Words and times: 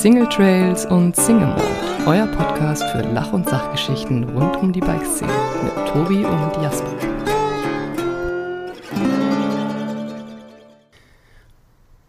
Single 0.00 0.26
Trails 0.30 0.86
und 0.86 1.14
Single 1.14 1.48
Mode, 1.48 2.06
euer 2.06 2.26
Podcast 2.28 2.82
für 2.84 3.02
Lach- 3.02 3.34
und 3.34 3.46
Sachgeschichten 3.46 4.24
rund 4.30 4.56
um 4.56 4.72
die 4.72 4.80
Bikeszene 4.80 5.30
mit 5.62 5.74
Tobi 5.88 6.24
und 6.24 6.62
Jasper. 6.62 6.90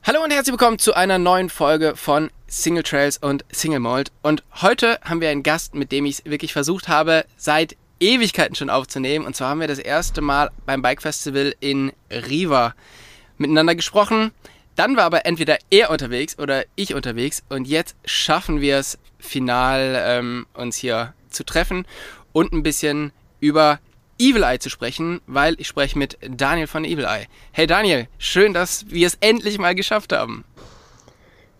Hallo 0.03 0.23
und 0.23 0.31
herzlich 0.31 0.53
willkommen 0.53 0.79
zu 0.79 0.93
einer 0.93 1.17
neuen 1.17 1.49
Folge 1.49 1.97
von 1.97 2.29
Single 2.47 2.83
Trails 2.83 3.17
und 3.17 3.43
Single 3.51 3.81
Mold. 3.81 4.13
Und 4.21 4.45
heute 4.61 4.97
haben 5.03 5.19
wir 5.19 5.27
einen 5.27 5.43
Gast, 5.43 5.75
mit 5.75 5.91
dem 5.91 6.05
ich 6.05 6.19
es 6.19 6.25
wirklich 6.25 6.53
versucht 6.53 6.87
habe, 6.87 7.25
seit 7.35 7.75
Ewigkeiten 7.99 8.55
schon 8.55 8.69
aufzunehmen. 8.69 9.25
Und 9.25 9.35
zwar 9.35 9.49
haben 9.49 9.59
wir 9.59 9.67
das 9.67 9.79
erste 9.79 10.21
Mal 10.21 10.49
beim 10.65 10.81
Bike 10.81 11.01
Festival 11.01 11.53
in 11.59 11.91
Riva 12.09 12.73
miteinander 13.37 13.75
gesprochen. 13.75 14.31
Dann 14.81 14.97
war 14.97 15.03
aber 15.03 15.27
entweder 15.27 15.59
er 15.69 15.91
unterwegs 15.91 16.39
oder 16.39 16.63
ich 16.75 16.95
unterwegs. 16.95 17.43
Und 17.49 17.67
jetzt 17.67 17.95
schaffen 18.03 18.61
wir 18.61 18.77
es 18.77 18.97
final, 19.19 19.95
ähm, 19.95 20.47
uns 20.55 20.75
hier 20.75 21.13
zu 21.29 21.43
treffen 21.43 21.85
und 22.33 22.51
ein 22.51 22.63
bisschen 22.63 23.11
über 23.39 23.77
Evil 24.17 24.41
Eye 24.41 24.57
zu 24.57 24.71
sprechen, 24.71 25.21
weil 25.27 25.53
ich 25.59 25.67
spreche 25.67 25.99
mit 25.99 26.17
Daniel 26.27 26.65
von 26.65 26.83
Evil 26.83 27.05
Eye. 27.05 27.27
Hey 27.51 27.67
Daniel, 27.67 28.07
schön, 28.17 28.55
dass 28.55 28.89
wir 28.89 29.05
es 29.05 29.19
endlich 29.19 29.59
mal 29.59 29.75
geschafft 29.75 30.13
haben. 30.13 30.45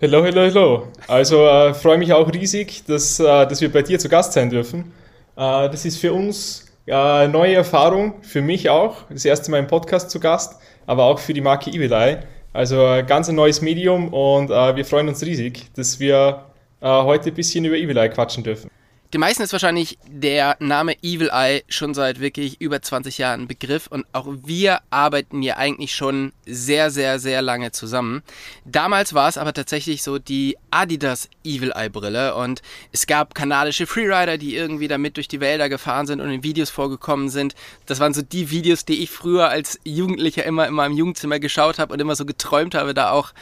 Hallo, 0.01 0.23
hallo, 0.23 0.41
hallo. 0.41 0.87
Also 1.07 1.45
äh, 1.45 1.75
freue 1.75 1.99
mich 1.99 2.13
auch 2.13 2.33
riesig, 2.33 2.85
dass, 2.87 3.19
äh, 3.19 3.23
dass 3.23 3.61
wir 3.61 3.71
bei 3.71 3.83
dir 3.83 3.99
zu 3.99 4.09
Gast 4.09 4.33
sein 4.33 4.49
dürfen. 4.49 4.93
Äh, 5.37 5.69
das 5.69 5.85
ist 5.85 5.97
für 5.97 6.11
uns 6.11 6.71
äh, 6.87 7.27
neue 7.27 7.53
Erfahrung, 7.53 8.15
für 8.23 8.41
mich 8.41 8.71
auch. 8.71 9.03
Das 9.11 9.25
erste 9.25 9.51
Mal 9.51 9.59
im 9.59 9.67
Podcast 9.67 10.09
zu 10.09 10.19
Gast, 10.19 10.59
aber 10.87 11.03
auch 11.03 11.19
für 11.19 11.35
die 11.35 11.41
Marke 11.41 11.69
Evil 11.69 11.93
Eye. 11.93 12.23
Also 12.53 12.85
äh, 12.85 13.03
ganz 13.03 13.29
ein 13.29 13.35
neues 13.35 13.61
Medium 13.61 14.13
und 14.13 14.49
äh, 14.49 14.75
wir 14.75 14.85
freuen 14.85 15.07
uns 15.07 15.23
riesig, 15.23 15.71
dass 15.75 15.99
wir 15.99 16.45
heute 16.83 17.29
ein 17.29 17.35
bisschen 17.35 17.63
über 17.63 17.75
Evil 17.75 17.95
Eye 17.95 18.09
quatschen 18.09 18.43
dürfen. 18.43 18.71
Den 19.13 19.19
meisten 19.19 19.43
ist 19.43 19.51
wahrscheinlich 19.51 19.97
der 20.07 20.55
Name 20.61 20.95
Evil 21.03 21.29
Eye 21.33 21.63
schon 21.67 21.93
seit 21.93 22.21
wirklich 22.21 22.61
über 22.61 22.81
20 22.81 23.17
Jahren 23.17 23.41
ein 23.41 23.47
Begriff 23.47 23.87
und 23.87 24.05
auch 24.13 24.25
wir 24.45 24.79
arbeiten 24.89 25.41
ja 25.41 25.57
eigentlich 25.57 25.93
schon 25.93 26.31
sehr, 26.45 26.91
sehr, 26.91 27.19
sehr 27.19 27.41
lange 27.41 27.73
zusammen. 27.73 28.23
Damals 28.63 29.13
war 29.13 29.27
es 29.27 29.37
aber 29.37 29.51
tatsächlich 29.51 30.01
so 30.01 30.17
die 30.17 30.57
Adidas 30.71 31.27
Evil 31.43 31.73
Eye 31.75 31.89
Brille 31.89 32.35
und 32.35 32.61
es 32.93 33.05
gab 33.05 33.35
kanadische 33.35 33.85
Freerider, 33.85 34.37
die 34.37 34.55
irgendwie 34.55 34.87
damit 34.87 35.17
durch 35.17 35.27
die 35.27 35.41
Wälder 35.41 35.67
gefahren 35.67 36.07
sind 36.07 36.21
und 36.21 36.31
in 36.31 36.43
Videos 36.43 36.69
vorgekommen 36.69 37.27
sind. 37.27 37.53
Das 37.87 37.99
waren 37.99 38.13
so 38.13 38.21
die 38.21 38.49
Videos, 38.49 38.85
die 38.85 39.03
ich 39.03 39.11
früher 39.11 39.49
als 39.49 39.77
Jugendlicher 39.83 40.45
immer 40.45 40.69
in 40.69 40.73
meinem 40.73 40.95
Jugendzimmer 40.95 41.39
geschaut 41.39 41.79
habe 41.79 41.93
und 41.93 41.99
immer 41.99 42.15
so 42.15 42.23
geträumt 42.25 42.75
habe, 42.75 42.93
da 42.93 43.11
auch, 43.11 43.33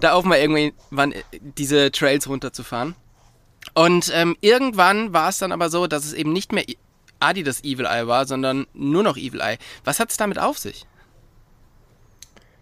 da 0.00 0.14
auch 0.14 0.24
mal 0.24 0.38
irgendwann 0.38 1.14
diese 1.30 1.92
Trails 1.92 2.28
runterzufahren. 2.28 2.96
Und 3.74 4.12
ähm, 4.14 4.36
irgendwann 4.40 5.12
war 5.12 5.28
es 5.30 5.38
dann 5.38 5.52
aber 5.52 5.70
so, 5.70 5.86
dass 5.86 6.04
es 6.04 6.12
eben 6.12 6.32
nicht 6.32 6.52
mehr 6.52 6.64
Adidas 7.20 7.62
Evil 7.64 7.86
Eye 7.86 8.06
war, 8.06 8.26
sondern 8.26 8.66
nur 8.74 9.02
noch 9.02 9.16
Evil 9.16 9.40
Eye. 9.40 9.58
Was 9.84 10.00
hat 10.00 10.10
es 10.10 10.16
damit 10.16 10.38
auf 10.38 10.58
sich? 10.58 10.84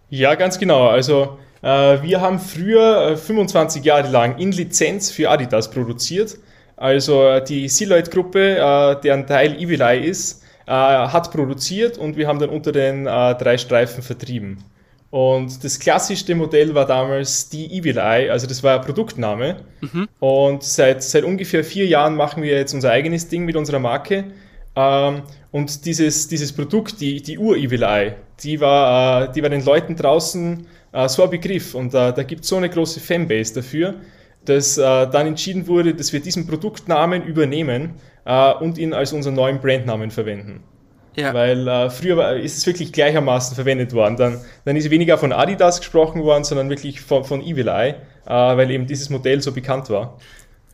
Ja, 0.08 0.34
ganz 0.34 0.58
genau. 0.58 0.88
Also 0.88 1.38
äh, 1.62 2.02
wir 2.02 2.20
haben 2.20 2.38
früher 2.38 3.12
äh, 3.12 3.16
25 3.16 3.84
Jahre 3.84 4.08
lang 4.08 4.38
in 4.38 4.52
Lizenz 4.52 5.10
für 5.10 5.30
Adidas 5.30 5.70
produziert. 5.70 6.36
Also 6.76 7.26
äh, 7.26 7.44
die 7.44 7.68
Silhouette-Gruppe, 7.68 8.56
äh, 8.56 9.00
deren 9.02 9.26
Teil 9.26 9.56
Evil 9.56 9.80
Eye 9.80 10.06
ist, 10.06 10.42
äh, 10.66 10.72
hat 10.72 11.30
produziert 11.30 11.98
und 11.98 12.16
wir 12.16 12.26
haben 12.26 12.38
dann 12.38 12.50
unter 12.50 12.72
den 12.72 13.06
äh, 13.06 13.34
drei 13.34 13.58
Streifen 13.58 14.02
vertrieben. 14.02 14.64
Und 15.10 15.64
das 15.64 15.80
klassischste 15.80 16.36
Modell 16.36 16.74
war 16.74 16.86
damals 16.86 17.48
die 17.48 17.66
Evil 17.76 17.98
Eye, 17.98 18.30
also 18.30 18.46
das 18.46 18.62
war 18.62 18.78
ein 18.78 18.84
Produktname. 18.84 19.56
Mhm. 19.80 20.08
Und 20.20 20.62
seit, 20.62 21.02
seit 21.02 21.24
ungefähr 21.24 21.64
vier 21.64 21.86
Jahren 21.86 22.14
machen 22.14 22.42
wir 22.42 22.52
jetzt 22.52 22.74
unser 22.74 22.90
eigenes 22.90 23.28
Ding 23.28 23.44
mit 23.44 23.56
unserer 23.56 23.80
Marke. 23.80 24.24
Ähm, 24.76 25.22
und 25.50 25.84
dieses, 25.84 26.28
dieses 26.28 26.52
Produkt, 26.52 27.00
die, 27.00 27.20
die 27.22 27.38
Ur-Evil 27.38 27.82
Eye, 27.82 28.14
die 28.42 28.60
war, 28.60 29.24
äh, 29.24 29.32
die 29.32 29.42
war 29.42 29.50
den 29.50 29.64
Leuten 29.64 29.96
draußen 29.96 30.66
äh, 30.92 31.08
so 31.08 31.24
ein 31.24 31.30
Begriff. 31.30 31.74
Und 31.74 31.88
äh, 31.88 32.12
da 32.12 32.22
gibt 32.22 32.42
es 32.42 32.48
so 32.48 32.56
eine 32.56 32.68
große 32.68 33.00
Fanbase 33.00 33.54
dafür, 33.54 33.94
dass 34.44 34.78
äh, 34.78 34.82
dann 34.82 35.26
entschieden 35.26 35.66
wurde, 35.66 35.92
dass 35.92 36.12
wir 36.12 36.20
diesen 36.20 36.46
Produktnamen 36.46 37.24
übernehmen 37.24 37.94
und 38.60 38.76
ihn 38.76 38.92
als 38.92 39.14
unseren 39.14 39.34
neuen 39.34 39.60
Brandnamen 39.60 40.10
verwenden. 40.10 40.62
Ja. 41.16 41.34
Weil 41.34 41.66
äh, 41.66 41.90
früher 41.90 42.36
ist 42.36 42.58
es 42.58 42.66
wirklich 42.66 42.92
gleichermaßen 42.92 43.54
verwendet 43.54 43.92
worden. 43.92 44.16
Dann, 44.16 44.40
dann 44.64 44.76
ist 44.76 44.90
weniger 44.90 45.18
von 45.18 45.32
Adidas 45.32 45.80
gesprochen 45.80 46.22
worden, 46.22 46.44
sondern 46.44 46.70
wirklich 46.70 47.00
von, 47.00 47.24
von 47.24 47.42
Evil 47.42 47.68
Eye, 47.68 47.96
äh, 48.26 48.30
weil 48.30 48.70
eben 48.70 48.86
dieses 48.86 49.10
Modell 49.10 49.40
so 49.40 49.52
bekannt 49.52 49.90
war. 49.90 50.18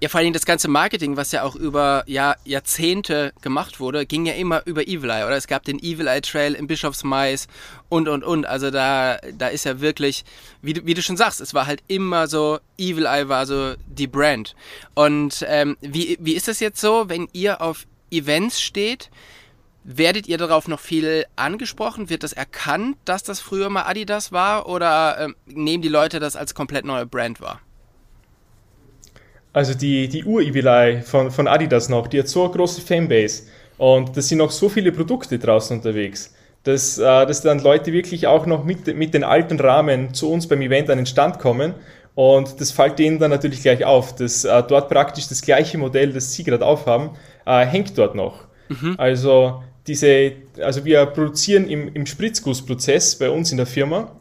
Ja, 0.03 0.11
vor 0.11 0.21
allem 0.21 0.35
das 0.35 0.45
ganze 0.45 0.69
Marketing, 0.69 1.17
was 1.17 1.33
ja 1.33 1.43
auch 1.43 1.57
über 1.57 2.05
ja, 2.07 2.37
Jahrzehnte 2.45 3.33
gemacht 3.41 3.81
wurde, 3.81 4.05
ging 4.05 4.27
ja 4.27 4.35
immer 4.35 4.61
über 4.67 4.83
Evil 4.83 5.09
Eye, 5.09 5.25
oder? 5.25 5.37
Es 5.37 5.47
gab 5.47 5.65
den 5.65 5.79
Evil 5.79 6.07
Eye 6.07 6.21
Trail 6.21 6.53
im 6.53 6.67
Bischofsmais 6.67 7.49
und, 7.89 8.07
und, 8.07 8.23
und. 8.23 8.45
Also 8.45 8.71
da, 8.71 9.17
da 9.39 9.49
ist 9.49 9.65
ja 9.65 9.81
wirklich, 9.81 10.27
wie 10.61 10.75
du, 10.75 10.85
wie 10.85 10.93
du 10.93 11.01
schon 11.01 11.17
sagst, 11.17 11.41
es 11.41 11.55
war 11.55 11.67
halt 11.67 11.83
immer 11.89 12.29
so, 12.29 12.59
Evil 12.77 13.07
Eye 13.07 13.31
war 13.31 13.47
so 13.47 13.73
die 13.87 14.07
Brand. 14.07 14.55
Und 14.95 15.47
ähm, 15.49 15.79
wie, 15.81 16.19
wie 16.21 16.35
ist 16.35 16.47
das 16.47 16.61
jetzt 16.61 16.79
so, 16.79 17.09
wenn 17.09 17.27
ihr 17.33 17.63
auf 17.63 17.87
Events 18.11 18.61
steht? 18.61 19.09
Werdet 19.89 20.27
ihr 20.27 20.37
darauf 20.37 20.67
noch 20.67 20.81
viel 20.81 21.27
angesprochen? 21.37 22.11
Wird 22.11 22.25
das 22.25 22.33
erkannt, 22.33 22.97
dass 23.05 23.23
das 23.23 23.39
früher 23.39 23.71
mal 23.71 23.83
Adidas 23.83 24.33
war? 24.33 24.69
Oder 24.69 25.17
ähm, 25.21 25.37
nehmen 25.47 25.81
die 25.81 25.89
Leute 25.89 26.19
das 26.19 26.35
als 26.35 26.57
komplett 26.57 26.85
neue 26.85 27.07
Brand 27.07 27.41
wahr? 27.41 27.61
Also 29.53 29.75
die, 29.75 30.09
die 30.09 30.25
Ur-Evilei 30.25 31.03
von, 31.03 31.31
von 31.31 31.47
Adidas 31.47 31.89
noch, 31.89 32.09
die 32.09 32.19
hat 32.19 32.27
so 32.27 32.43
eine 32.43 32.53
große 32.53 32.81
Fanbase. 32.81 33.45
Und 33.79 34.17
da 34.17 34.21
sind 34.23 34.39
noch 34.39 34.51
so 34.51 34.69
viele 34.69 34.91
Produkte 34.91 35.39
draußen 35.39 35.77
unterwegs, 35.77 36.35
dass, 36.65 36.99
äh, 36.99 37.05
dass 37.05 37.43
dann 37.43 37.61
Leute 37.61 37.93
wirklich 37.93 38.27
auch 38.27 38.45
noch 38.45 38.65
mit, 38.65 38.93
mit 38.97 39.15
den 39.15 39.23
alten 39.23 39.61
Rahmen 39.61 40.13
zu 40.13 40.33
uns 40.33 40.49
beim 40.49 40.63
Event 40.63 40.91
an 40.91 40.99
den 40.99 41.07
Stand 41.07 41.39
kommen. 41.39 41.75
Und 42.17 42.61
das 42.61 42.73
fällt 42.73 42.99
denen 42.99 43.21
dann 43.21 43.31
natürlich 43.31 43.63
gleich 43.63 43.85
auf, 43.85 44.17
dass 44.17 44.45
äh, 44.45 44.65
dort 44.65 44.89
praktisch 44.89 45.29
das 45.29 45.43
gleiche 45.43 45.79
Modell, 45.79 46.13
das 46.13 46.33
sie 46.33 46.43
gerade 46.43 46.67
aufhaben, 46.67 47.11
äh, 47.45 47.65
hängt 47.65 47.97
dort 47.97 48.17
noch. 48.17 48.49
Mhm. 48.69 48.97
Also 48.99 49.63
diese, 49.87 50.33
also 50.61 50.85
wir 50.85 51.07
produzieren 51.07 51.69
im, 51.69 51.93
im 51.95 52.07
Spritzgussprozess 52.07 53.17
bei 53.17 53.31
uns 53.31 53.51
in 53.51 53.57
der 53.57 53.67
Firma 53.67 54.13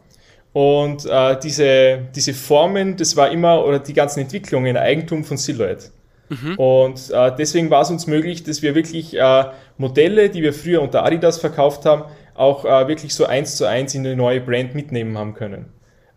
und 0.52 1.04
äh, 1.06 1.38
diese, 1.38 1.98
diese 2.14 2.32
Formen, 2.32 2.96
das 2.96 3.16
war 3.16 3.30
immer, 3.30 3.64
oder 3.64 3.78
die 3.78 3.92
ganzen 3.92 4.20
Entwicklungen 4.20 4.76
Eigentum 4.76 5.24
von 5.24 5.36
Silhouette. 5.36 5.90
Mhm. 6.28 6.58
Und 6.58 7.10
äh, 7.10 7.32
deswegen 7.36 7.70
war 7.70 7.82
es 7.82 7.90
uns 7.90 8.06
möglich, 8.06 8.42
dass 8.42 8.62
wir 8.62 8.74
wirklich 8.74 9.16
äh, 9.16 9.44
Modelle, 9.78 10.30
die 10.30 10.42
wir 10.42 10.52
früher 10.52 10.82
unter 10.82 11.04
Adidas 11.04 11.38
verkauft 11.38 11.84
haben, 11.84 12.04
auch 12.34 12.64
äh, 12.64 12.88
wirklich 12.88 13.14
so 13.14 13.26
eins 13.26 13.56
zu 13.56 13.66
eins 13.66 13.94
in 13.94 14.06
eine 14.06 14.16
neue 14.16 14.40
Brand 14.40 14.74
mitnehmen 14.74 15.16
haben 15.18 15.34
können. 15.34 15.66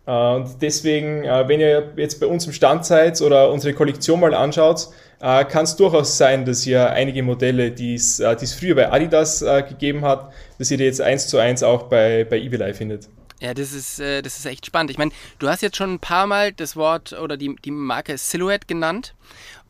Äh, 0.06 0.34
und 0.34 0.60
deswegen, 0.60 1.24
äh, 1.24 1.46
wenn 1.48 1.60
ihr 1.60 1.92
jetzt 1.96 2.20
bei 2.20 2.26
uns 2.26 2.46
im 2.46 2.52
Stand 2.52 2.84
seid 2.84 3.20
oder 3.20 3.50
unsere 3.50 3.74
Kollektion 3.74 4.20
mal 4.20 4.34
anschaut, 4.34 4.88
äh, 5.20 5.44
kann 5.44 5.64
es 5.64 5.76
durchaus 5.76 6.16
sein, 6.16 6.44
dass 6.44 6.66
ihr 6.66 6.90
einige 6.90 7.22
Modelle, 7.22 7.70
die 7.70 7.94
es 7.94 8.20
früher 8.58 8.74
bei 8.74 8.90
Adidas 8.90 9.40
gegeben 9.40 10.02
hat, 10.04 10.32
dass 10.58 10.70
ihr 10.70 10.78
die 10.78 10.84
jetzt 10.84 11.00
eins 11.00 11.28
zu 11.28 11.38
eins 11.38 11.62
auch 11.62 11.84
bei, 11.84 12.26
bei 12.28 12.38
eBay 12.38 12.72
findet. 12.74 13.08
Ja, 13.40 13.54
das 13.54 13.72
ist, 13.72 13.98
das 13.98 14.38
ist 14.38 14.44
echt 14.44 14.66
spannend. 14.66 14.90
Ich 14.90 14.98
meine, 14.98 15.12
du 15.38 15.48
hast 15.48 15.62
jetzt 15.62 15.76
schon 15.76 15.94
ein 15.94 15.98
paar 15.98 16.26
Mal 16.26 16.52
das 16.52 16.76
Wort 16.76 17.14
oder 17.14 17.38
die, 17.38 17.56
die 17.64 17.70
Marke 17.70 18.18
Silhouette 18.18 18.66
genannt. 18.66 19.14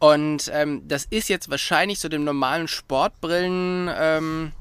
Und 0.01 0.51
ähm, 0.53 0.83
das 0.89 1.05
ist 1.05 1.29
jetzt 1.29 1.51
wahrscheinlich 1.51 2.01
so 2.01 2.09
dem 2.09 2.25
normalen 2.25 2.67
Sportbrillen, 2.67 3.91
ähm, 3.97 4.53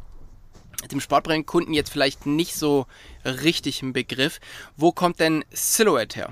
dem 0.87 0.99
Sportbrillenkunden 0.99 1.73
jetzt 1.73 1.91
vielleicht 1.91 2.25
nicht 2.25 2.55
so 2.55 2.85
richtig 3.25 3.81
ein 3.81 3.93
Begriff. 3.93 4.39
Wo 4.77 4.91
kommt 4.91 5.19
denn 5.19 5.43
Silhouette 5.51 6.15
her? 6.15 6.29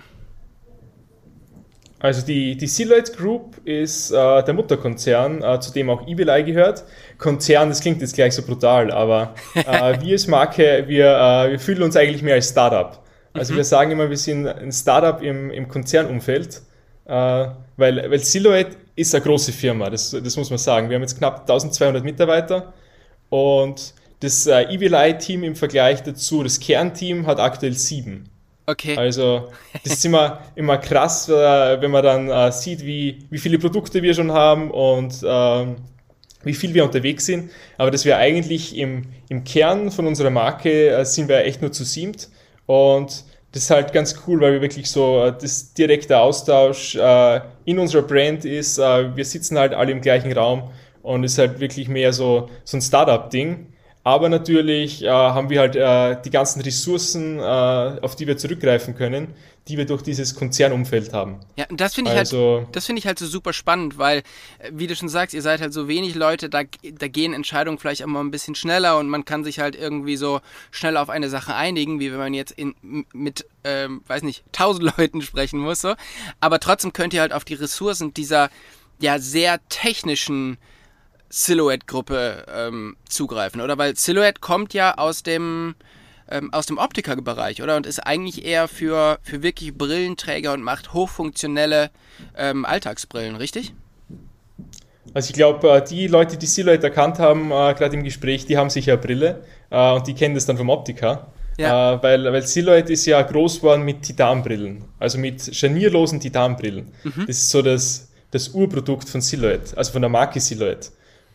Also 2.00 2.24
die, 2.24 2.56
die 2.56 2.68
Silhouette 2.68 3.12
Group 3.14 3.58
ist 3.66 4.12
äh, 4.12 4.44
der 4.44 4.54
Mutterkonzern, 4.54 5.44
äh, 5.44 5.60
zu 5.60 5.74
dem 5.74 5.90
auch 5.90 6.08
Evileye 6.08 6.44
gehört. 6.44 6.84
Konzern, 7.18 7.70
das 7.70 7.82
klingt 7.82 8.02
jetzt 8.02 8.14
gleich 8.14 8.36
so 8.36 8.44
brutal, 8.44 8.92
aber 8.92 9.34
äh, 9.56 10.00
wir 10.02 10.14
als 10.14 10.28
Marke, 10.28 10.84
wir, 10.88 11.08
äh, 11.08 11.52
wir 11.52 11.60
fühlen 11.60 11.82
uns 11.82 11.96
eigentlich 11.96 12.22
mehr 12.22 12.36
als 12.36 12.50
Startup. 12.50 13.04
Also 13.34 13.54
mhm. 13.54 13.58
wir 13.58 13.64
sagen 13.64 13.92
immer, 13.92 14.10
wir 14.12 14.18
sind 14.18 14.48
ein 14.48 14.72
Startup 14.72 15.22
im, 15.24 15.50
im 15.50 15.68
Konzernumfeld, 15.68 16.62
äh, 17.06 17.48
weil, 17.78 18.12
weil 18.12 18.20
Silhouette 18.20 18.78
ist 18.96 19.16
eine 19.16 19.24
große 19.24 19.52
Firma, 19.52 19.90
das, 19.90 20.12
das 20.12 20.38
muss 20.38 20.52
man 20.52 20.60
sagen. 20.60 20.90
Wir 20.90 20.96
haben 20.96 21.04
jetzt 21.04 21.18
knapp 21.18 21.42
1200 21.42 22.04
Mitarbeiter 22.04 22.74
und 23.30 23.94
das 24.20 24.48
äh, 24.48 24.64
Evileye-Team 24.64 25.44
im 25.44 25.56
Vergleich 25.56 26.04
dazu, 26.04 26.44
das 26.44 26.60
Kernteam 26.60 27.28
hat 27.28 27.40
aktuell 27.40 27.74
sieben. 27.74 28.30
Okay. 28.66 28.98
Also, 28.98 29.50
das 29.84 29.94
ist 29.94 30.06
immer, 30.06 30.42
immer 30.56 30.78
krass, 30.78 31.30
äh, 31.30 31.34
wenn 31.82 31.92
man 31.92 32.04
dann 32.04 32.30
äh, 32.30 32.52
sieht, 32.52 32.86
wie, 32.86 33.26
wie 33.30 33.38
viele 33.38 33.60
Produkte 33.60 34.02
wir 34.02 34.14
schon 34.14 34.32
haben 34.32 34.72
und 34.72 35.24
ähm, 35.26 35.78
wie 36.44 36.54
viel 36.54 36.74
wir 36.74 36.84
unterwegs 36.84 37.26
sind. 37.26 37.52
Aber 37.78 37.92
dass 37.92 38.06
wir 38.06 38.18
eigentlich 38.18 38.76
im, 38.78 39.04
im 39.30 39.44
Kern 39.44 39.92
von 39.92 40.08
unserer 40.08 40.30
Marke 40.30 40.90
äh, 40.90 41.06
sind 41.06 41.30
wir 41.30 41.46
echt 41.46 41.62
nur 41.62 41.72
zu 41.72 41.84
siebt. 41.84 42.30
Und 42.66 43.24
das 43.52 43.64
ist 43.64 43.70
halt 43.70 43.94
ganz 43.94 44.16
cool, 44.28 44.42
weil 44.42 44.54
wir 44.54 44.62
wirklich 44.62 44.90
so 44.90 45.24
äh, 45.24 45.34
das 45.40 45.74
direkte 45.74 46.20
Austausch 46.20 46.96
äh, 46.96 47.42
in 47.66 47.80
unserer 47.80 48.02
Brand 48.02 48.46
ist. 48.46 48.78
Äh, 48.78 49.16
wir 49.16 49.26
sitzen 49.26 49.58
halt 49.58 49.74
alle 49.74 49.92
im 49.92 50.02
gleichen 50.02 50.32
Raum 50.34 50.72
und 51.02 51.24
ist 51.24 51.38
halt 51.38 51.60
wirklich 51.60 51.88
mehr 51.88 52.12
so, 52.12 52.50
so 52.66 52.78
ein 52.78 52.82
Startup-Ding. 52.82 53.68
Aber 54.08 54.30
natürlich 54.30 55.04
äh, 55.04 55.10
haben 55.10 55.50
wir 55.50 55.60
halt 55.60 55.76
äh, 55.76 56.16
die 56.24 56.30
ganzen 56.30 56.62
Ressourcen, 56.62 57.40
äh, 57.40 57.42
auf 57.42 58.16
die 58.16 58.26
wir 58.26 58.38
zurückgreifen 58.38 58.96
können, 58.96 59.34
die 59.68 59.78
wir 59.78 59.86
durch 59.86 60.02
dieses 60.02 60.34
Konzernumfeld 60.34 61.12
haben. 61.12 61.42
Ja, 61.58 61.66
und 61.70 61.82
das 61.82 61.96
finde 61.96 62.12
ich 62.12 62.18
also, 62.18 62.60
halt, 62.60 62.74
das 62.74 62.86
finde 62.86 63.02
ich 63.02 63.06
halt 63.06 63.20
so 63.20 63.26
super 63.26 63.52
spannend, 63.52 63.98
weil, 63.98 64.20
äh, 64.60 64.72
wie 64.72 64.88
du 64.88 64.96
schon 64.96 65.10
sagst, 65.10 65.36
ihr 65.36 65.42
seid 65.42 65.60
halt 65.60 65.74
so 65.74 65.90
wenig 65.90 66.16
Leute, 66.16 66.50
da, 66.50 66.62
da 66.64 67.08
gehen 67.10 67.34
Entscheidungen 67.34 67.80
vielleicht 67.80 68.06
mal 68.08 68.22
ein 68.22 68.32
bisschen 68.32 68.56
schneller 68.56 68.98
und 68.98 69.10
man 69.10 69.26
kann 69.26 69.44
sich 69.44 69.60
halt 69.60 69.76
irgendwie 69.76 70.16
so 70.16 70.40
schnell 70.72 70.96
auf 70.96 71.10
eine 71.10 71.28
Sache 71.28 71.54
einigen, 71.54 72.00
wie 72.00 72.10
wenn 72.10 72.20
man 72.20 72.34
jetzt 72.34 72.52
in, 72.52 72.76
mit, 73.12 73.46
ähm, 73.66 74.04
weiß 74.08 74.24
nicht, 74.24 74.46
tausend 74.54 74.98
Leuten 74.98 75.22
sprechen 75.22 75.60
muss, 75.60 75.82
so. 75.82 75.96
Aber 76.40 76.62
trotzdem 76.62 76.94
könnt 76.94 77.14
ihr 77.14 77.20
halt 77.20 77.34
auf 77.34 77.44
die 77.44 77.56
Ressourcen 77.56 78.14
dieser, 78.14 78.52
ja, 79.02 79.20
sehr 79.20 79.60
technischen, 79.68 80.58
Silhouette-Gruppe 81.30 82.46
ähm, 82.54 82.98
zugreifen, 83.08 83.62
oder? 83.62 83.78
Weil 83.78 83.96
Silhouette 83.96 84.40
kommt 84.40 84.74
ja 84.74 84.98
aus 84.98 85.24
dem, 85.24 85.76
ähm, 86.30 86.54
aus 86.54 86.66
dem 86.66 86.78
Optikerbereich, 86.78 87.62
oder? 87.62 87.76
Und 87.76 87.86
ist 87.86 88.00
eigentlich 88.00 88.46
eher 88.46 88.68
für, 88.68 89.20
für 89.24 89.44
wirklich 89.44 89.74
Brillenträger 89.74 90.54
und 90.54 90.62
macht 90.62 90.94
hochfunktionelle 90.94 91.90
ähm, 92.38 92.66
Alltagsbrillen, 92.66 93.36
richtig? 93.36 93.74
Also 95.14 95.30
ich 95.30 95.34
glaube, 95.34 95.70
äh, 95.70 95.84
die 95.84 96.08
Leute, 96.08 96.38
die 96.38 96.46
Silhouette 96.46 96.84
erkannt 96.84 97.20
haben, 97.20 97.52
äh, 97.52 97.74
gerade 97.74 97.96
im 97.96 98.04
Gespräch, 98.04 98.46
die 98.46 98.58
haben 98.58 98.70
sicher 98.70 98.94
eine 98.94 99.02
Brille 99.02 99.44
äh, 99.70 99.94
und 99.94 100.08
die 100.08 100.14
kennen 100.14 100.36
das 100.36 100.46
dann 100.46 100.58
vom 100.58 100.70
Optiker. 100.70 101.28
Ja. 101.58 101.94
Äh, 101.94 102.04
weil, 102.04 102.32
weil 102.32 102.44
Silhouette 102.44 102.94
ist 102.94 103.06
ja 103.06 103.22
groß 103.22 103.58
geworden 103.58 103.84
mit 103.84 104.04
Titanbrillen, 104.04 104.86
also 105.00 105.18
mit 105.18 105.56
scharnierlosen 105.56 106.20
Titanbrillen. 106.20 106.92
Mhm. 107.04 107.26
Das 107.26 107.38
ist 107.38 107.50
so 107.50 107.62
das, 107.62 108.10
das 108.32 108.50
Urprodukt 108.50 109.10
von 109.10 109.22
Silhouette, 109.22 109.76
also 109.76 109.92
von 109.92 110.02
der 110.02 110.10
Marke 110.10 110.40
Silhouette. 110.40 110.90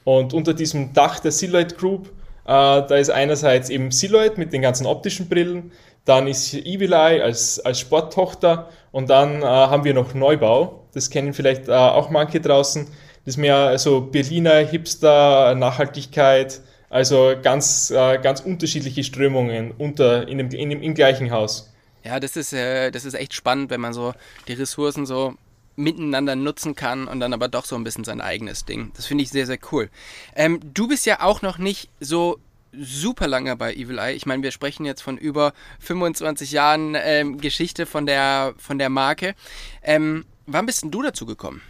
Und 0.04 0.34
unter 0.34 0.54
diesem 0.54 0.92
Dach 0.92 1.20
der 1.20 1.32
Silhouette 1.32 1.76
Group, 1.76 2.08
äh, 2.44 2.48
da 2.48 2.96
ist 2.96 3.10
einerseits 3.10 3.70
eben 3.70 3.90
Silhouette 3.90 4.38
mit 4.38 4.52
den 4.52 4.62
ganzen 4.62 4.86
optischen 4.86 5.28
Brillen, 5.28 5.72
dann 6.04 6.26
ist 6.26 6.54
Evil 6.54 6.92
Eye 6.92 7.22
als, 7.22 7.60
als 7.60 7.78
Sporttochter 7.80 8.68
und 8.90 9.08
dann 9.10 9.42
äh, 9.42 9.44
haben 9.44 9.84
wir 9.84 9.94
noch 9.94 10.14
Neubau. 10.14 10.86
Das 10.92 11.10
kennen 11.10 11.32
vielleicht 11.32 11.68
äh, 11.68 11.72
auch 11.72 12.10
manche 12.10 12.40
draußen. 12.40 12.86
Das 13.24 13.34
ist 13.34 13.36
mehr 13.36 13.78
so 13.78 14.00
Berliner 14.00 14.56
Hipster, 14.56 15.54
Nachhaltigkeit, 15.54 16.60
also 16.90 17.34
ganz, 17.40 17.90
äh, 17.90 18.18
ganz 18.18 18.40
unterschiedliche 18.40 19.04
Strömungen 19.04 19.70
unter, 19.78 20.26
in 20.26 20.38
dem, 20.38 20.50
in 20.50 20.70
dem, 20.70 20.82
im 20.82 20.94
gleichen 20.94 21.30
Haus. 21.30 21.72
Ja, 22.04 22.18
das 22.18 22.36
ist, 22.36 22.52
äh, 22.52 22.90
das 22.90 23.04
ist 23.04 23.14
echt 23.14 23.32
spannend, 23.32 23.70
wenn 23.70 23.80
man 23.80 23.92
so 23.92 24.12
die 24.48 24.54
Ressourcen 24.54 25.06
so 25.06 25.34
miteinander 25.76 26.36
nutzen 26.36 26.74
kann 26.74 27.08
und 27.08 27.20
dann 27.20 27.32
aber 27.32 27.48
doch 27.48 27.64
so 27.64 27.76
ein 27.76 27.84
bisschen 27.84 28.04
sein 28.04 28.20
eigenes 28.20 28.64
Ding. 28.64 28.92
Das 28.94 29.06
finde 29.06 29.24
ich 29.24 29.30
sehr, 29.30 29.46
sehr 29.46 29.58
cool. 29.70 29.88
Ähm, 30.34 30.60
du 30.74 30.88
bist 30.88 31.06
ja 31.06 31.22
auch 31.22 31.42
noch 31.42 31.58
nicht 31.58 31.88
so 32.00 32.38
super 32.72 33.26
lange 33.26 33.54
bei 33.56 33.74
Evil 33.74 33.98
Eye. 33.98 34.14
Ich 34.14 34.26
meine, 34.26 34.42
wir 34.42 34.50
sprechen 34.50 34.84
jetzt 34.84 35.02
von 35.02 35.18
über 35.18 35.52
25 35.80 36.52
Jahren 36.52 36.96
ähm, 36.98 37.38
Geschichte 37.38 37.86
von 37.86 38.06
der, 38.06 38.54
von 38.56 38.78
der 38.78 38.88
Marke. 38.88 39.34
Ähm, 39.82 40.24
wann 40.46 40.66
bist 40.66 40.82
denn 40.82 40.90
du 40.90 41.02
dazu 41.02 41.26
gekommen? 41.26 41.60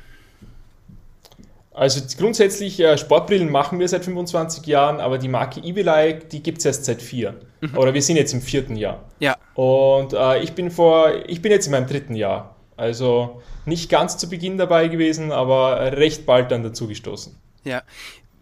Also 1.75 2.03
grundsätzlich, 2.19 2.79
äh, 2.81 2.99
Sportbrillen 2.99 3.51
machen 3.51 3.79
wir 3.79 3.89
seit 3.89 4.05
25 4.05 4.67
Jahren, 4.67 5.01
aber 5.01 5.17
die 5.17 5.29
Marke 5.29 5.61
Evil 5.61 5.89
Eye, 5.89 6.19
die 6.31 6.43
gibt 6.43 6.59
es 6.59 6.67
erst 6.67 6.85
seit 6.85 7.01
vier. 7.01 7.41
Mhm. 7.63 7.79
Oder 7.79 7.95
wir 7.95 8.03
sind 8.03 8.17
jetzt 8.17 8.35
im 8.35 8.43
vierten 8.43 8.77
Jahr. 8.77 9.05
Ja. 9.21 9.37
Und 9.55 10.13
äh, 10.13 10.43
ich 10.43 10.53
bin 10.53 10.71
vor, 10.71 11.13
ich 11.27 11.41
bin 11.41 11.51
jetzt 11.51 11.67
in 11.67 11.73
meinem 11.73 11.87
dritten 11.87 12.15
Jahr. 12.15 12.57
Also 12.77 13.41
nicht 13.65 13.91
ganz 13.91 14.17
zu 14.17 14.29
Beginn 14.29 14.59
dabei 14.59 14.89
gewesen, 14.89 15.33
aber 15.33 15.93
recht 15.93 16.27
bald 16.27 16.51
dann 16.51 16.63
dazu 16.63 16.87
gestoßen. 16.89 17.37
Ja. 17.65 17.83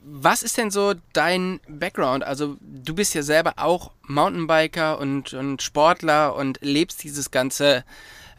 Was 0.03 0.43
ist 0.43 0.57
denn 0.57 0.71
so 0.71 0.95
dein 1.13 1.61
Background? 1.69 2.25
Also 2.25 2.57
du 2.61 2.95
bist 2.95 3.15
ja 3.15 3.23
selber 3.23 3.55
auch 3.57 3.91
Mountainbiker 4.03 4.99
und, 4.99 5.35
und 5.35 5.61
Sportler 5.61 6.35
und 6.35 6.59
lebst 6.63 7.05
dieses 7.05 7.31
ganze, 7.31 7.85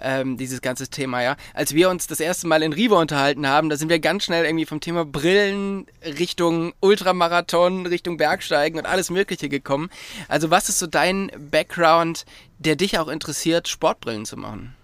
ähm, 0.01 0.37
dieses 0.37 0.61
ganze 0.61 0.87
Thema, 0.87 1.21
ja. 1.21 1.37
Als 1.53 1.75
wir 1.75 1.91
uns 1.91 2.07
das 2.07 2.19
erste 2.19 2.47
Mal 2.47 2.63
in 2.63 2.73
Riva 2.73 2.99
unterhalten 2.99 3.47
haben, 3.47 3.69
da 3.69 3.77
sind 3.77 3.89
wir 3.89 3.99
ganz 3.99 4.23
schnell 4.23 4.43
irgendwie 4.43 4.65
vom 4.65 4.81
Thema 4.81 5.05
Brillen 5.05 5.85
Richtung 6.03 6.73
Ultramarathon, 6.79 7.85
Richtung 7.85 8.17
Bergsteigen 8.17 8.79
und 8.79 8.87
alles 8.87 9.11
Mögliche 9.11 9.47
gekommen. 9.47 9.91
Also 10.27 10.49
was 10.49 10.67
ist 10.67 10.79
so 10.79 10.87
dein 10.87 11.31
Background, 11.51 12.25
der 12.57 12.75
dich 12.75 12.97
auch 12.97 13.07
interessiert, 13.07 13.67
Sportbrillen 13.67 14.25
zu 14.25 14.35
machen? 14.35 14.75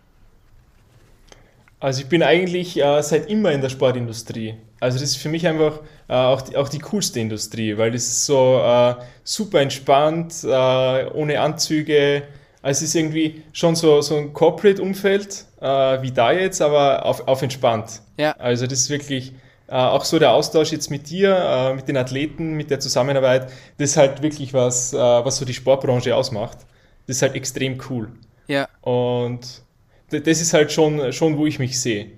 Also 1.79 2.01
ich 2.01 2.09
bin 2.09 2.23
eigentlich 2.23 2.81
äh, 2.81 3.01
seit 3.03 3.29
immer 3.29 3.51
in 3.51 3.61
der 3.61 3.69
Sportindustrie. 3.69 4.55
Also 4.79 4.99
das 4.99 5.09
ist 5.09 5.17
für 5.17 5.29
mich 5.29 5.45
einfach 5.45 5.79
äh, 6.07 6.13
auch, 6.13 6.41
die, 6.41 6.57
auch 6.57 6.69
die 6.69 6.79
coolste 6.79 7.19
Industrie, 7.19 7.77
weil 7.77 7.91
das 7.91 8.03
ist 8.03 8.25
so 8.25 8.59
äh, 8.63 8.95
super 9.23 9.61
entspannt, 9.61 10.43
äh, 10.43 10.47
ohne 10.47 11.39
Anzüge. 11.39 12.23
Also 12.63 12.83
es 12.83 12.89
ist 12.89 12.95
irgendwie 12.95 13.43
schon 13.53 13.75
so, 13.75 14.01
so 14.01 14.17
ein 14.17 14.33
Corporate-Umfeld 14.33 15.45
äh, 15.61 16.01
wie 16.01 16.11
da 16.11 16.31
jetzt, 16.31 16.61
aber 16.61 17.05
auf, 17.05 17.27
auf 17.27 17.41
entspannt. 17.43 18.01
Ja. 18.17 18.31
Also 18.37 18.65
das 18.65 18.79
ist 18.79 18.89
wirklich 18.89 19.33
äh, 19.67 19.75
auch 19.75 20.03
so 20.03 20.17
der 20.17 20.31
Austausch 20.31 20.71
jetzt 20.71 20.89
mit 20.89 21.09
dir, 21.09 21.73
mit 21.75 21.87
den 21.87 21.97
Athleten, 21.97 22.53
mit 22.53 22.71
der 22.71 22.79
Zusammenarbeit, 22.79 23.51
das 23.77 23.91
ist 23.91 23.97
halt 23.97 24.23
wirklich 24.23 24.53
was, 24.53 24.93
was 24.93 25.37
so 25.37 25.45
die 25.45 25.53
Sportbranche 25.53 26.15
ausmacht. 26.15 26.59
Das 27.05 27.17
ist 27.17 27.21
halt 27.21 27.35
extrem 27.35 27.77
cool. 27.89 28.09
Ja. 28.47 28.67
Und 28.81 29.61
das 30.09 30.41
ist 30.41 30.53
halt 30.53 30.71
schon, 30.71 31.11
schon 31.13 31.37
wo 31.37 31.45
ich 31.45 31.59
mich 31.59 31.79
sehe. 31.79 32.11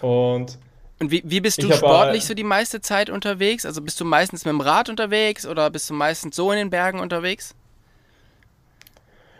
Und, 0.00 0.58
und 1.00 1.10
wie, 1.10 1.22
wie 1.24 1.40
bist 1.40 1.62
du 1.62 1.72
sportlich 1.72 2.24
so 2.24 2.34
die 2.34 2.44
meiste 2.44 2.80
Zeit 2.80 3.10
unterwegs? 3.10 3.66
Also 3.66 3.82
bist 3.82 4.00
du 4.00 4.04
meistens 4.04 4.44
mit 4.44 4.52
dem 4.52 4.60
Rad 4.60 4.88
unterwegs 4.88 5.46
oder 5.46 5.70
bist 5.70 5.90
du 5.90 5.94
meistens 5.94 6.36
so 6.36 6.50
in 6.52 6.58
den 6.58 6.70
Bergen 6.70 7.00
unterwegs? 7.00 7.54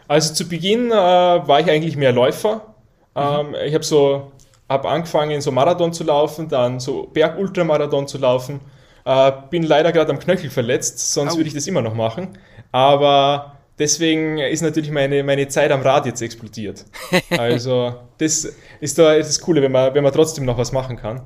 Also 0.08 0.34
zu 0.34 0.48
Beginn 0.48 0.90
äh, 0.90 0.94
war 0.94 1.60
ich 1.60 1.70
eigentlich 1.70 1.96
mehr 1.96 2.12
Läufer. 2.12 2.74
Mhm. 3.14 3.22
Ähm, 3.22 3.54
ich 3.66 3.74
habe 3.74 3.84
so 3.84 4.32
hab 4.68 4.84
angefangen, 4.86 5.40
so 5.40 5.52
Marathon 5.52 5.92
zu 5.92 6.04
laufen, 6.04 6.48
dann 6.48 6.80
so 6.80 7.04
Berg-Ultramarathon 7.12 8.08
zu 8.08 8.18
laufen. 8.18 8.60
Äh, 9.04 9.32
bin 9.50 9.62
leider 9.62 9.92
gerade 9.92 10.10
am 10.12 10.18
Knöchel 10.18 10.50
verletzt, 10.50 11.12
sonst 11.12 11.36
würde 11.36 11.48
ich 11.48 11.54
das 11.54 11.66
immer 11.66 11.82
noch 11.82 11.94
machen. 11.94 12.38
Aber 12.72 13.53
deswegen 13.78 14.38
ist 14.38 14.62
natürlich 14.62 14.90
meine, 14.90 15.22
meine 15.22 15.48
Zeit 15.48 15.70
am 15.70 15.82
Rad 15.82 16.06
jetzt 16.06 16.22
explodiert. 16.22 16.84
Also, 17.30 17.94
das 18.18 18.52
ist 18.80 18.98
da 18.98 19.16
das 19.16 19.40
Coole, 19.40 19.62
wenn 19.62 19.72
man, 19.72 19.94
wenn 19.94 20.02
man 20.02 20.12
trotzdem 20.12 20.44
noch 20.44 20.58
was 20.58 20.72
machen 20.72 20.96
kann. 20.96 21.22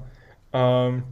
Ähm, 0.52 1.02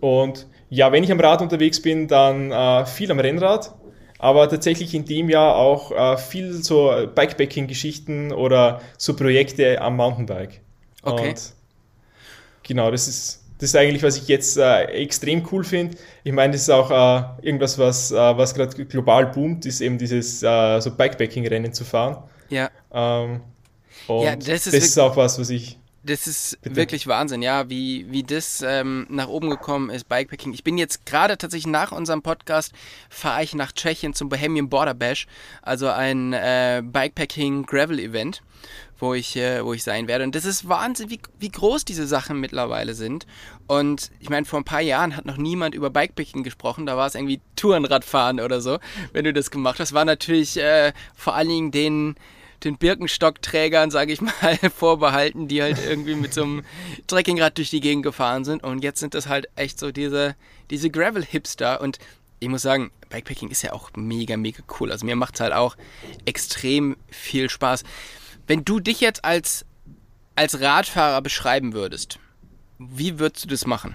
und 0.00 0.46
ja, 0.70 0.92
wenn 0.92 1.02
ich 1.02 1.12
am 1.12 1.20
Rad 1.20 1.40
unterwegs 1.42 1.80
bin, 1.80 2.08
dann 2.08 2.52
äh, 2.52 2.84
viel 2.86 3.10
am 3.10 3.18
Rennrad, 3.18 3.74
aber 4.18 4.48
tatsächlich 4.48 4.94
in 4.94 5.04
dem 5.04 5.30
Jahr 5.30 5.56
auch 5.56 5.92
äh, 5.92 6.16
viel 6.18 6.52
so 6.52 6.92
Bikepacking-Geschichten 7.14 8.32
oder 8.32 8.80
so 8.98 9.16
Projekte 9.16 9.80
am 9.80 9.96
Mountainbike. 9.96 10.60
Okay. 11.02 11.30
Und 11.30 11.52
genau, 12.62 12.90
das 12.90 13.08
ist 13.08 13.47
das 13.58 13.70
ist 13.70 13.76
eigentlich, 13.76 14.02
was 14.04 14.16
ich 14.16 14.28
jetzt 14.28 14.56
äh, 14.56 14.84
extrem 14.84 15.46
cool 15.50 15.64
finde. 15.64 15.96
Ich 16.22 16.32
meine, 16.32 16.52
das 16.52 16.62
ist 16.62 16.70
auch 16.70 16.90
äh, 16.90 17.46
irgendwas, 17.46 17.76
was, 17.76 18.12
äh, 18.12 18.14
was 18.14 18.54
gerade 18.54 18.84
global 18.84 19.26
boomt, 19.26 19.66
ist 19.66 19.80
eben 19.80 19.98
dieses 19.98 20.42
äh, 20.42 20.80
so 20.80 20.92
Bikepacking-Rennen 20.92 21.72
zu 21.72 21.84
fahren. 21.84 22.22
Ja. 22.50 22.70
Ähm, 22.92 23.40
und 24.06 24.24
ja, 24.24 24.36
das, 24.36 24.48
ist, 24.48 24.66
das 24.68 24.84
ist, 24.84 24.98
auch 24.98 25.16
was, 25.16 25.38
was 25.40 25.50
ich. 25.50 25.78
Das 26.08 26.26
ist 26.26 26.58
bitte. 26.62 26.76
wirklich 26.76 27.06
Wahnsinn, 27.06 27.42
ja, 27.42 27.68
wie, 27.68 28.10
wie 28.10 28.22
das 28.22 28.62
ähm, 28.66 29.06
nach 29.10 29.28
oben 29.28 29.50
gekommen 29.50 29.90
ist, 29.90 30.08
Bikepacking. 30.08 30.54
Ich 30.54 30.64
bin 30.64 30.78
jetzt 30.78 31.04
gerade 31.04 31.36
tatsächlich 31.36 31.70
nach 31.70 31.92
unserem 31.92 32.22
Podcast, 32.22 32.72
fahre 33.10 33.42
ich 33.42 33.54
nach 33.54 33.72
Tschechien 33.72 34.14
zum 34.14 34.30
Bohemian 34.30 34.70
Border 34.70 34.94
Bash, 34.94 35.26
also 35.60 35.88
ein 35.88 36.32
äh, 36.32 36.82
Bikepacking-Gravel-Event 36.82 38.42
wo 39.00 39.14
ich, 39.14 39.36
äh, 39.36 39.64
wo 39.64 39.74
ich 39.74 39.84
sein 39.84 40.08
werde. 40.08 40.24
Und 40.24 40.34
das 40.34 40.44
ist 40.44 40.68
Wahnsinn, 40.68 41.08
wie, 41.08 41.20
wie 41.38 41.50
groß 41.50 41.84
diese 41.84 42.06
Sachen 42.06 42.40
mittlerweile 42.40 42.94
sind. 42.94 43.26
Und 43.68 44.10
ich 44.18 44.28
meine, 44.28 44.44
vor 44.44 44.58
ein 44.58 44.64
paar 44.64 44.80
Jahren 44.80 45.16
hat 45.16 45.24
noch 45.24 45.36
niemand 45.36 45.74
über 45.74 45.88
Bikepacking 45.88 46.42
gesprochen. 46.42 46.84
Da 46.84 46.96
war 46.96 47.06
es 47.06 47.14
irgendwie 47.14 47.40
Tourenradfahren 47.54 48.40
oder 48.40 48.60
so, 48.60 48.78
wenn 49.12 49.24
du 49.24 49.32
das 49.32 49.52
gemacht 49.52 49.78
hast. 49.78 49.92
War 49.92 50.04
natürlich 50.04 50.56
äh, 50.58 50.92
vor 51.14 51.36
allen 51.36 51.48
Dingen 51.48 51.70
den, 51.70 52.16
den 52.64 52.76
Birkenstockträgern, 52.76 53.90
sage 53.90 54.12
ich 54.12 54.20
mal, 54.20 54.32
vorbehalten, 54.74 55.48
die 55.48 55.62
halt 55.62 55.78
irgendwie 55.84 56.14
mit 56.14 56.34
so 56.34 56.42
einem 56.42 56.64
Trekkingrad 57.06 57.56
durch 57.58 57.70
die 57.70 57.80
Gegend 57.80 58.02
gefahren 58.02 58.44
sind. 58.44 58.62
Und 58.62 58.82
jetzt 58.82 59.00
sind 59.00 59.14
das 59.14 59.28
halt 59.28 59.48
echt 59.56 59.78
so 59.78 59.92
diese, 59.92 60.34
diese 60.70 60.90
Gravel-Hipster. 60.90 61.80
Und 61.80 61.98
ich 62.40 62.48
muss 62.48 62.62
sagen, 62.62 62.90
Bikepacking 63.10 63.50
ist 63.50 63.62
ja 63.62 63.72
auch 63.72 63.90
mega, 63.96 64.36
mega 64.36 64.62
cool. 64.78 64.92
Also 64.92 65.06
mir 65.06 65.16
macht 65.16 65.34
es 65.34 65.40
halt 65.40 65.52
auch 65.52 65.76
extrem 66.24 66.96
viel 67.08 67.48
Spaß. 67.48 67.84
Wenn 68.46 68.64
du 68.64 68.80
dich 68.80 69.00
jetzt 69.00 69.24
als, 69.24 69.64
als 70.34 70.60
Radfahrer 70.60 71.22
beschreiben 71.22 71.72
würdest, 71.72 72.18
wie 72.78 73.18
würdest 73.18 73.44
du 73.44 73.48
das 73.48 73.66
machen? 73.66 73.94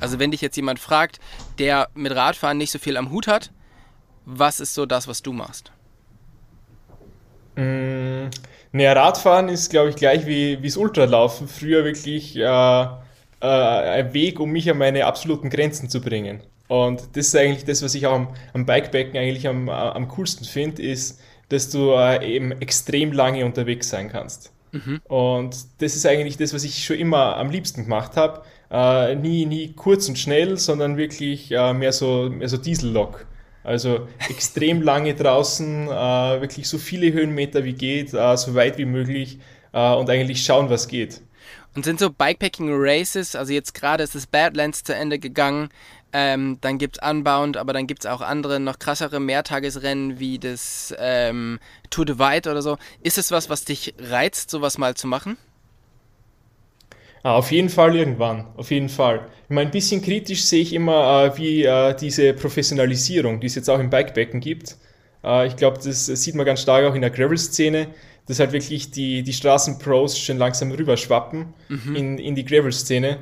Also 0.00 0.18
wenn 0.18 0.30
dich 0.30 0.40
jetzt 0.40 0.56
jemand 0.56 0.78
fragt, 0.78 1.20
der 1.58 1.90
mit 1.94 2.14
Radfahren 2.14 2.58
nicht 2.58 2.70
so 2.70 2.78
viel 2.78 2.96
am 2.96 3.10
Hut 3.10 3.26
hat, 3.26 3.50
was 4.24 4.60
ist 4.60 4.74
so 4.74 4.86
das, 4.86 5.08
was 5.08 5.22
du 5.22 5.32
machst? 5.32 5.72
Mm, 7.62 8.30
Naja, 8.72 8.92
Radfahren 8.92 9.48
ist, 9.48 9.70
glaube 9.70 9.90
ich, 9.90 9.96
gleich 9.96 10.26
wie 10.26 10.56
das 10.62 10.76
Ultralaufen. 10.76 11.48
Früher 11.48 11.84
wirklich 11.84 12.36
äh, 12.36 12.42
äh, 12.42 12.86
ein 13.40 14.14
Weg, 14.14 14.38
um 14.40 14.50
mich 14.50 14.70
an 14.70 14.78
meine 14.78 15.06
absoluten 15.06 15.50
Grenzen 15.50 15.88
zu 15.90 16.00
bringen. 16.00 16.42
Und 16.68 17.16
das 17.16 17.26
ist 17.28 17.36
eigentlich 17.36 17.64
das, 17.64 17.82
was 17.82 17.94
ich 17.94 18.06
auch 18.06 18.14
am, 18.14 18.34
am 18.52 18.64
Bikepacken 18.66 19.16
eigentlich 19.18 19.48
am, 19.48 19.68
am 19.68 20.06
coolsten 20.08 20.44
finde, 20.44 20.82
ist, 20.82 21.20
dass 21.48 21.68
du 21.70 21.92
äh, 21.94 22.24
eben 22.36 22.52
extrem 22.60 23.12
lange 23.12 23.44
unterwegs 23.44 23.88
sein 23.90 24.08
kannst. 24.08 24.52
Mhm. 24.72 25.00
Und 25.08 25.56
das 25.82 25.96
ist 25.96 26.06
eigentlich 26.06 26.36
das, 26.36 26.54
was 26.54 26.62
ich 26.64 26.84
schon 26.84 26.96
immer 26.96 27.36
am 27.36 27.50
liebsten 27.50 27.84
gemacht 27.84 28.16
habe. 28.16 28.42
Äh, 28.70 29.16
nie, 29.16 29.46
nie 29.46 29.72
kurz 29.74 30.08
und 30.08 30.16
schnell, 30.18 30.56
sondern 30.58 30.96
wirklich 30.96 31.50
äh, 31.50 31.72
mehr 31.74 31.92
so, 31.92 32.30
mehr 32.30 32.48
so 32.48 32.56
Diesellok. 32.56 33.26
Also 33.62 34.08
extrem 34.28 34.82
lange 34.82 35.14
draußen, 35.14 35.86
äh, 35.86 36.40
wirklich 36.40 36.68
so 36.68 36.78
viele 36.78 37.12
Höhenmeter 37.12 37.64
wie 37.64 37.74
geht, 37.74 38.14
äh, 38.14 38.36
so 38.36 38.54
weit 38.54 38.78
wie 38.78 38.86
möglich 38.86 39.38
äh, 39.72 39.94
und 39.94 40.08
eigentlich 40.08 40.42
schauen, 40.44 40.70
was 40.70 40.88
geht. 40.88 41.20
Und 41.74 41.84
sind 41.84 42.00
so 42.00 42.10
Bikepacking 42.10 42.70
Races, 42.72 43.36
also 43.36 43.52
jetzt 43.52 43.74
gerade 43.74 44.02
ist 44.02 44.14
das 44.14 44.26
Badlands 44.26 44.82
zu 44.82 44.94
Ende 44.94 45.18
gegangen, 45.18 45.68
ähm, 46.12 46.58
dann 46.60 46.78
gibt 46.78 46.98
es 46.98 47.08
Unbound, 47.08 47.56
aber 47.56 47.72
dann 47.72 47.86
gibt 47.86 48.04
es 48.04 48.10
auch 48.10 48.20
andere, 48.20 48.58
noch 48.58 48.78
krassere 48.78 49.20
Mehrtagesrennen 49.20 50.18
wie 50.18 50.38
das 50.38 50.92
ähm, 50.98 51.60
Tour 51.90 52.04
de 52.04 52.18
White 52.18 52.50
oder 52.50 52.62
so. 52.62 52.78
Ist 53.02 53.18
es 53.18 53.30
was, 53.30 53.48
was 53.48 53.64
dich 53.64 53.94
reizt, 54.00 54.50
sowas 54.50 54.78
mal 54.78 54.94
zu 54.94 55.06
machen? 55.06 55.36
Ah, 57.22 57.34
auf 57.34 57.52
jeden 57.52 57.68
Fall 57.68 57.94
irgendwann, 57.96 58.46
auf 58.56 58.70
jeden 58.70 58.88
Fall. 58.88 59.26
Ich 59.44 59.54
meine, 59.54 59.68
ein 59.68 59.72
bisschen 59.72 60.00
kritisch 60.00 60.42
sehe 60.44 60.62
ich 60.62 60.72
immer, 60.72 61.24
äh, 61.24 61.38
wie 61.38 61.64
äh, 61.64 61.94
diese 61.94 62.32
Professionalisierung, 62.32 63.40
die 63.40 63.46
es 63.46 63.54
jetzt 63.54 63.68
auch 63.68 63.78
im 63.78 63.90
Bikebecken 63.90 64.40
gibt. 64.40 64.76
Äh, 65.22 65.46
ich 65.46 65.56
glaube, 65.56 65.78
das 65.84 66.06
sieht 66.06 66.34
man 66.34 66.46
ganz 66.46 66.62
stark 66.62 66.84
auch 66.84 66.94
in 66.94 67.02
der 67.02 67.10
Gravel-Szene, 67.10 67.88
dass 68.26 68.40
halt 68.40 68.52
wirklich 68.52 68.90
die, 68.90 69.22
die 69.22 69.32
Straßenpros 69.32 70.18
schon 70.18 70.38
langsam 70.38 70.70
rüberschwappen 70.70 71.52
mhm. 71.68 71.96
in, 71.96 72.18
in 72.18 72.34
die 72.34 72.44
Gravel-Szene. 72.44 73.18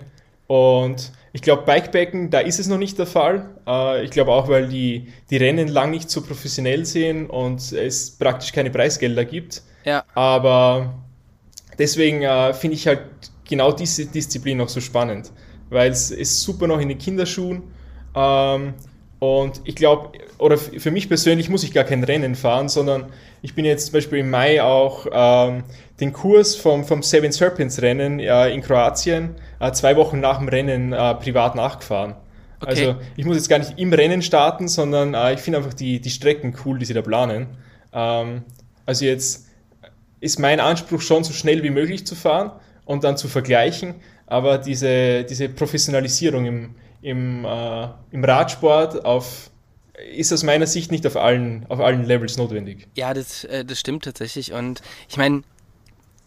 Und 0.47 1.13
ich 1.33 1.43
glaube, 1.43 1.63
Bikepacken, 1.65 2.31
da 2.31 2.41
ist 2.41 2.59
es 2.59 2.69
noch 2.69 2.79
nicht 2.79 2.99
der 2.99 3.07
Fall. 3.07 3.51
Äh, 3.67 4.05
ich 4.05 4.11
glaube 4.11 4.33
auch, 4.33 4.49
weil 4.49 4.69
die, 4.69 5.13
die 5.31 5.37
Rennen 5.39 5.67
lang 5.67 5.91
nicht 5.91 6.09
so 6.09 6.23
professionell 6.23 6.87
sehen 6.87 7.29
und 7.29 7.73
es 7.73 8.13
praktisch 8.13 8.53
keine 8.53 8.71
Preisgelder 8.71 9.25
gibt. 9.25 9.63
Ja. 9.85 10.05
Aber 10.15 11.03
deswegen 11.79 12.23
äh, 12.23 12.55
finde 12.55 12.77
ich 12.77 12.87
halt 12.87 13.01
genau 13.49 13.73
diese 13.73 14.07
Disziplin 14.07 14.61
auch 14.61 14.69
so 14.69 14.81
spannend, 14.81 15.33
weil 15.71 15.91
es 15.91 16.11
ist 16.11 16.41
super 16.43 16.67
noch 16.67 16.81
in 16.81 16.89
den 16.89 16.99
Kinderschuhen. 16.99 17.63
Ähm, 18.15 18.75
und 19.19 19.61
ich 19.65 19.75
glaube, 19.75 20.17
oder 20.39 20.57
für 20.57 20.93
mich 20.93 21.09
persönlich 21.09 21.49
muss 21.49 21.65
ich 21.65 21.73
gar 21.73 21.83
kein 21.83 22.05
Rennen 22.05 22.37
fahren, 22.37 22.69
sondern 22.69 23.07
ich 23.43 23.55
bin 23.55 23.65
jetzt 23.65 23.87
zum 23.87 23.95
Beispiel 23.95 24.21
im 24.21 24.31
Mai 24.31 24.63
auch 24.63 25.07
ähm, 25.11 25.65
den 25.99 26.13
Kurs 26.13 26.55
vom, 26.55 26.85
vom 26.85 27.03
Seven 27.03 27.33
Serpents 27.33 27.83
Rennen 27.83 28.21
äh, 28.21 28.51
in 28.51 28.63
Kroatien 28.63 29.35
äh, 29.59 29.73
zwei 29.73 29.97
Wochen 29.97 30.21
nach 30.21 30.39
dem 30.39 30.49
Rennen 30.49 30.93
äh, 30.93 31.15
privat 31.17 31.57
nachgefahren. 31.57 32.15
Okay. 32.61 32.71
Also 32.71 32.97
ich 33.17 33.25
muss 33.25 33.37
jetzt 33.37 33.49
gar 33.49 33.59
nicht 33.59 33.79
im 33.79 33.93
Rennen 33.93 34.23
starten, 34.23 34.69
sondern 34.69 35.15
äh, 35.15 35.35
ich 35.35 35.41
finde 35.41 35.59
einfach 35.59 35.75
die, 35.75 36.01
die 36.01 36.11
Strecken 36.11 36.55
cool, 36.65 36.79
die 36.79 36.85
sie 36.85 36.95
da 36.95 37.03
planen. 37.03 37.49
Ähm, 37.93 38.43
also 38.87 39.05
jetzt 39.05 39.47
ist 40.21 40.39
mein 40.39 40.61
Anspruch 40.61 41.01
schon 41.01 41.25
so 41.25 41.33
schnell 41.33 41.63
wie 41.63 41.71
möglich 41.71 42.07
zu 42.07 42.15
fahren, 42.15 42.53
und 42.89 43.05
dann 43.05 43.17
zu 43.19 43.29
vergleichen. 43.29 43.97
Aber 44.27 44.59
diese, 44.59 45.25
diese 45.25 45.49
Professionalisierung 45.51 46.47
im, 46.47 46.75
im, 47.03 47.45
äh, 47.45 47.89
im 48.11 48.25
Radsport 48.25 49.05
auf, 49.05 49.51
ist 50.17 50.33
aus 50.33 50.43
meiner 50.43 50.67
Sicht 50.67 50.91
nicht 50.91 51.07
auf 51.07 51.17
allen, 51.17 51.67
auf 51.69 51.81
allen 51.81 52.05
Levels 52.05 52.39
notwendig. 52.39 52.89
Ja, 52.97 53.13
das, 53.13 53.45
äh, 53.45 53.65
das 53.65 53.79
stimmt 53.79 54.05
tatsächlich. 54.05 54.53
Und 54.53 54.81
ich 55.09 55.19
meine, 55.19 55.43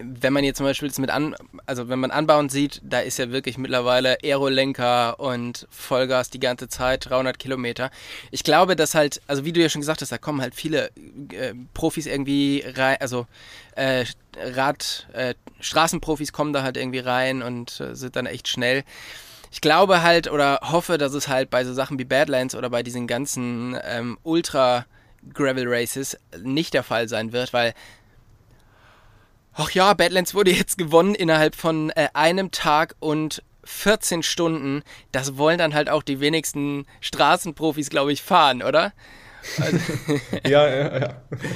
wenn 0.03 0.33
man 0.33 0.43
jetzt 0.43 0.57
zum 0.57 0.65
Beispiel 0.65 0.91
mit 0.97 1.09
an, 1.09 1.35
also 1.65 1.89
wenn 1.89 1.99
man 1.99 2.11
anbauend 2.11 2.51
sieht, 2.51 2.81
da 2.83 2.99
ist 2.99 3.17
ja 3.19 3.31
wirklich 3.31 3.57
mittlerweile 3.57 4.17
Aerolenker 4.23 5.19
und 5.19 5.67
Vollgas 5.69 6.29
die 6.29 6.39
ganze 6.39 6.67
Zeit, 6.67 7.09
300 7.09 7.39
Kilometer. 7.39 7.91
Ich 8.31 8.43
glaube, 8.43 8.75
dass 8.75 8.95
halt, 8.95 9.21
also 9.27 9.45
wie 9.45 9.53
du 9.53 9.61
ja 9.61 9.69
schon 9.69 9.81
gesagt 9.81 10.01
hast, 10.01 10.11
da 10.11 10.17
kommen 10.17 10.41
halt 10.41 10.55
viele 10.55 10.91
äh, 11.31 11.53
Profis 11.73 12.05
irgendwie 12.05 12.63
rein, 12.65 12.97
also 12.99 13.27
äh, 13.75 14.05
Rad, 14.37 15.07
äh, 15.13 15.33
Straßenprofis 15.59 16.33
kommen 16.33 16.53
da 16.53 16.63
halt 16.63 16.77
irgendwie 16.77 16.99
rein 16.99 17.41
und 17.41 17.79
äh, 17.79 17.95
sind 17.95 18.15
dann 18.15 18.25
echt 18.25 18.47
schnell. 18.47 18.83
Ich 19.51 19.61
glaube 19.61 20.01
halt 20.01 20.31
oder 20.31 20.59
hoffe, 20.63 20.97
dass 20.97 21.13
es 21.13 21.27
halt 21.27 21.49
bei 21.49 21.65
so 21.65 21.73
Sachen 21.73 21.99
wie 21.99 22.05
Badlands 22.05 22.55
oder 22.55 22.69
bei 22.69 22.83
diesen 22.83 23.07
ganzen 23.07 23.77
ähm, 23.83 24.17
Ultra 24.23 24.85
Gravel 25.33 25.65
Races 25.67 26.17
nicht 26.41 26.73
der 26.73 26.83
Fall 26.83 27.07
sein 27.07 27.31
wird, 27.33 27.53
weil 27.53 27.73
Ach 29.63 29.69
ja, 29.69 29.93
Badlands 29.93 30.33
wurde 30.33 30.49
jetzt 30.49 30.79
gewonnen 30.79 31.13
innerhalb 31.13 31.53
von 31.53 31.91
äh, 31.91 32.07
einem 32.15 32.49
Tag 32.49 32.95
und 32.99 33.43
14 33.63 34.23
Stunden. 34.23 34.81
Das 35.11 35.37
wollen 35.37 35.59
dann 35.59 35.75
halt 35.75 35.87
auch 35.87 36.01
die 36.01 36.19
wenigsten 36.19 36.87
Straßenprofis, 36.99 37.91
glaube 37.91 38.11
ich, 38.11 38.23
fahren, 38.23 38.63
oder? 38.63 38.91
Also 39.59 39.77
ja, 40.47 40.67
ja, 40.67 40.99
ja. 40.99 41.09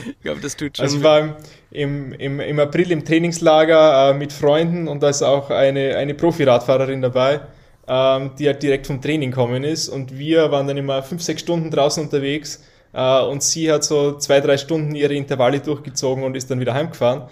Ich 0.05 0.21
glaube, 0.21 0.39
das 0.39 0.55
tut 0.55 0.77
schon. 0.77 0.83
Also 0.83 0.97
ich 0.97 1.03
war 1.03 1.38
im, 1.71 2.13
im, 2.13 2.39
im 2.39 2.59
April 2.59 2.91
im 2.91 3.03
Trainingslager 3.03 4.12
äh, 4.12 4.13
mit 4.13 4.31
Freunden 4.31 4.88
und 4.88 5.01
da 5.01 5.09
ist 5.09 5.24
auch 5.24 5.50
eine, 5.50 5.97
eine 5.97 6.13
Profi-Radfahrerin 6.13 7.01
dabei, 7.01 7.41
ähm, 7.88 8.31
die 8.38 8.45
halt 8.45 8.62
direkt 8.62 8.85
vom 8.85 9.01
Training 9.01 9.31
gekommen 9.31 9.63
ist. 9.63 9.89
Und 9.89 10.15
wir 10.15 10.51
waren 10.51 10.67
dann 10.67 10.77
immer 10.77 11.01
fünf, 11.01 11.24
sechs 11.24 11.41
Stunden 11.41 11.71
draußen 11.71 12.03
unterwegs 12.03 12.63
äh, 12.93 13.21
und 13.24 13.41
sie 13.41 13.71
hat 13.71 13.83
so 13.83 14.19
zwei, 14.19 14.41
drei 14.41 14.57
Stunden 14.57 14.93
ihre 14.93 15.15
Intervalle 15.15 15.59
durchgezogen 15.59 16.24
und 16.24 16.38
ist 16.38 16.51
dann 16.51 16.59
wieder 16.59 16.75
heimgefahren. 16.75 17.24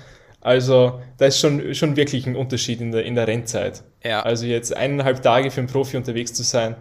Also 0.44 1.02
da 1.18 1.26
ist 1.26 1.40
schon, 1.40 1.74
schon 1.74 1.96
wirklich 1.96 2.28
ein 2.28 2.36
Unterschied 2.36 2.82
in 2.82 2.92
der, 2.92 3.06
in 3.06 3.16
der 3.16 3.28
Rennzeit. 3.28 3.82
Ja. 4.04 4.22
Also 4.22 4.46
jetzt 4.46 4.76
eineinhalb 4.76 5.24
Tage 5.24 5.50
für 5.50 5.62
einen 5.62 5.70
Profi 5.70 5.96
unterwegs 5.96 6.34
zu 6.34 6.44
sein, 6.44 6.76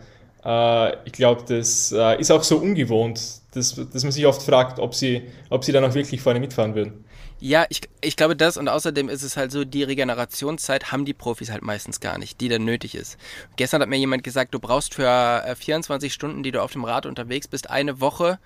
äh, 0.45 0.97
ich 1.07 1.12
glaube, 1.12 1.45
das 1.47 1.92
äh, 1.92 2.21
ist 2.21 2.33
auch 2.33 2.42
so 2.42 2.59
ungewohnt, 2.59 3.21
dass, 3.54 3.75
dass 3.75 4.02
man 4.02 4.11
sich 4.11 4.26
oft 4.26 4.42
fragt, 4.42 4.81
ob 4.81 4.95
sie, 4.95 5.23
ob 5.49 5.64
sie 5.64 5.71
dann 5.71 5.85
auch 5.85 5.95
wirklich 5.95 6.21
vorne 6.21 6.40
mitfahren 6.40 6.75
würden. 6.75 7.04
Ja, 7.38 7.66
ich, 7.69 7.83
ich 8.00 8.16
glaube 8.16 8.37
das 8.37 8.57
und 8.57 8.69
außerdem 8.69 9.09
ist 9.09 9.23
es 9.23 9.37
halt 9.37 9.50
so, 9.50 9.64
die 9.64 9.83
Regenerationszeit 9.83 10.92
haben 10.92 11.04
die 11.04 11.14
Profis 11.14 11.50
halt 11.50 11.62
meistens 11.62 12.00
gar 12.00 12.19
nicht, 12.19 12.40
die 12.40 12.49
dann 12.49 12.64
nötig 12.64 12.95
ist. 12.95 13.16
Gestern 13.57 13.83
hat 13.83 13.88
mir 13.88 13.97
jemand 13.97 14.23
gesagt, 14.25 14.54
du 14.54 14.61
brauchst 14.61 14.95
für 14.95 15.45
24 15.57 16.11
äh, 16.11 16.12
Stunden, 16.12 16.42
die 16.42 16.52
du 16.52 16.62
auf 16.62 16.73
dem 16.73 16.85
Rad 16.85 17.07
unterwegs 17.07 17.49
bist, 17.49 17.71
eine 17.71 18.00
Woche, 18.00 18.38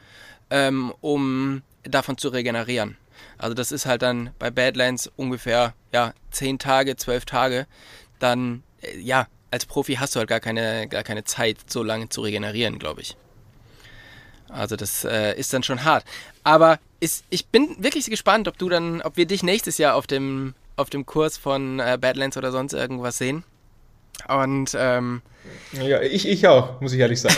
ähm, 0.50 0.92
um 1.00 1.62
davon 1.82 2.18
zu 2.18 2.28
regenerieren. 2.28 2.96
Also 3.38 3.54
das 3.54 3.72
ist 3.72 3.86
halt 3.86 4.02
dann 4.02 4.30
bei 4.38 4.50
Badlands 4.50 5.10
ungefähr 5.16 5.74
ja, 5.92 6.12
10 6.30 6.58
Tage, 6.58 6.96
12 6.96 7.24
Tage. 7.24 7.66
Dann, 8.18 8.62
äh, 8.82 8.98
ja, 8.98 9.28
als 9.50 9.66
Profi 9.66 9.94
hast 9.94 10.14
du 10.14 10.18
halt 10.18 10.28
gar 10.28 10.40
keine, 10.40 10.88
gar 10.88 11.02
keine 11.02 11.24
Zeit, 11.24 11.58
so 11.66 11.82
lange 11.82 12.08
zu 12.08 12.20
regenerieren, 12.20 12.78
glaube 12.78 13.00
ich. 13.00 13.16
Also 14.48 14.76
das 14.76 15.04
äh, 15.04 15.38
ist 15.38 15.52
dann 15.52 15.62
schon 15.62 15.84
hart. 15.84 16.04
Aber 16.44 16.78
ist, 17.00 17.24
ich 17.30 17.46
bin 17.46 17.76
wirklich 17.78 18.06
gespannt, 18.06 18.48
ob 18.48 18.58
du 18.58 18.68
dann, 18.68 19.02
ob 19.02 19.16
wir 19.16 19.26
dich 19.26 19.42
nächstes 19.42 19.78
Jahr 19.78 19.94
auf 19.94 20.06
dem, 20.06 20.54
auf 20.76 20.90
dem 20.90 21.04
Kurs 21.04 21.36
von 21.36 21.80
äh, 21.80 21.98
Badlands 22.00 22.36
oder 22.36 22.52
sonst 22.52 22.72
irgendwas 22.72 23.18
sehen. 23.18 23.44
Und 24.28 24.76
ähm, 24.78 25.22
ja, 25.72 26.00
ich, 26.00 26.28
ich 26.28 26.46
auch, 26.46 26.80
muss 26.80 26.92
ich 26.92 27.00
ehrlich 27.00 27.20
sagen. 27.20 27.36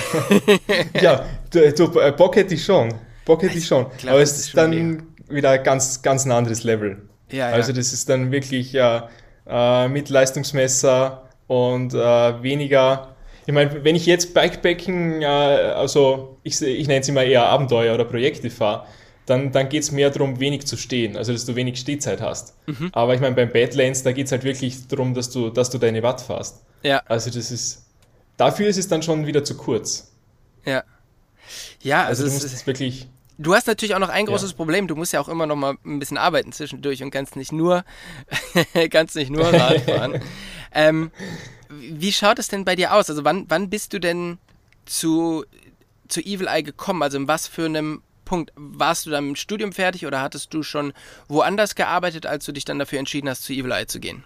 ja, 1.00 1.26
du, 1.50 1.72
du, 1.72 1.88
Bock 2.12 2.36
hätte 2.36 2.54
ich 2.54 2.64
schon. 2.64 2.94
Bock 3.24 3.42
hätte 3.42 3.58
ich 3.58 3.66
schon. 3.66 3.86
Glaub, 3.98 4.12
Aber 4.12 4.22
es 4.22 4.38
ist 4.38 4.56
dann 4.56 4.70
mega 4.70 5.02
wieder 5.28 5.58
ganz, 5.58 6.02
ganz 6.02 6.24
ein 6.24 6.32
anderes 6.32 6.64
Level. 6.64 7.08
Ja, 7.30 7.48
also 7.48 7.72
das 7.72 7.92
ist 7.92 8.08
dann 8.08 8.30
wirklich 8.30 8.74
äh, 8.74 9.00
äh, 9.46 9.88
mit 9.88 10.08
Leistungsmesser 10.08 11.28
und 11.46 11.94
äh, 11.94 12.42
weniger. 12.42 13.14
Ich 13.46 13.54
meine, 13.54 13.84
wenn 13.84 13.96
ich 13.96 14.06
jetzt 14.06 14.34
Bikepacking, 14.34 15.22
äh, 15.22 15.26
also 15.26 16.38
ich, 16.42 16.60
ich 16.60 16.86
nenne 16.86 17.00
es 17.00 17.08
immer 17.08 17.24
eher 17.24 17.46
Abenteuer 17.46 17.94
oder 17.94 18.04
Projekte 18.04 18.50
fahre, 18.50 18.86
dann, 19.26 19.52
dann 19.52 19.68
geht 19.68 19.82
es 19.82 19.92
mehr 19.92 20.10
darum, 20.10 20.40
wenig 20.40 20.66
zu 20.66 20.76
stehen, 20.76 21.16
also 21.16 21.32
dass 21.32 21.44
du 21.44 21.54
wenig 21.54 21.78
Stehzeit 21.78 22.20
hast. 22.20 22.54
Mhm. 22.66 22.90
Aber 22.92 23.14
ich 23.14 23.20
meine, 23.20 23.34
beim 23.34 23.50
Badlands, 23.50 24.02
da 24.02 24.12
geht 24.12 24.26
es 24.26 24.32
halt 24.32 24.44
wirklich 24.44 24.88
darum, 24.88 25.12
dass 25.12 25.30
du, 25.30 25.50
dass 25.50 25.68
du 25.70 25.78
deine 25.78 26.02
Watt 26.02 26.22
fährst. 26.22 26.64
Ja. 26.82 27.02
Also 27.06 27.30
das 27.30 27.50
ist, 27.50 27.86
dafür 28.38 28.68
ist 28.68 28.78
es 28.78 28.88
dann 28.88 29.02
schon 29.02 29.26
wieder 29.26 29.44
zu 29.44 29.56
kurz. 29.56 30.12
Ja. 30.64 30.82
Ja, 31.82 32.04
also, 32.04 32.24
also 32.24 32.38
du 32.38 32.42
musst 32.42 32.54
es 32.54 32.66
wirklich 32.66 33.06
Du 33.40 33.54
hast 33.54 33.68
natürlich 33.68 33.94
auch 33.94 34.00
noch 34.00 34.08
ein 34.08 34.26
großes 34.26 34.50
ja. 34.50 34.56
Problem. 34.56 34.88
Du 34.88 34.96
musst 34.96 35.12
ja 35.12 35.20
auch 35.20 35.28
immer 35.28 35.46
noch 35.46 35.54
mal 35.54 35.76
ein 35.86 36.00
bisschen 36.00 36.18
arbeiten 36.18 36.50
zwischendurch 36.50 37.04
und 37.04 37.12
kannst 37.12 37.36
nicht 37.36 37.52
nur, 37.52 37.84
kannst 38.90 39.14
nicht 39.14 39.30
nur 39.30 39.46
Rad 39.52 39.80
fahren. 39.82 40.20
ähm, 40.74 41.12
wie 41.68 42.12
schaut 42.12 42.40
es 42.40 42.48
denn 42.48 42.64
bei 42.64 42.74
dir 42.74 42.94
aus? 42.94 43.08
Also 43.08 43.24
wann, 43.24 43.44
wann 43.48 43.70
bist 43.70 43.92
du 43.92 44.00
denn 44.00 44.38
zu, 44.86 45.44
zu 46.08 46.20
Evil 46.20 46.48
Eye 46.48 46.64
gekommen? 46.64 47.00
Also 47.02 47.16
in 47.16 47.28
was 47.28 47.46
für 47.46 47.66
einem 47.66 48.02
Punkt? 48.24 48.52
Warst 48.56 49.06
du 49.06 49.10
dann 49.10 49.28
im 49.28 49.36
Studium 49.36 49.72
fertig 49.72 50.04
oder 50.04 50.20
hattest 50.20 50.52
du 50.52 50.64
schon 50.64 50.92
woanders 51.28 51.76
gearbeitet, 51.76 52.26
als 52.26 52.44
du 52.44 52.50
dich 52.50 52.64
dann 52.64 52.80
dafür 52.80 52.98
entschieden 52.98 53.28
hast, 53.28 53.44
zu 53.44 53.52
Evil 53.52 53.70
Eye 53.70 53.86
zu 53.86 54.00
gehen? 54.00 54.24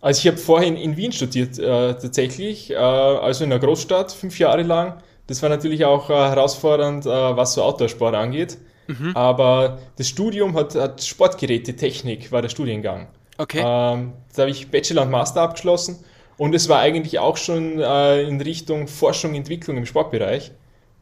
Also 0.00 0.18
ich 0.18 0.26
habe 0.26 0.38
vorhin 0.38 0.76
in 0.76 0.96
Wien 0.96 1.12
studiert 1.12 1.56
äh, 1.60 1.94
tatsächlich, 1.94 2.72
äh, 2.72 2.74
also 2.74 3.44
in 3.44 3.52
einer 3.52 3.60
Großstadt, 3.60 4.10
fünf 4.10 4.40
Jahre 4.40 4.62
lang 4.62 5.00
das 5.26 5.42
war 5.42 5.48
natürlich 5.48 5.84
auch 5.84 6.10
äh, 6.10 6.14
herausfordernd, 6.14 7.06
äh, 7.06 7.08
was 7.08 7.54
so 7.54 7.62
Outdoor-Sport 7.62 8.14
angeht. 8.14 8.58
Mhm. 8.86 9.16
Aber 9.16 9.78
das 9.96 10.08
Studium 10.08 10.56
hat, 10.56 10.74
hat 10.74 11.02
Sportgerätetechnik, 11.02 12.32
war 12.32 12.42
der 12.42 12.48
Studiengang. 12.48 13.08
Okay. 13.38 13.58
Ähm, 13.58 14.12
da 14.34 14.42
habe 14.42 14.50
ich 14.50 14.70
Bachelor 14.70 15.02
und 15.02 15.10
Master 15.10 15.42
abgeschlossen 15.42 16.04
und 16.36 16.54
es 16.54 16.68
war 16.68 16.80
eigentlich 16.80 17.18
auch 17.18 17.36
schon 17.36 17.80
äh, 17.80 18.22
in 18.22 18.40
Richtung 18.40 18.88
Forschung, 18.88 19.30
und 19.30 19.36
Entwicklung 19.36 19.76
im 19.76 19.86
Sportbereich. 19.86 20.52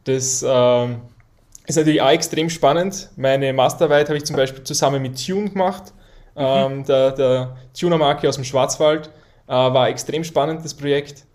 Das 0.03 0.43
äh, 0.43 0.87
ist 1.67 1.75
natürlich 1.75 2.01
auch 2.01 2.09
extrem 2.09 2.49
spannend. 2.49 3.09
Meine 3.15 3.53
Masterarbeit 3.53 4.07
habe 4.07 4.17
ich 4.17 4.25
zum 4.25 4.35
Beispiel 4.35 4.63
zusammen 4.63 5.01
mit 5.01 5.23
Tune 5.25 5.49
gemacht, 5.49 5.93
mhm. 6.35 6.41
ähm, 6.41 6.85
der, 6.85 7.11
der 7.11 7.57
Tuner-Marke 7.77 8.27
aus 8.29 8.35
dem 8.35 8.43
Schwarzwald. 8.43 9.09
Äh, 9.47 9.53
war 9.53 9.89
extrem 9.89 10.23
spannend, 10.23 10.63
das 10.63 10.73
Projekt. 10.73 11.25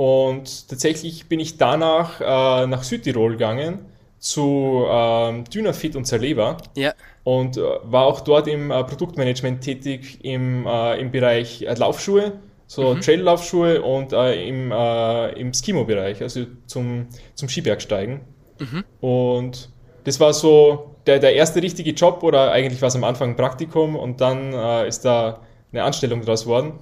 Und 0.00 0.70
tatsächlich 0.70 1.26
bin 1.26 1.40
ich 1.40 1.58
danach 1.58 2.22
äh, 2.22 2.66
nach 2.66 2.84
Südtirol 2.84 3.32
gegangen 3.32 3.80
zu 4.18 4.86
ähm, 4.88 5.44
Dynafit 5.44 5.94
und 5.94 6.06
Zaleva. 6.06 6.56
Ja. 6.74 6.94
Und 7.22 7.58
äh, 7.58 7.60
war 7.82 8.06
auch 8.06 8.20
dort 8.20 8.48
im 8.48 8.70
äh, 8.70 8.82
Produktmanagement 8.82 9.60
tätig 9.60 10.24
im, 10.24 10.66
äh, 10.66 10.98
im 10.98 11.10
Bereich 11.10 11.60
äh, 11.60 11.74
Laufschuhe, 11.74 12.32
so 12.66 12.94
mhm. 12.94 13.02
Traillaufschuhe 13.02 13.82
und 13.82 14.14
äh, 14.14 14.48
im, 14.48 14.72
im 14.72 15.52
Skimo-Bereich, 15.52 16.22
also 16.22 16.46
zum, 16.64 17.08
zum 17.34 17.50
Skibergsteigen. 17.50 18.20
Mhm. 18.58 18.84
Und 19.02 19.68
das 20.04 20.18
war 20.18 20.32
so 20.32 20.94
der, 21.06 21.18
der 21.18 21.34
erste 21.34 21.62
richtige 21.62 21.90
Job 21.90 22.22
oder 22.22 22.52
eigentlich 22.52 22.80
war 22.80 22.88
es 22.88 22.96
am 22.96 23.04
Anfang 23.04 23.32
ein 23.32 23.36
Praktikum 23.36 23.96
und 23.96 24.22
dann 24.22 24.54
ist 24.86 25.04
da 25.04 25.40
eine 25.72 25.84
Anstellung 25.84 26.22
draus 26.22 26.46
worden. 26.46 26.78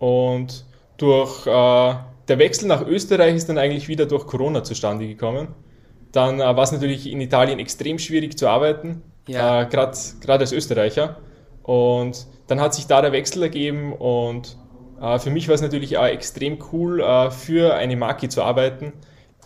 Und 0.00 0.64
durch 0.96 1.46
der 2.28 2.38
Wechsel 2.38 2.68
nach 2.68 2.86
Österreich 2.86 3.34
ist 3.34 3.48
dann 3.48 3.58
eigentlich 3.58 3.88
wieder 3.88 4.06
durch 4.06 4.26
Corona 4.26 4.62
zustande 4.62 5.06
gekommen. 5.06 5.48
Dann 6.12 6.40
äh, 6.40 6.44
war 6.44 6.62
es 6.62 6.72
natürlich 6.72 7.06
in 7.06 7.20
Italien 7.20 7.58
extrem 7.58 7.98
schwierig 7.98 8.38
zu 8.38 8.48
arbeiten, 8.48 9.02
ja. 9.26 9.62
äh, 9.62 9.66
gerade 9.66 9.92
als 10.26 10.52
Österreicher. 10.52 11.18
Und 11.62 12.26
dann 12.46 12.60
hat 12.60 12.74
sich 12.74 12.86
da 12.86 13.02
der 13.02 13.12
Wechsel 13.12 13.42
ergeben 13.42 13.92
und 13.92 14.56
äh, 15.00 15.18
für 15.18 15.30
mich 15.30 15.48
war 15.48 15.54
es 15.54 15.60
natürlich 15.60 15.98
auch 15.98 16.06
extrem 16.06 16.58
cool, 16.72 17.00
äh, 17.00 17.30
für 17.30 17.74
eine 17.74 17.96
Marke 17.96 18.28
zu 18.28 18.42
arbeiten, 18.42 18.92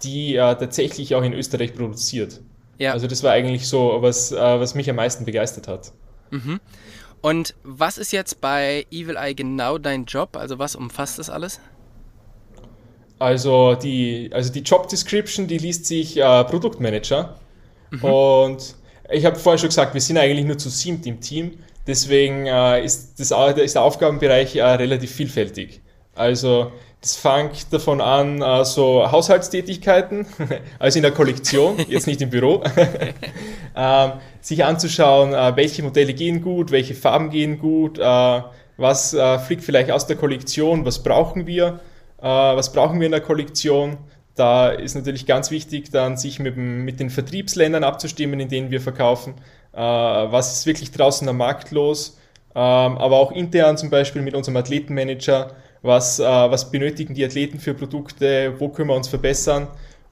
die 0.04 0.36
äh, 0.36 0.38
tatsächlich 0.38 1.14
auch 1.14 1.22
in 1.22 1.32
Österreich 1.32 1.74
produziert. 1.74 2.40
Ja. 2.78 2.92
Also 2.92 3.06
das 3.06 3.22
war 3.22 3.32
eigentlich 3.32 3.68
so, 3.68 3.98
was, 4.00 4.32
äh, 4.32 4.36
was 4.36 4.74
mich 4.74 4.88
am 4.88 4.96
meisten 4.96 5.24
begeistert 5.24 5.68
hat. 5.68 5.92
Mhm. 6.30 6.60
Und 7.20 7.54
was 7.62 7.98
ist 7.98 8.12
jetzt 8.12 8.40
bei 8.40 8.86
Evil 8.90 9.16
Eye 9.16 9.34
genau 9.34 9.78
dein 9.78 10.04
Job? 10.06 10.36
Also 10.36 10.58
was 10.58 10.74
umfasst 10.74 11.18
das 11.18 11.30
alles? 11.30 11.60
Also 13.22 13.76
die, 13.76 14.30
also 14.32 14.52
die 14.52 14.62
Job 14.62 14.88
Description, 14.88 15.46
die 15.46 15.56
liest 15.56 15.86
sich 15.86 16.16
äh, 16.16 16.42
Produktmanager. 16.42 17.36
Mhm. 17.92 18.04
Und 18.04 18.74
ich 19.12 19.24
habe 19.24 19.36
vorher 19.36 19.58
schon 19.58 19.68
gesagt, 19.68 19.94
wir 19.94 20.00
sind 20.00 20.18
eigentlich 20.18 20.44
nur 20.44 20.58
zu 20.58 20.68
siebt 20.68 21.06
im 21.06 21.20
Team. 21.20 21.52
Deswegen 21.86 22.46
äh, 22.46 22.84
ist, 22.84 23.20
das, 23.20 23.30
ist 23.58 23.74
der 23.76 23.82
Aufgabenbereich 23.82 24.56
äh, 24.56 24.62
relativ 24.64 25.12
vielfältig. 25.12 25.80
Also 26.16 26.72
das 27.00 27.14
fängt 27.14 27.72
davon 27.72 28.00
an, 28.00 28.42
äh, 28.42 28.64
so 28.64 29.08
Haushaltstätigkeiten, 29.08 30.26
also 30.80 30.98
in 30.98 31.02
der 31.04 31.12
Kollektion, 31.12 31.76
jetzt 31.88 32.08
nicht 32.08 32.22
im 32.22 32.30
Büro, 32.30 32.64
ähm, 33.76 34.12
sich 34.40 34.64
anzuschauen, 34.64 35.32
äh, 35.32 35.54
welche 35.54 35.84
Modelle 35.84 36.12
gehen 36.12 36.42
gut, 36.42 36.72
welche 36.72 36.96
Farben 36.96 37.30
gehen 37.30 37.60
gut, 37.60 38.00
äh, 38.00 38.42
was 38.78 39.14
äh, 39.14 39.38
fliegt 39.38 39.62
vielleicht 39.62 39.92
aus 39.92 40.08
der 40.08 40.16
Kollektion, 40.16 40.84
was 40.84 41.04
brauchen 41.04 41.46
wir 41.46 41.78
was 42.26 42.72
brauchen 42.72 43.00
wir 43.00 43.06
in 43.06 43.12
der 43.12 43.20
Kollektion. 43.20 43.98
Da 44.34 44.70
ist 44.70 44.94
natürlich 44.94 45.26
ganz 45.26 45.50
wichtig, 45.50 45.90
dann 45.90 46.16
sich 46.16 46.38
mit, 46.38 46.56
mit 46.56 47.00
den 47.00 47.10
Vertriebsländern 47.10 47.84
abzustimmen, 47.84 48.40
in 48.40 48.48
denen 48.48 48.70
wir 48.70 48.80
verkaufen. 48.80 49.34
Äh, 49.72 49.78
was 49.78 50.54
ist 50.54 50.66
wirklich 50.66 50.90
draußen 50.90 51.28
am 51.28 51.36
Markt 51.36 51.70
los? 51.70 52.18
Ähm, 52.54 52.98
aber 52.98 53.16
auch 53.16 53.32
intern 53.32 53.76
zum 53.76 53.90
Beispiel 53.90 54.22
mit 54.22 54.34
unserem 54.34 54.56
Athletenmanager. 54.56 55.54
Was, 55.82 56.18
äh, 56.18 56.24
was 56.24 56.70
benötigen 56.70 57.14
die 57.14 57.24
Athleten 57.24 57.58
für 57.58 57.74
Produkte? 57.74 58.54
Wo 58.58 58.68
können 58.68 58.88
wir 58.88 58.96
uns 58.96 59.08
verbessern? 59.08 59.68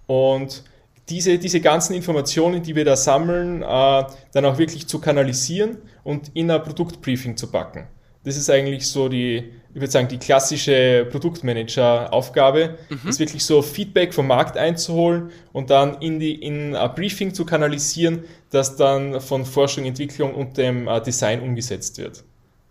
Und 0.07 0.65
diese, 1.09 1.39
diese 1.39 1.61
ganzen 1.61 1.95
Informationen, 1.95 2.63
die 2.63 2.77
wir 2.77 2.85
da 2.85 2.95
sammeln, 2.95 3.63
dann 3.63 4.45
auch 4.45 4.59
wirklich 4.59 4.87
zu 4.87 5.01
kanalisieren 5.01 5.79
und 6.05 6.31
in 6.35 6.51
ein 6.53 6.63
Produktbriefing 6.63 7.37
zu 7.37 7.51
packen. 7.51 7.89
Das 8.23 8.37
ist 8.37 8.49
eigentlich 8.49 8.87
so 8.87 9.09
die, 9.09 9.51
ich 9.73 9.81
würde 9.81 9.91
sagen, 9.91 10.09
die 10.09 10.19
klassische 10.19 11.07
Produktmanager-Aufgabe, 11.11 12.79
mhm. 12.89 13.09
ist 13.09 13.21
wirklich 13.21 13.45
so 13.45 13.63
Feedback 13.63 14.13
vom 14.13 14.27
Markt 14.27 14.57
einzuholen 14.57 15.31
und 15.53 15.71
dann 15.71 16.01
in, 16.01 16.19
die, 16.19 16.35
in 16.35 16.75
ein 16.75 16.95
Briefing 16.95 17.33
zu 17.35 17.45
kanalisieren, 17.45 18.25
das 18.51 18.77
dann 18.77 19.21
von 19.21 19.45
Forschung, 19.45 19.85
Entwicklung 19.85 20.35
und 20.35 20.57
dem 20.57 20.89
äh, 20.89 21.01
Design 21.01 21.41
umgesetzt 21.41 21.99
wird. 21.99 22.25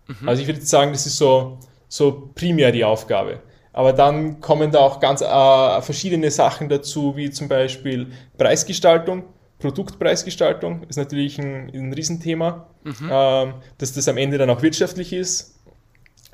Mhm. 0.08 0.28
Also 0.28 0.42
ich 0.42 0.48
würde 0.48 0.60
sagen, 0.60 0.92
das 0.92 1.06
ist 1.06 1.16
so, 1.16 1.58
so 1.88 2.30
primär 2.34 2.70
die 2.70 2.84
Aufgabe. 2.84 3.40
Aber 3.72 3.92
dann 3.94 4.40
kommen 4.40 4.70
da 4.70 4.80
auch 4.80 5.00
ganz 5.00 5.22
äh, 5.22 5.82
verschiedene 5.82 6.30
Sachen 6.30 6.68
dazu, 6.68 7.16
wie 7.16 7.30
zum 7.30 7.48
Beispiel 7.48 8.08
Preisgestaltung. 8.36 9.24
Produktpreisgestaltung 9.58 10.84
ist 10.88 10.96
natürlich 10.96 11.38
ein, 11.38 11.70
ein 11.72 11.92
Riesenthema, 11.92 12.66
mhm. 12.84 13.10
ähm, 13.10 13.54
dass 13.78 13.92
das 13.92 14.08
am 14.08 14.18
Ende 14.18 14.36
dann 14.38 14.50
auch 14.50 14.62
wirtschaftlich 14.62 15.12
ist 15.12 15.59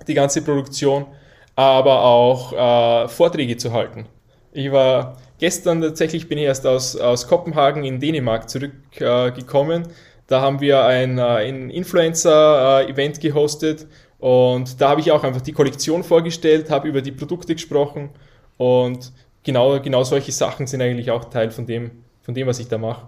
die 0.07 0.15
ganze 0.15 0.43
Produktion, 0.43 1.07
aber 1.55 2.03
auch 2.03 2.53
äh, 2.53 3.09
Vorträge 3.09 3.57
zu 3.57 3.73
halten. 3.73 4.07
Ich 4.53 4.71
war 4.73 5.17
gestern 5.39 5.83
tatsächlich, 5.83 6.29
bin 6.29 6.39
ich 6.39 6.45
erst 6.45 6.67
aus, 6.67 6.97
aus 6.97 7.27
Kopenhagen 7.27 7.85
in 7.85 8.01
Dänemark 8.01 8.49
zurückgekommen. 8.49 9.83
Äh, 9.83 9.89
da 10.27 10.41
haben 10.41 10.61
wir 10.61 10.85
ein, 10.85 11.19
äh, 11.19 11.23
ein 11.23 11.71
Influencer-Event 11.71 13.21
gehostet 13.21 13.87
und 14.19 14.81
da 14.81 14.91
habe 14.91 15.01
ich 15.01 15.13
auch 15.13 15.25
einfach 15.25 15.43
die 15.43 15.53
Kollektion 15.53 16.03
vorgestellt, 16.03 16.71
habe 16.71 16.89
über 16.89 17.03
die 17.03 17.13
Produkte 17.13 17.55
gesprochen 17.55 18.11
und 18.57 19.13
genau, 19.43 19.81
genau 19.81 20.05
solche 20.05 20.33
Sachen 20.33 20.67
sind 20.67 20.83
eigentlich 20.83 21.11
auch 21.11 21.27
Teil 21.27 21.51
von 21.51 21.67
dem, 21.67 21.91
von 22.23 22.35
dem 22.35 22.47
was 22.47 22.59
ich 22.59 22.69
da 22.69 22.79
mache. 22.79 23.07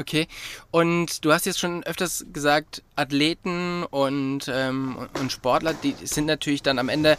Okay. 0.00 0.28
Und 0.70 1.26
du 1.26 1.32
hast 1.32 1.44
jetzt 1.44 1.60
schon 1.60 1.84
öfters 1.84 2.24
gesagt, 2.32 2.82
Athleten 2.96 3.84
und, 3.84 4.48
ähm, 4.48 4.96
und 5.20 5.30
Sportler, 5.30 5.74
die 5.74 5.94
sind 6.02 6.24
natürlich 6.24 6.62
dann 6.62 6.78
am 6.78 6.88
Ende 6.88 7.18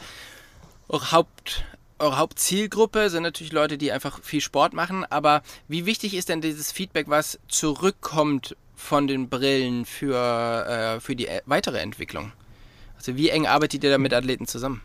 auch 0.87 1.11
Haupt, 1.11 1.63
eure 1.99 2.17
Hauptzielgruppe 2.17 3.11
sind 3.11 3.21
natürlich 3.21 3.53
Leute, 3.53 3.77
die 3.77 3.91
einfach 3.91 4.23
viel 4.23 4.41
Sport 4.41 4.73
machen. 4.73 5.05
Aber 5.11 5.43
wie 5.67 5.85
wichtig 5.85 6.15
ist 6.15 6.29
denn 6.29 6.41
dieses 6.41 6.71
Feedback, 6.71 7.07
was 7.07 7.37
zurückkommt 7.47 8.57
von 8.75 9.05
den 9.05 9.29
Brillen 9.29 9.85
für, 9.85 10.95
äh, 10.97 10.99
für 10.99 11.15
die 11.15 11.27
äh, 11.27 11.41
weitere 11.45 11.77
Entwicklung? 11.77 12.31
Also 12.97 13.15
wie 13.15 13.29
eng 13.29 13.45
arbeitet 13.45 13.83
ihr 13.83 13.91
da 13.91 13.99
mit 13.99 14.11
Athleten 14.11 14.47
zusammen? 14.47 14.81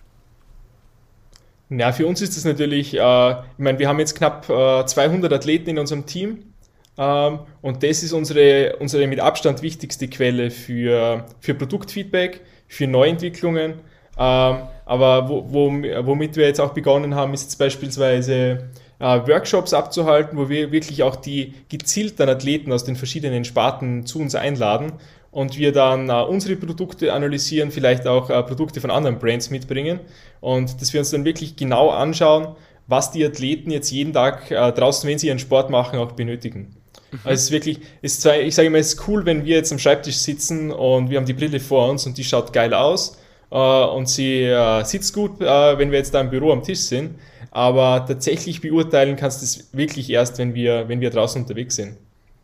Ja, 1.71 1.93
für 1.93 2.07
uns 2.07 2.21
ist 2.21 2.37
das 2.37 2.45
natürlich, 2.45 2.93
äh, 2.93 3.31
ich 3.31 3.59
meine, 3.59 3.79
wir 3.79 3.89
haben 3.89 3.99
jetzt 3.99 4.17
knapp 4.17 4.51
äh, 4.51 4.85
200 4.85 5.33
Athleten 5.33 5.71
in 5.71 5.79
unserem 5.79 6.05
Team 6.05 6.53
und 6.97 7.83
das 7.83 8.03
ist 8.03 8.13
unsere, 8.13 8.77
unsere 8.77 9.07
mit 9.07 9.21
Abstand 9.21 9.63
wichtigste 9.63 10.09
Quelle 10.09 10.51
für, 10.51 11.27
für 11.41 11.55
Produktfeedback, 11.55 12.41
für 12.69 12.87
Neuentwicklungen. 12.87 13.75
Ähm, 14.19 14.57
aber 14.87 15.29
wo, 15.29 15.45
wo, 15.49 15.71
womit 16.07 16.37
wir 16.37 16.47
jetzt 16.47 16.61
auch 16.61 16.73
begonnen 16.73 17.15
haben, 17.15 17.35
ist 17.35 17.43
jetzt 17.43 17.59
beispielsweise 17.59 18.71
äh, 18.99 19.05
Workshops 19.29 19.75
abzuhalten, 19.75 20.39
wo 20.39 20.49
wir 20.49 20.73
wirklich 20.73 21.03
auch 21.03 21.17
die 21.17 21.55
gezielten 21.69 22.29
Athleten 22.29 22.73
aus 22.73 22.85
den 22.85 22.97
verschiedenen 22.97 23.45
Sparten 23.45 24.07
zu 24.07 24.21
uns 24.21 24.35
einladen 24.35 24.93
und 25.31 25.59
wir 25.59 25.73
dann 25.73 26.09
äh, 26.09 26.13
unsere 26.13 26.57
Produkte 26.57 27.13
analysieren, 27.13 27.71
vielleicht 27.71 28.07
auch 28.07 28.31
äh, 28.31 28.43
Produkte 28.43 28.81
von 28.81 28.91
anderen 28.91 29.19
Brands 29.19 29.51
mitbringen 29.51 30.01
und 30.41 30.81
dass 30.81 30.93
wir 30.95 31.01
uns 31.01 31.11
dann 31.11 31.27
wirklich 31.27 31.57
genau 31.57 31.91
anschauen, 31.91 32.57
was 32.87 33.11
die 33.11 33.25
Athleten 33.25 33.71
jetzt 33.71 33.91
jeden 33.91 34.13
Tag 34.13 34.49
draußen, 34.49 35.11
wenn 35.11 35.19
sie 35.19 35.27
ihren 35.27 35.41
Sport 35.41 35.71
machen, 35.71 35.99
auch 35.99 36.13
benötigen. 36.13 36.76
Mhm. 37.11 37.19
Also 37.25 37.35
es 37.35 37.43
ist 37.45 37.51
wirklich, 37.51 37.81
ist 38.03 38.23
zwar, 38.23 38.39
ich 38.39 38.55
sage 38.55 38.69
immer, 38.69 38.79
es 38.79 38.95
ist 38.95 39.09
cool, 39.09 39.25
wenn 39.27 39.45
wir 39.45 39.57
jetzt 39.57 39.73
am 39.73 39.79
Schreibtisch 39.79 40.17
sitzen 40.17 40.71
und 40.71 41.11
wir 41.11 41.19
haben 41.19 41.27
die 41.27 41.33
Brille 41.33 41.61
vor 41.61 41.89
uns 41.91 42.07
und 42.07 42.19
die 42.19 42.25
schaut 42.25 42.53
geil 42.53 42.75
aus 42.75 43.19
äh, 43.51 43.57
und 43.57 44.09
sie 44.09 44.43
äh, 44.43 44.85
sitzt 44.85 45.15
gut, 45.15 45.41
äh, 45.41 45.79
wenn 45.79 45.91
wir 45.91 45.99
jetzt 45.99 46.15
da 46.15 46.21
im 46.21 46.31
Büro 46.31 46.53
am 46.53 46.63
Tisch 46.63 46.81
sind. 46.81 47.19
Aber 47.51 48.05
tatsächlich 48.07 48.61
beurteilen 48.61 49.17
kannst 49.17 49.41
du 49.41 49.45
es 49.45 49.73
wirklich 49.73 50.11
erst, 50.11 50.39
wenn 50.39 50.55
wir, 50.55 50.89
wenn 50.89 51.01
wir 51.01 51.11
draußen 51.11 51.41
unterwegs 51.41 51.77
sind. 51.77 51.97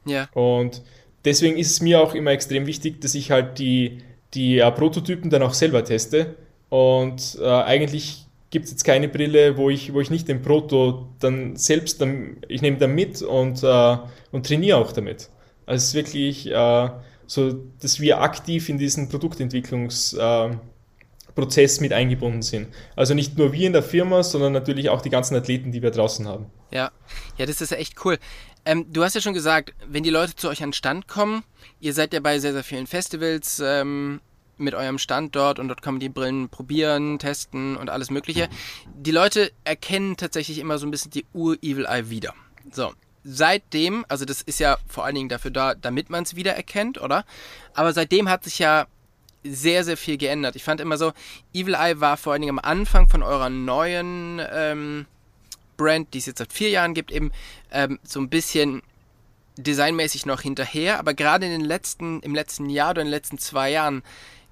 Ja. 0.06 0.28
Und 0.32 0.82
deswegen 1.24 1.58
ist 1.58 1.70
es 1.70 1.80
mir 1.82 2.00
auch 2.00 2.14
immer 2.14 2.30
extrem 2.30 2.66
wichtig, 2.66 3.00
dass 3.02 3.14
ich 3.14 3.30
halt 3.30 3.58
die, 3.58 3.98
die 4.34 4.58
äh, 4.58 4.70
Prototypen 4.70 5.30
dann 5.30 5.42
auch 5.42 5.54
selber 5.54 5.84
teste. 5.84 6.34
Und 6.70 7.36
äh, 7.40 7.46
eigentlich 7.46 8.21
gibt 8.52 8.66
es 8.66 8.70
jetzt 8.70 8.84
keine 8.84 9.08
Brille, 9.08 9.56
wo 9.56 9.70
ich, 9.70 9.92
wo 9.92 10.00
ich 10.00 10.10
nicht 10.10 10.28
den 10.28 10.42
Proto 10.42 11.08
dann 11.18 11.56
selbst, 11.56 12.00
dann, 12.00 12.36
ich 12.46 12.62
nehme 12.62 12.76
dann 12.76 12.94
mit 12.94 13.22
und, 13.22 13.64
äh, 13.64 13.96
und 14.30 14.46
trainiere 14.46 14.76
auch 14.76 14.92
damit. 14.92 15.30
Also 15.66 15.82
es 15.82 15.88
ist 15.88 15.94
wirklich 15.94 16.50
äh, 16.50 16.90
so, 17.26 17.52
dass 17.80 17.98
wir 17.98 18.20
aktiv 18.20 18.68
in 18.68 18.76
diesen 18.76 19.08
Produktentwicklungsprozess 19.08 20.58
äh, 21.78 21.80
mit 21.80 21.94
eingebunden 21.94 22.42
sind. 22.42 22.68
Also 22.94 23.14
nicht 23.14 23.38
nur 23.38 23.54
wir 23.54 23.66
in 23.66 23.72
der 23.72 23.82
Firma, 23.82 24.22
sondern 24.22 24.52
natürlich 24.52 24.90
auch 24.90 25.00
die 25.00 25.10
ganzen 25.10 25.34
Athleten, 25.34 25.72
die 25.72 25.80
wir 25.80 25.90
draußen 25.90 26.28
haben. 26.28 26.46
Ja, 26.70 26.90
ja, 27.38 27.46
das 27.46 27.62
ist 27.62 27.72
echt 27.72 28.04
cool. 28.04 28.18
Ähm, 28.66 28.84
du 28.92 29.02
hast 29.02 29.14
ja 29.14 29.22
schon 29.22 29.32
gesagt, 29.32 29.72
wenn 29.88 30.02
die 30.02 30.10
Leute 30.10 30.36
zu 30.36 30.50
euch 30.50 30.62
an 30.62 30.68
den 30.68 30.74
Stand 30.74 31.08
kommen, 31.08 31.42
ihr 31.80 31.94
seid 31.94 32.12
ja 32.12 32.20
bei 32.20 32.38
sehr, 32.38 32.52
sehr 32.52 32.64
vielen 32.64 32.86
Festivals 32.86 33.62
ähm, 33.64 34.20
mit 34.62 34.74
eurem 34.74 34.98
Stand 34.98 35.36
dort 35.36 35.58
und 35.58 35.68
dort 35.68 35.82
kann 35.82 35.94
man 35.94 36.00
die 36.00 36.08
Brillen 36.08 36.48
probieren, 36.48 37.18
testen 37.18 37.76
und 37.76 37.90
alles 37.90 38.10
Mögliche. 38.10 38.48
Die 38.94 39.10
Leute 39.10 39.52
erkennen 39.64 40.16
tatsächlich 40.16 40.58
immer 40.58 40.78
so 40.78 40.86
ein 40.86 40.90
bisschen 40.90 41.10
die 41.10 41.26
Ur-Evil 41.32 41.86
Eye 41.86 42.08
wieder. 42.08 42.34
So, 42.70 42.92
seitdem, 43.24 44.04
also 44.08 44.24
das 44.24 44.42
ist 44.42 44.60
ja 44.60 44.78
vor 44.88 45.04
allen 45.04 45.14
Dingen 45.14 45.28
dafür 45.28 45.50
da, 45.50 45.74
damit 45.74 46.10
man 46.10 46.24
es 46.24 46.36
wiedererkennt, 46.36 47.00
oder? 47.00 47.24
Aber 47.74 47.92
seitdem 47.92 48.28
hat 48.28 48.44
sich 48.44 48.58
ja 48.58 48.86
sehr, 49.44 49.84
sehr 49.84 49.96
viel 49.96 50.18
geändert. 50.18 50.56
Ich 50.56 50.64
fand 50.64 50.80
immer 50.80 50.96
so, 50.96 51.12
Evil 51.52 51.74
Eye 51.74 52.00
war 52.00 52.16
vor 52.16 52.32
allen 52.32 52.42
Dingen 52.42 52.58
am 52.58 52.64
Anfang 52.64 53.08
von 53.08 53.22
eurer 53.22 53.50
neuen 53.50 54.40
ähm, 54.52 55.06
Brand, 55.76 56.14
die 56.14 56.18
es 56.18 56.26
jetzt 56.26 56.38
seit 56.38 56.52
vier 56.52 56.70
Jahren 56.70 56.94
gibt, 56.94 57.10
eben 57.10 57.32
ähm, 57.72 57.98
so 58.04 58.20
ein 58.20 58.28
bisschen 58.28 58.82
designmäßig 59.56 60.26
noch 60.26 60.40
hinterher, 60.40 60.98
aber 60.98 61.14
gerade 61.14 61.46
in 61.46 61.52
den 61.52 61.60
letzten, 61.60 62.20
im 62.20 62.34
letzten 62.34 62.70
Jahr 62.70 62.90
oder 62.90 63.02
in 63.02 63.08
den 63.08 63.12
letzten 63.12 63.38
zwei 63.38 63.70
Jahren 63.70 64.02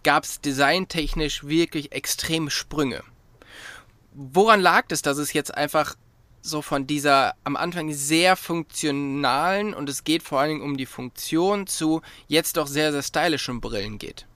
gab 0.03 0.25
es 0.25 0.41
designtechnisch 0.41 1.45
wirklich 1.45 1.93
extreme 1.93 2.51
Sprünge. 2.51 3.03
Woran 4.13 4.61
lag 4.61 4.85
es, 4.91 5.03
dass 5.03 5.19
es 5.19 5.33
jetzt 5.33 5.55
einfach 5.55 5.95
so 6.43 6.63
von 6.63 6.87
dieser 6.87 7.35
am 7.45 7.57
Anfang 7.57 7.93
sehr 7.93 8.37
funktionalen 8.37 9.75
und 9.75 9.89
es 9.89 10.05
geht 10.05 10.23
vor 10.23 10.41
allen 10.41 10.51
Dingen 10.51 10.63
um 10.63 10.77
die 10.77 10.87
Funktion 10.87 11.67
zu 11.67 12.01
jetzt 12.29 12.57
doch 12.57 12.67
sehr, 12.67 12.93
sehr 12.93 13.03
stylischen 13.03 13.61
Brillen 13.61 13.99
geht? 13.99 14.27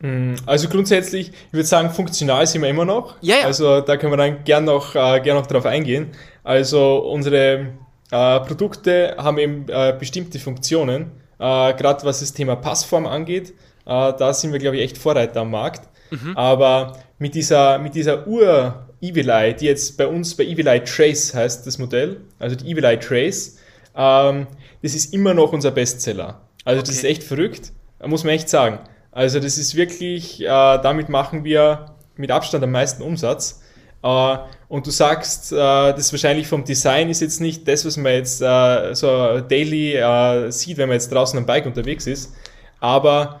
Mm, 0.00 0.34
also 0.46 0.68
grundsätzlich, 0.68 1.30
ich 1.30 1.52
würde 1.52 1.66
sagen, 1.66 1.90
funktional 1.90 2.46
sind 2.46 2.62
wir 2.62 2.68
immer 2.68 2.84
noch. 2.84 3.16
Ja, 3.20 3.36
ja. 3.36 3.44
Also 3.44 3.80
da 3.80 3.96
können 3.96 4.12
wir 4.12 4.16
dann 4.16 4.44
gern 4.44 4.64
noch, 4.64 4.94
äh, 4.94 5.20
gern 5.20 5.36
noch 5.36 5.46
drauf 5.46 5.66
eingehen. 5.66 6.12
Also 6.44 6.98
unsere 6.98 7.72
äh, 8.10 8.40
Produkte 8.40 9.16
haben 9.18 9.38
eben 9.38 9.66
äh, 9.68 9.94
bestimmte 9.98 10.38
Funktionen, 10.38 11.10
äh, 11.38 11.74
gerade 11.74 12.04
was 12.04 12.20
das 12.20 12.32
Thema 12.32 12.56
Passform 12.56 13.06
angeht. 13.06 13.54
Äh, 13.88 14.12
da 14.16 14.32
sind 14.32 14.52
wir, 14.52 14.60
glaube 14.60 14.76
ich, 14.76 14.82
echt 14.84 14.98
Vorreiter 14.98 15.40
am 15.40 15.50
Markt. 15.50 15.88
Mhm. 16.10 16.36
Aber 16.36 16.96
mit 17.18 17.34
dieser, 17.34 17.78
mit 17.78 17.94
dieser 17.94 18.26
Ur- 18.26 18.84
Evil 19.00 19.28
Eye, 19.30 19.54
die 19.54 19.66
jetzt 19.66 19.96
bei 19.96 20.06
uns 20.08 20.36
bei 20.36 20.44
Evil 20.44 20.66
Eye 20.66 20.80
Trace 20.82 21.32
heißt 21.32 21.66
das 21.66 21.78
Modell, 21.78 22.20
also 22.40 22.56
die 22.56 22.68
Evil 22.70 22.84
Eye 22.84 22.98
Trace, 22.98 23.56
ähm, 23.96 24.46
das 24.82 24.94
ist 24.94 25.14
immer 25.14 25.34
noch 25.34 25.52
unser 25.52 25.70
Bestseller. 25.70 26.40
Also 26.64 26.80
okay. 26.80 26.88
das 26.88 26.96
ist 26.96 27.04
echt 27.04 27.22
verrückt, 27.22 27.72
muss 28.04 28.24
man 28.24 28.34
echt 28.34 28.48
sagen. 28.48 28.80
Also 29.12 29.38
das 29.40 29.56
ist 29.56 29.74
wirklich, 29.76 30.40
äh, 30.42 30.46
damit 30.46 31.08
machen 31.08 31.44
wir 31.44 31.94
mit 32.16 32.30
Abstand 32.32 32.64
am 32.64 32.72
meisten 32.72 33.02
Umsatz. 33.04 33.62
Äh, 34.02 34.36
und 34.68 34.86
du 34.86 34.90
sagst, 34.90 35.52
äh, 35.52 35.56
das 35.56 36.12
wahrscheinlich 36.12 36.48
vom 36.48 36.64
Design 36.64 37.08
ist 37.08 37.20
jetzt 37.20 37.40
nicht 37.40 37.66
das, 37.68 37.84
was 37.86 37.96
man 37.96 38.12
jetzt 38.12 38.42
äh, 38.42 38.94
so 38.94 39.40
daily 39.40 39.94
äh, 39.94 40.50
sieht, 40.50 40.76
wenn 40.76 40.88
man 40.88 40.94
jetzt 40.96 41.12
draußen 41.12 41.38
am 41.38 41.46
Bike 41.46 41.66
unterwegs 41.66 42.06
ist. 42.08 42.32
Aber 42.80 43.40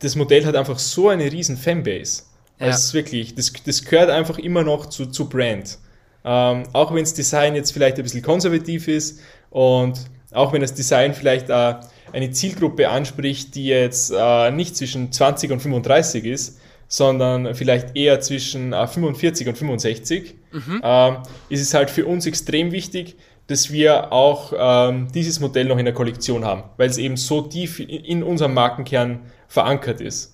das 0.00 0.16
Modell 0.16 0.44
hat 0.44 0.56
einfach 0.56 0.78
so 0.78 1.08
eine 1.08 1.30
riesen 1.30 1.56
Fanbase. 1.56 2.24
Ja. 2.58 2.66
Also 2.66 2.78
ist 2.78 2.94
wirklich, 2.94 3.34
das, 3.34 3.52
das 3.64 3.84
gehört 3.84 4.10
einfach 4.10 4.38
immer 4.38 4.62
noch 4.62 4.86
zu, 4.86 5.06
zu 5.06 5.28
Brand. 5.28 5.78
Ähm, 6.24 6.64
auch 6.72 6.92
wenn 6.92 7.02
das 7.02 7.14
Design 7.14 7.54
jetzt 7.54 7.72
vielleicht 7.72 7.96
ein 7.96 8.02
bisschen 8.02 8.22
konservativ 8.22 8.88
ist 8.88 9.20
und 9.50 9.98
auch 10.32 10.52
wenn 10.52 10.60
das 10.60 10.74
Design 10.74 11.14
vielleicht 11.14 11.48
äh, 11.48 11.74
eine 12.12 12.30
Zielgruppe 12.30 12.88
anspricht, 12.88 13.54
die 13.54 13.66
jetzt 13.66 14.12
äh, 14.16 14.50
nicht 14.50 14.76
zwischen 14.76 15.12
20 15.12 15.50
und 15.52 15.60
35 15.60 16.24
ist, 16.24 16.60
sondern 16.88 17.54
vielleicht 17.54 17.96
eher 17.96 18.20
zwischen 18.20 18.72
äh, 18.72 18.86
45 18.86 19.48
und 19.48 19.56
65, 19.56 20.34
mhm. 20.52 20.80
ähm, 20.82 21.16
ist 21.48 21.62
es 21.62 21.72
halt 21.72 21.88
für 21.88 22.04
uns 22.04 22.26
extrem 22.26 22.72
wichtig, 22.72 23.16
dass 23.46 23.72
wir 23.72 24.12
auch 24.12 24.52
ähm, 24.56 25.08
dieses 25.12 25.40
Modell 25.40 25.64
noch 25.64 25.78
in 25.78 25.84
der 25.84 25.94
Kollektion 25.94 26.44
haben, 26.44 26.64
weil 26.76 26.88
es 26.88 26.98
eben 26.98 27.16
so 27.16 27.42
tief 27.42 27.80
in 27.80 28.22
unserem 28.22 28.54
Markenkern 28.54 29.20
verankert 29.50 30.00
ist. 30.00 30.32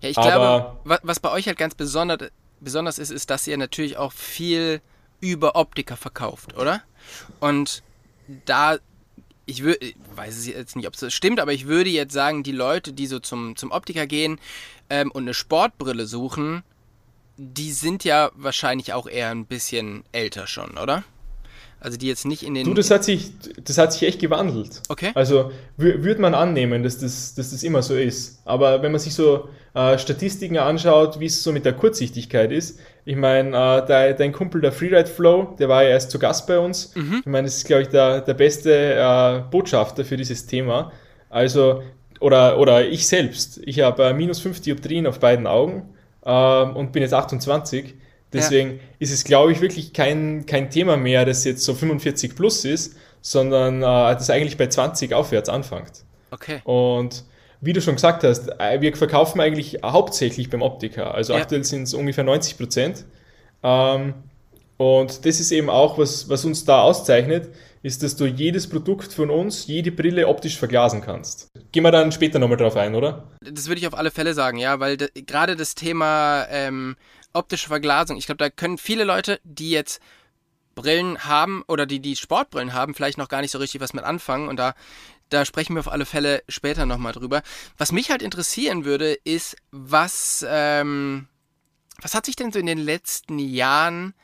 Ja, 0.00 0.10
ich 0.10 0.18
Aber 0.18 0.78
glaube, 0.84 1.00
was 1.02 1.18
bei 1.18 1.32
euch 1.32 1.46
halt 1.46 1.58
ganz 1.58 1.74
besonders, 1.74 2.30
besonders 2.60 2.98
ist, 2.98 3.10
ist, 3.10 3.30
dass 3.30 3.46
ihr 3.46 3.56
natürlich 3.56 3.96
auch 3.96 4.12
viel 4.12 4.80
über 5.20 5.56
Optiker 5.56 5.96
verkauft, 5.96 6.56
oder? 6.56 6.82
Und 7.40 7.82
da 8.44 8.78
ich 9.44 9.62
würde, 9.64 9.92
weiß 10.14 10.36
es 10.36 10.46
jetzt 10.46 10.76
nicht, 10.76 10.86
ob 10.86 10.94
es 10.94 11.12
stimmt, 11.12 11.40
aber 11.40 11.52
ich 11.52 11.66
würde 11.66 11.90
jetzt 11.90 12.12
sagen, 12.12 12.44
die 12.44 12.52
Leute, 12.52 12.92
die 12.92 13.06
so 13.06 13.18
zum, 13.18 13.56
zum 13.56 13.72
Optiker 13.72 14.06
gehen 14.06 14.38
ähm, 14.88 15.10
und 15.10 15.24
eine 15.24 15.34
Sportbrille 15.34 16.06
suchen, 16.06 16.62
die 17.36 17.72
sind 17.72 18.04
ja 18.04 18.30
wahrscheinlich 18.34 18.92
auch 18.92 19.08
eher 19.08 19.30
ein 19.30 19.46
bisschen 19.46 20.04
älter 20.12 20.46
schon, 20.46 20.78
oder? 20.78 21.02
Also 21.82 21.98
die 21.98 22.06
jetzt 22.06 22.24
nicht 22.24 22.44
in 22.44 22.54
den. 22.54 22.64
Du, 22.64 22.74
das 22.74 22.92
hat 22.92 23.02
sich, 23.02 23.32
das 23.64 23.76
hat 23.76 23.92
sich 23.92 24.04
echt 24.04 24.20
gewandelt. 24.20 24.82
Okay. 24.88 25.10
Also 25.14 25.50
würde 25.76 26.20
man 26.20 26.32
annehmen, 26.32 26.84
dass 26.84 26.98
das, 26.98 27.34
dass 27.34 27.50
das 27.50 27.64
immer 27.64 27.82
so 27.82 27.96
ist. 27.96 28.40
Aber 28.44 28.82
wenn 28.82 28.92
man 28.92 29.00
sich 29.00 29.14
so 29.14 29.48
äh, 29.74 29.98
Statistiken 29.98 30.58
anschaut, 30.58 31.18
wie 31.18 31.26
es 31.26 31.42
so 31.42 31.50
mit 31.50 31.64
der 31.64 31.72
Kurzsichtigkeit 31.72 32.52
ist, 32.52 32.78
ich 33.04 33.16
meine, 33.16 33.48
äh, 33.48 34.14
dein, 34.14 34.32
Kumpel 34.32 34.60
der 34.60 34.70
Freeride 34.70 35.08
Flow, 35.08 35.56
der 35.58 35.68
war 35.68 35.82
ja 35.82 35.90
erst 35.90 36.12
zu 36.12 36.20
Gast 36.20 36.46
bei 36.46 36.60
uns. 36.60 36.94
Mhm. 36.94 37.16
Ich 37.20 37.26
meine, 37.26 37.46
das 37.46 37.56
ist, 37.56 37.66
glaube 37.66 37.82
ich, 37.82 37.88
der, 37.88 38.20
der 38.20 38.34
beste 38.34 38.94
äh, 38.94 39.42
Botschafter 39.50 40.04
für 40.04 40.16
dieses 40.16 40.46
Thema. 40.46 40.92
Also, 41.30 41.82
oder, 42.20 42.60
oder 42.60 42.86
ich 42.86 43.08
selbst. 43.08 43.60
Ich 43.64 43.80
habe 43.80 44.04
äh, 44.04 44.14
minus 44.14 44.38
5 44.38 44.60
Dioptrien 44.60 45.08
auf 45.08 45.18
beiden 45.18 45.48
Augen 45.48 45.88
ähm, 46.24 46.76
und 46.76 46.92
bin 46.92 47.02
jetzt 47.02 47.14
28. 47.14 47.94
Deswegen 48.32 48.70
ja. 48.70 48.78
ist 48.98 49.12
es, 49.12 49.24
glaube 49.24 49.52
ich, 49.52 49.60
wirklich 49.60 49.92
kein, 49.92 50.46
kein 50.46 50.70
Thema 50.70 50.96
mehr, 50.96 51.24
das 51.24 51.44
jetzt 51.44 51.64
so 51.64 51.74
45 51.74 52.34
plus 52.34 52.64
ist, 52.64 52.96
sondern 53.20 53.82
äh, 53.82 54.14
das 54.14 54.30
eigentlich 54.30 54.56
bei 54.56 54.66
20 54.66 55.14
aufwärts 55.14 55.48
anfängt. 55.48 56.04
Okay. 56.30 56.60
Und 56.64 57.24
wie 57.60 57.72
du 57.72 57.80
schon 57.80 57.94
gesagt 57.94 58.24
hast, 58.24 58.48
äh, 58.58 58.80
wir 58.80 58.96
verkaufen 58.96 59.40
eigentlich 59.40 59.78
hauptsächlich 59.84 60.50
beim 60.50 60.62
Optiker. 60.62 61.14
Also 61.14 61.32
ja. 61.32 61.40
aktuell 61.40 61.64
sind 61.64 61.84
es 61.84 61.94
ungefähr 61.94 62.24
90 62.24 62.56
Prozent. 62.56 63.04
Ähm, 63.62 64.14
und 64.76 65.24
das 65.24 65.38
ist 65.38 65.52
eben 65.52 65.70
auch, 65.70 65.98
was, 65.98 66.28
was 66.28 66.44
uns 66.44 66.64
da 66.64 66.82
auszeichnet, 66.82 67.50
ist, 67.82 68.02
dass 68.02 68.16
du 68.16 68.26
jedes 68.26 68.68
Produkt 68.68 69.12
von 69.12 69.30
uns, 69.30 69.66
jede 69.66 69.92
Brille 69.92 70.28
optisch 70.28 70.58
verglasen 70.58 71.00
kannst. 71.00 71.48
Gehen 71.72 71.82
wir 71.82 71.90
dann 71.90 72.12
später 72.12 72.38
nochmal 72.38 72.56
drauf 72.56 72.76
ein, 72.76 72.94
oder? 72.94 73.28
Das 73.40 73.68
würde 73.68 73.80
ich 73.80 73.86
auf 73.86 73.96
alle 73.96 74.10
Fälle 74.10 74.34
sagen, 74.34 74.58
ja, 74.58 74.78
weil 74.80 74.96
gerade 74.96 75.56
das 75.56 75.74
Thema 75.74 76.46
ähm, 76.50 76.96
optische 77.32 77.68
Verglasung. 77.68 78.16
Ich 78.16 78.26
glaube, 78.26 78.38
da 78.38 78.50
können 78.50 78.78
viele 78.78 79.04
Leute, 79.04 79.40
die 79.44 79.70
jetzt 79.70 80.00
Brillen 80.74 81.24
haben 81.24 81.62
oder 81.68 81.86
die 81.86 82.00
die 82.00 82.16
Sportbrillen 82.16 82.72
haben, 82.72 82.94
vielleicht 82.94 83.18
noch 83.18 83.28
gar 83.28 83.40
nicht 83.40 83.50
so 83.50 83.58
richtig 83.58 83.80
was 83.80 83.92
mit 83.92 84.04
anfangen. 84.04 84.48
Und 84.48 84.56
da, 84.56 84.74
da 85.28 85.44
sprechen 85.44 85.74
wir 85.74 85.80
auf 85.80 85.92
alle 85.92 86.06
Fälle 86.06 86.42
später 86.48 86.86
nochmal 86.86 87.12
drüber. 87.12 87.42
Was 87.78 87.92
mich 87.92 88.10
halt 88.10 88.22
interessieren 88.22 88.84
würde, 88.84 89.12
ist, 89.12 89.56
was, 89.70 90.44
ähm, 90.48 91.28
was 92.00 92.14
hat 92.14 92.26
sich 92.26 92.36
denn 92.36 92.52
so 92.52 92.58
in 92.58 92.66
den 92.66 92.78
letzten 92.78 93.38
Jahren 93.38 94.14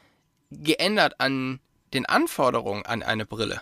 geändert 0.50 1.14
an 1.18 1.60
den 1.92 2.06
Anforderungen 2.06 2.84
an 2.86 3.02
eine 3.02 3.26
Brille? 3.26 3.60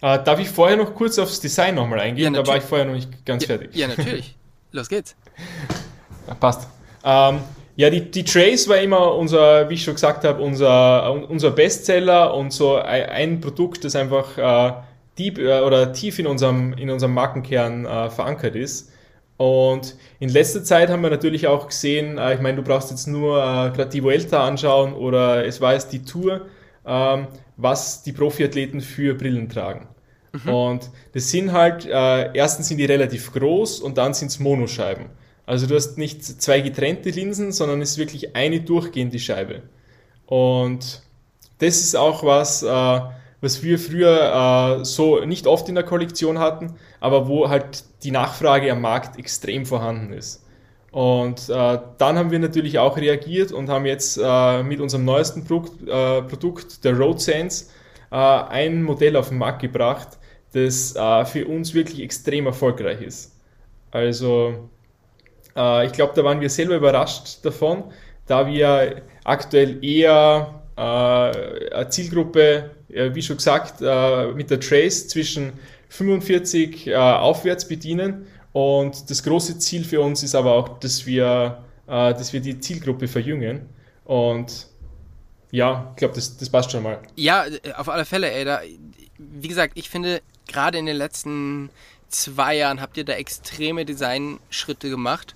Äh, 0.00 0.22
darf 0.24 0.40
ich 0.40 0.48
vorher 0.48 0.76
noch 0.76 0.94
kurz 0.94 1.18
aufs 1.18 1.40
Design 1.40 1.76
nochmal 1.76 2.00
eingehen? 2.00 2.34
Ja, 2.34 2.42
da 2.42 2.48
war 2.48 2.56
ich 2.56 2.64
vorher 2.64 2.86
noch 2.86 2.94
nicht 2.94 3.24
ganz 3.24 3.44
ja, 3.44 3.46
fertig. 3.46 3.74
Ja, 3.74 3.88
natürlich. 3.88 4.36
Los 4.72 4.88
geht's. 4.88 5.14
Passt. 6.40 6.68
Ähm, 7.04 7.40
ja, 7.82 7.90
die, 7.90 8.12
die 8.12 8.22
Trace 8.22 8.68
war 8.68 8.78
immer 8.78 9.16
unser, 9.16 9.68
wie 9.68 9.74
ich 9.74 9.82
schon 9.82 9.94
gesagt 9.94 10.22
habe, 10.22 10.40
unser, 10.40 11.12
unser 11.28 11.50
Bestseller 11.50 12.32
und 12.32 12.52
so 12.52 12.76
ein, 12.76 13.40
Produkt, 13.40 13.82
das 13.82 13.96
einfach 13.96 14.38
äh, 14.38 14.72
deep 15.18 15.38
äh, 15.38 15.62
oder 15.62 15.92
tief 15.92 16.20
in 16.20 16.28
unserem, 16.28 16.74
in 16.74 16.90
unserem 16.90 17.12
Markenkern 17.12 17.84
äh, 17.84 18.08
verankert 18.08 18.54
ist. 18.54 18.92
Und 19.36 19.96
in 20.20 20.28
letzter 20.28 20.62
Zeit 20.62 20.90
haben 20.90 21.02
wir 21.02 21.10
natürlich 21.10 21.48
auch 21.48 21.66
gesehen, 21.66 22.18
äh, 22.18 22.34
ich 22.34 22.40
meine, 22.40 22.58
du 22.58 22.62
brauchst 22.62 22.92
jetzt 22.92 23.08
nur 23.08 23.38
äh, 23.38 23.70
gerade 23.70 23.88
die 23.88 24.04
Vuelta 24.04 24.46
anschauen 24.46 24.94
oder 24.94 25.44
es 25.44 25.60
war 25.60 25.72
jetzt 25.72 25.92
die 25.92 26.04
Tour, 26.04 26.42
ähm, 26.86 27.26
was 27.56 28.04
die 28.04 28.12
Profiathleten 28.12 28.80
für 28.80 29.14
Brillen 29.14 29.48
tragen. 29.48 29.88
Mhm. 30.30 30.54
Und 30.54 30.90
das 31.14 31.30
sind 31.32 31.50
halt, 31.50 31.84
äh, 31.84 32.32
erstens 32.32 32.68
sind 32.68 32.78
die 32.78 32.84
relativ 32.84 33.32
groß 33.32 33.80
und 33.80 33.98
dann 33.98 34.14
sind 34.14 34.28
es 34.28 34.38
Monoscheiben. 34.38 35.06
Also 35.46 35.66
du 35.66 35.74
hast 35.74 35.98
nicht 35.98 36.24
zwei 36.24 36.60
getrennte 36.60 37.10
Linsen, 37.10 37.52
sondern 37.52 37.82
es 37.82 37.92
ist 37.92 37.98
wirklich 37.98 38.36
eine 38.36 38.60
durchgehende 38.60 39.18
Scheibe. 39.18 39.62
Und 40.26 41.02
das 41.58 41.80
ist 41.80 41.96
auch 41.96 42.24
was, 42.24 42.62
äh, 42.62 43.00
was 43.40 43.62
wir 43.62 43.78
früher 43.78 44.80
äh, 44.80 44.84
so 44.84 45.24
nicht 45.24 45.46
oft 45.46 45.68
in 45.68 45.74
der 45.74 45.84
Kollektion 45.84 46.38
hatten, 46.38 46.74
aber 47.00 47.28
wo 47.28 47.48
halt 47.48 47.84
die 48.04 48.12
Nachfrage 48.12 48.70
am 48.72 48.80
Markt 48.80 49.18
extrem 49.18 49.66
vorhanden 49.66 50.12
ist. 50.12 50.44
Und 50.92 51.48
äh, 51.48 51.78
dann 51.98 52.18
haben 52.18 52.30
wir 52.30 52.38
natürlich 52.38 52.78
auch 52.78 52.96
reagiert 52.96 53.50
und 53.50 53.68
haben 53.68 53.86
jetzt 53.86 54.20
äh, 54.22 54.62
mit 54.62 54.78
unserem 54.80 55.04
neuesten 55.04 55.44
Produkt, 55.44 55.88
äh, 55.88 56.22
Produkt 56.22 56.84
der 56.84 56.96
Road 56.96 57.20
Sense, 57.20 57.66
äh, 58.10 58.16
ein 58.16 58.82
Modell 58.82 59.16
auf 59.16 59.30
den 59.30 59.38
Markt 59.38 59.62
gebracht, 59.62 60.18
das 60.52 60.92
für 60.92 61.46
uns 61.48 61.72
wirklich 61.72 62.02
extrem 62.02 62.44
erfolgreich 62.44 63.00
ist. 63.00 63.40
Also 63.90 64.68
äh, 65.56 65.86
ich 65.86 65.92
glaube, 65.92 66.12
da 66.14 66.24
waren 66.24 66.40
wir 66.40 66.50
selber 66.50 66.76
überrascht 66.76 67.44
davon, 67.44 67.84
da 68.26 68.46
wir 68.46 69.02
aktuell 69.24 69.84
eher 69.84 70.62
äh, 70.76 70.80
eine 70.80 71.88
Zielgruppe 71.88 72.70
äh, 72.92 73.14
wie 73.14 73.22
schon 73.22 73.36
gesagt, 73.36 73.80
äh, 73.80 74.26
mit 74.32 74.50
der 74.50 74.60
Trace 74.60 75.08
zwischen 75.08 75.52
45 75.88 76.86
äh, 76.86 76.94
aufwärts 76.94 77.66
bedienen. 77.66 78.26
Und 78.52 79.08
das 79.10 79.22
große 79.22 79.58
Ziel 79.58 79.84
für 79.84 80.00
uns 80.00 80.22
ist 80.22 80.34
aber 80.34 80.52
auch, 80.52 80.80
dass 80.80 81.06
wir, 81.06 81.64
äh, 81.86 82.12
dass 82.12 82.32
wir 82.32 82.40
die 82.40 82.60
Zielgruppe 82.60 83.08
verjüngen. 83.08 83.62
Und 84.04 84.66
ja, 85.50 85.90
ich 85.92 85.96
glaube, 85.96 86.14
das, 86.14 86.36
das 86.36 86.50
passt 86.50 86.70
schon 86.70 86.82
mal. 86.82 86.98
Ja, 87.16 87.46
auf 87.76 87.88
alle 87.88 88.04
Fälle, 88.04 88.30
ey. 88.30 88.44
Da, 88.44 88.60
wie 89.18 89.48
gesagt, 89.48 89.72
ich 89.76 89.88
finde, 89.88 90.20
gerade 90.46 90.78
in 90.78 90.86
den 90.86 90.96
letzten 90.96 91.70
zwei 92.12 92.56
Jahren 92.56 92.80
habt 92.80 92.96
ihr 92.96 93.04
da 93.04 93.14
extreme 93.14 93.84
Designschritte 93.84 94.90
gemacht. 94.90 95.34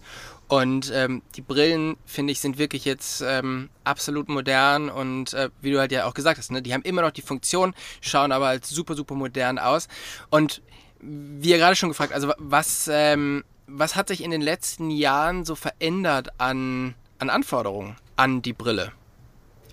Und 0.48 0.92
ähm, 0.94 1.22
die 1.34 1.40
Brillen, 1.40 1.96
finde 2.04 2.32
ich, 2.32 2.38
sind 2.38 2.56
wirklich 2.56 2.84
jetzt 2.84 3.20
ähm, 3.26 3.68
absolut 3.82 4.28
modern 4.28 4.88
und 4.88 5.34
äh, 5.34 5.50
wie 5.60 5.72
du 5.72 5.80
halt 5.80 5.90
ja 5.90 6.06
auch 6.06 6.14
gesagt 6.14 6.38
hast, 6.38 6.52
ne, 6.52 6.62
die 6.62 6.72
haben 6.72 6.82
immer 6.82 7.02
noch 7.02 7.10
die 7.10 7.22
Funktion, 7.22 7.74
schauen 8.00 8.30
aber 8.30 8.46
als 8.46 8.68
super, 8.68 8.94
super 8.94 9.16
modern 9.16 9.58
aus. 9.58 9.88
Und 10.30 10.62
wie 11.00 11.50
ihr 11.50 11.58
gerade 11.58 11.74
schon 11.74 11.88
gefragt, 11.88 12.12
also 12.12 12.32
was, 12.38 12.88
ähm, 12.92 13.44
was 13.66 13.96
hat 13.96 14.06
sich 14.06 14.22
in 14.22 14.30
den 14.30 14.40
letzten 14.40 14.90
Jahren 14.90 15.44
so 15.44 15.56
verändert 15.56 16.28
an, 16.38 16.94
an 17.18 17.28
Anforderungen 17.28 17.96
an 18.14 18.40
die 18.40 18.52
Brille? 18.52 18.92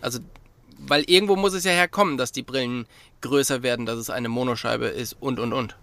Also, 0.02 0.20
weil 0.80 1.04
irgendwo 1.04 1.36
muss 1.36 1.54
es 1.54 1.64
ja 1.66 1.72
herkommen, 1.72 2.18
dass 2.18 2.32
die 2.32 2.42
Brillen 2.44 2.88
größer 3.22 3.62
werden, 3.62 3.86
dass 3.86 3.98
es 3.98 4.10
eine 4.10 4.28
Monoscheibe 4.28 4.88
ist 4.88 5.16
und 5.20 5.40
und 5.40 5.54
und. 5.54 5.76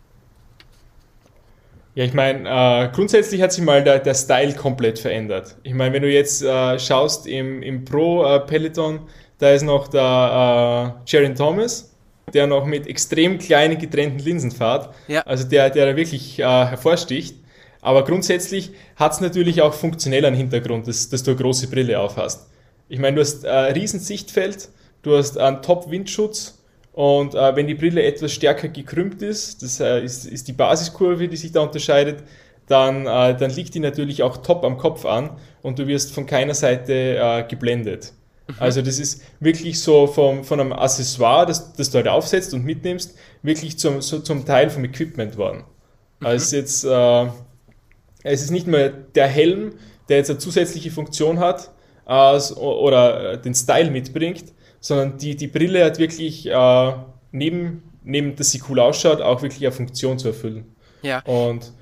Ja, 2.00 2.06
ich 2.06 2.14
meine, 2.14 2.48
äh, 2.48 2.88
grundsätzlich 2.94 3.42
hat 3.42 3.52
sich 3.52 3.62
mal 3.62 3.84
der, 3.84 3.98
der 3.98 4.14
Style 4.14 4.54
komplett 4.54 4.98
verändert. 4.98 5.56
Ich 5.64 5.74
meine, 5.74 5.92
wenn 5.92 6.00
du 6.00 6.10
jetzt 6.10 6.42
äh, 6.42 6.78
schaust 6.78 7.26
im, 7.26 7.62
im 7.62 7.84
Pro-Peloton, 7.84 8.96
äh, 8.96 9.00
da 9.36 9.50
ist 9.50 9.64
noch 9.64 9.86
der 9.86 10.96
äh, 10.96 11.10
Jaron 11.10 11.34
Thomas, 11.34 11.94
der 12.32 12.46
noch 12.46 12.64
mit 12.64 12.86
extrem 12.86 13.36
kleinen 13.36 13.76
getrennten 13.76 14.18
Linsen 14.18 14.50
fährt. 14.50 14.94
Ja. 15.08 15.20
Also 15.26 15.46
der, 15.46 15.68
der 15.68 15.94
wirklich 15.94 16.38
äh, 16.38 16.42
hervorsticht. 16.42 17.36
Aber 17.82 18.02
grundsätzlich 18.02 18.70
hat 18.96 19.12
es 19.12 19.20
natürlich 19.20 19.60
auch 19.60 19.74
funktionell 19.74 20.24
einen 20.24 20.36
Hintergrund, 20.36 20.88
dass, 20.88 21.10
dass 21.10 21.22
du 21.22 21.32
eine 21.32 21.40
große 21.40 21.68
Brille 21.68 22.00
aufhast. 22.00 22.48
Ich 22.88 22.98
meine, 22.98 23.16
du 23.16 23.20
hast 23.20 23.44
ein 23.44 23.74
riesen 23.74 24.00
Sichtfeld, 24.00 24.70
du 25.02 25.18
hast 25.18 25.36
einen 25.36 25.60
Top-Windschutz, 25.60 26.59
und 26.92 27.34
äh, 27.34 27.54
wenn 27.54 27.66
die 27.66 27.74
Brille 27.74 28.02
etwas 28.02 28.32
stärker 28.32 28.68
gekrümmt 28.68 29.22
ist, 29.22 29.62
das 29.62 29.80
äh, 29.80 30.02
ist, 30.02 30.26
ist 30.26 30.48
die 30.48 30.52
Basiskurve, 30.52 31.28
die 31.28 31.36
sich 31.36 31.52
da 31.52 31.60
unterscheidet, 31.60 32.24
dann, 32.66 33.06
äh, 33.06 33.36
dann 33.36 33.50
liegt 33.50 33.74
die 33.74 33.80
natürlich 33.80 34.22
auch 34.22 34.38
top 34.38 34.64
am 34.64 34.76
Kopf 34.76 35.04
an 35.04 35.30
und 35.62 35.78
du 35.78 35.86
wirst 35.86 36.12
von 36.12 36.26
keiner 36.26 36.54
Seite 36.54 37.16
äh, 37.16 37.44
geblendet. 37.48 38.12
Mhm. 38.48 38.54
Also 38.58 38.82
das 38.82 38.98
ist 38.98 39.22
wirklich 39.38 39.80
so 39.80 40.06
vom, 40.06 40.44
von 40.44 40.60
einem 40.60 40.72
Accessoire, 40.72 41.46
das, 41.46 41.72
das 41.72 41.90
du 41.90 41.98
halt 41.98 42.08
aufsetzt 42.08 42.54
und 42.54 42.64
mitnimmst, 42.64 43.16
wirklich 43.42 43.78
zum, 43.78 44.00
so 44.00 44.18
zum 44.20 44.44
Teil 44.44 44.70
vom 44.70 44.84
Equipment 44.84 45.36
worden. 45.36 45.64
Mhm. 46.20 46.26
Also 46.26 46.56
jetzt, 46.56 46.84
äh, 46.84 47.26
es 48.24 48.42
ist 48.42 48.50
nicht 48.50 48.66
mehr 48.66 48.90
der 48.90 49.28
Helm, 49.28 49.74
der 50.08 50.18
jetzt 50.18 50.30
eine 50.30 50.38
zusätzliche 50.38 50.90
Funktion 50.90 51.38
hat 51.38 51.70
äh, 52.06 52.38
oder 52.54 53.36
den 53.36 53.54
Style 53.54 53.90
mitbringt, 53.90 54.52
sondern 54.80 55.18
die, 55.18 55.36
die 55.36 55.46
Brille 55.46 55.84
hat 55.84 55.98
wirklich 55.98 56.46
äh, 56.46 56.92
neben, 57.32 57.82
neben, 58.02 58.36
dass 58.36 58.50
sie 58.50 58.62
cool 58.68 58.80
ausschaut, 58.80 59.20
auch 59.20 59.42
wirklich 59.42 59.64
eine 59.64 59.72
Funktion 59.72 60.18
zu 60.18 60.28
erfüllen. 60.28 60.64
Ja. 61.02 61.20
Und 61.20 61.72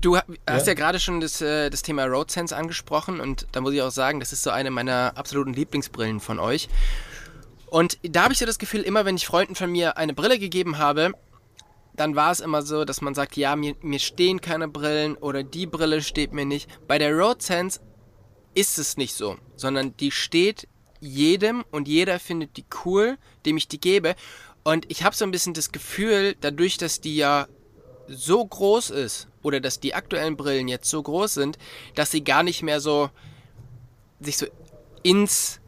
Du 0.00 0.16
hast 0.16 0.28
ja, 0.46 0.58
ja 0.58 0.74
gerade 0.74 1.00
schon 1.00 1.20
das, 1.20 1.40
äh, 1.40 1.70
das 1.70 1.82
Thema 1.82 2.04
RoadSense 2.04 2.56
angesprochen 2.56 3.18
und 3.18 3.48
da 3.50 3.60
muss 3.60 3.74
ich 3.74 3.82
auch 3.82 3.90
sagen, 3.90 4.20
das 4.20 4.32
ist 4.32 4.44
so 4.44 4.50
eine 4.50 4.70
meiner 4.70 5.12
absoluten 5.16 5.52
Lieblingsbrillen 5.52 6.20
von 6.20 6.38
euch. 6.38 6.68
Und 7.66 7.98
da 8.02 8.22
habe 8.22 8.32
ich 8.32 8.38
so 8.38 8.46
das 8.46 8.58
Gefühl, 8.58 8.82
immer 8.82 9.04
wenn 9.04 9.16
ich 9.16 9.26
Freunden 9.26 9.56
von 9.56 9.70
mir 9.70 9.96
eine 9.96 10.14
Brille 10.14 10.38
gegeben 10.38 10.78
habe, 10.78 11.12
dann 11.96 12.14
war 12.14 12.30
es 12.30 12.38
immer 12.38 12.62
so, 12.62 12.84
dass 12.84 13.00
man 13.00 13.14
sagt, 13.14 13.36
ja, 13.36 13.56
mir, 13.56 13.74
mir 13.82 13.98
stehen 13.98 14.40
keine 14.40 14.68
Brillen 14.68 15.16
oder 15.16 15.42
die 15.42 15.66
Brille 15.66 16.00
steht 16.00 16.32
mir 16.32 16.46
nicht. 16.46 16.68
Bei 16.86 16.98
der 16.98 17.12
RoadSense 17.12 17.80
ist 18.54 18.78
es 18.78 18.96
nicht 18.96 19.14
so, 19.14 19.36
sondern 19.56 19.96
die 19.96 20.12
steht 20.12 20.68
jedem 21.00 21.64
und 21.70 21.88
jeder 21.88 22.18
findet 22.18 22.56
die 22.56 22.64
cool, 22.84 23.18
dem 23.46 23.56
ich 23.56 23.68
die 23.68 23.80
gebe. 23.80 24.14
Und 24.64 24.90
ich 24.90 25.02
habe 25.02 25.16
so 25.16 25.24
ein 25.24 25.30
bisschen 25.30 25.54
das 25.54 25.72
Gefühl, 25.72 26.36
dadurch, 26.40 26.76
dass 26.76 27.00
die 27.00 27.16
ja 27.16 27.46
so 28.08 28.44
groß 28.44 28.90
ist 28.90 29.28
oder 29.42 29.60
dass 29.60 29.80
die 29.80 29.94
aktuellen 29.94 30.36
Brillen 30.36 30.68
jetzt 30.68 30.90
so 30.90 31.02
groß 31.02 31.34
sind, 31.34 31.58
dass 31.94 32.10
sie 32.10 32.24
gar 32.24 32.42
nicht 32.42 32.62
mehr 32.62 32.80
so 32.80 33.10
sich 34.20 34.36
so 34.36 34.46
ins 35.02 35.60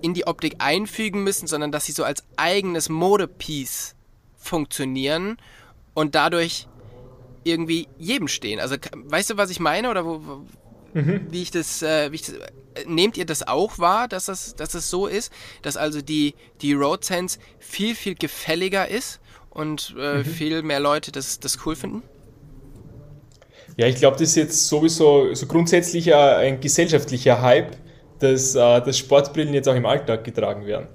in 0.00 0.14
die 0.14 0.26
Optik 0.26 0.56
einfügen 0.58 1.24
müssen, 1.24 1.48
sondern 1.48 1.72
dass 1.72 1.86
sie 1.86 1.92
so 1.92 2.04
als 2.04 2.22
eigenes 2.36 2.88
Modepiece 2.88 3.96
funktionieren 4.36 5.38
und 5.94 6.14
dadurch 6.14 6.68
irgendwie 7.42 7.88
jedem 7.98 8.28
stehen. 8.28 8.60
Also 8.60 8.76
weißt 8.92 9.30
du, 9.30 9.36
was 9.36 9.50
ich 9.50 9.58
meine 9.60 9.90
oder 9.90 10.04
wo, 10.04 10.44
mhm. 10.94 11.26
wie 11.30 11.42
ich 11.42 11.50
das, 11.50 11.82
äh, 11.82 12.12
wie 12.12 12.16
ich 12.16 12.22
das, 12.22 12.36
nehmt 12.86 13.16
ihr 13.16 13.26
das 13.26 13.46
auch 13.46 13.78
wahr, 13.78 14.08
dass 14.08 14.26
das, 14.26 14.54
dass 14.56 14.70
das 14.70 14.90
so 14.90 15.06
ist, 15.06 15.32
dass 15.62 15.76
also 15.76 16.00
die, 16.00 16.34
die 16.60 16.72
Road 16.72 17.04
Sense 17.04 17.38
viel, 17.58 17.94
viel 17.94 18.14
gefälliger 18.14 18.88
ist 18.88 19.20
und 19.50 19.94
äh, 19.98 20.18
mhm. 20.18 20.24
viel 20.24 20.62
mehr 20.62 20.80
Leute 20.80 21.12
das, 21.12 21.40
das 21.40 21.58
cool 21.66 21.76
finden? 21.76 22.02
Ja, 23.76 23.86
ich 23.86 23.96
glaube, 23.96 24.16
das 24.16 24.30
ist 24.30 24.36
jetzt 24.36 24.66
sowieso 24.66 25.32
so 25.34 25.46
grundsätzlich 25.46 26.12
ein 26.12 26.60
gesellschaftlicher 26.60 27.40
Hype, 27.42 27.76
dass, 28.18 28.54
äh, 28.54 28.80
dass 28.80 28.98
Sportbrillen 28.98 29.54
jetzt 29.54 29.68
auch 29.68 29.74
im 29.74 29.86
Alltag 29.86 30.24
getragen 30.24 30.66
werden. 30.66 30.88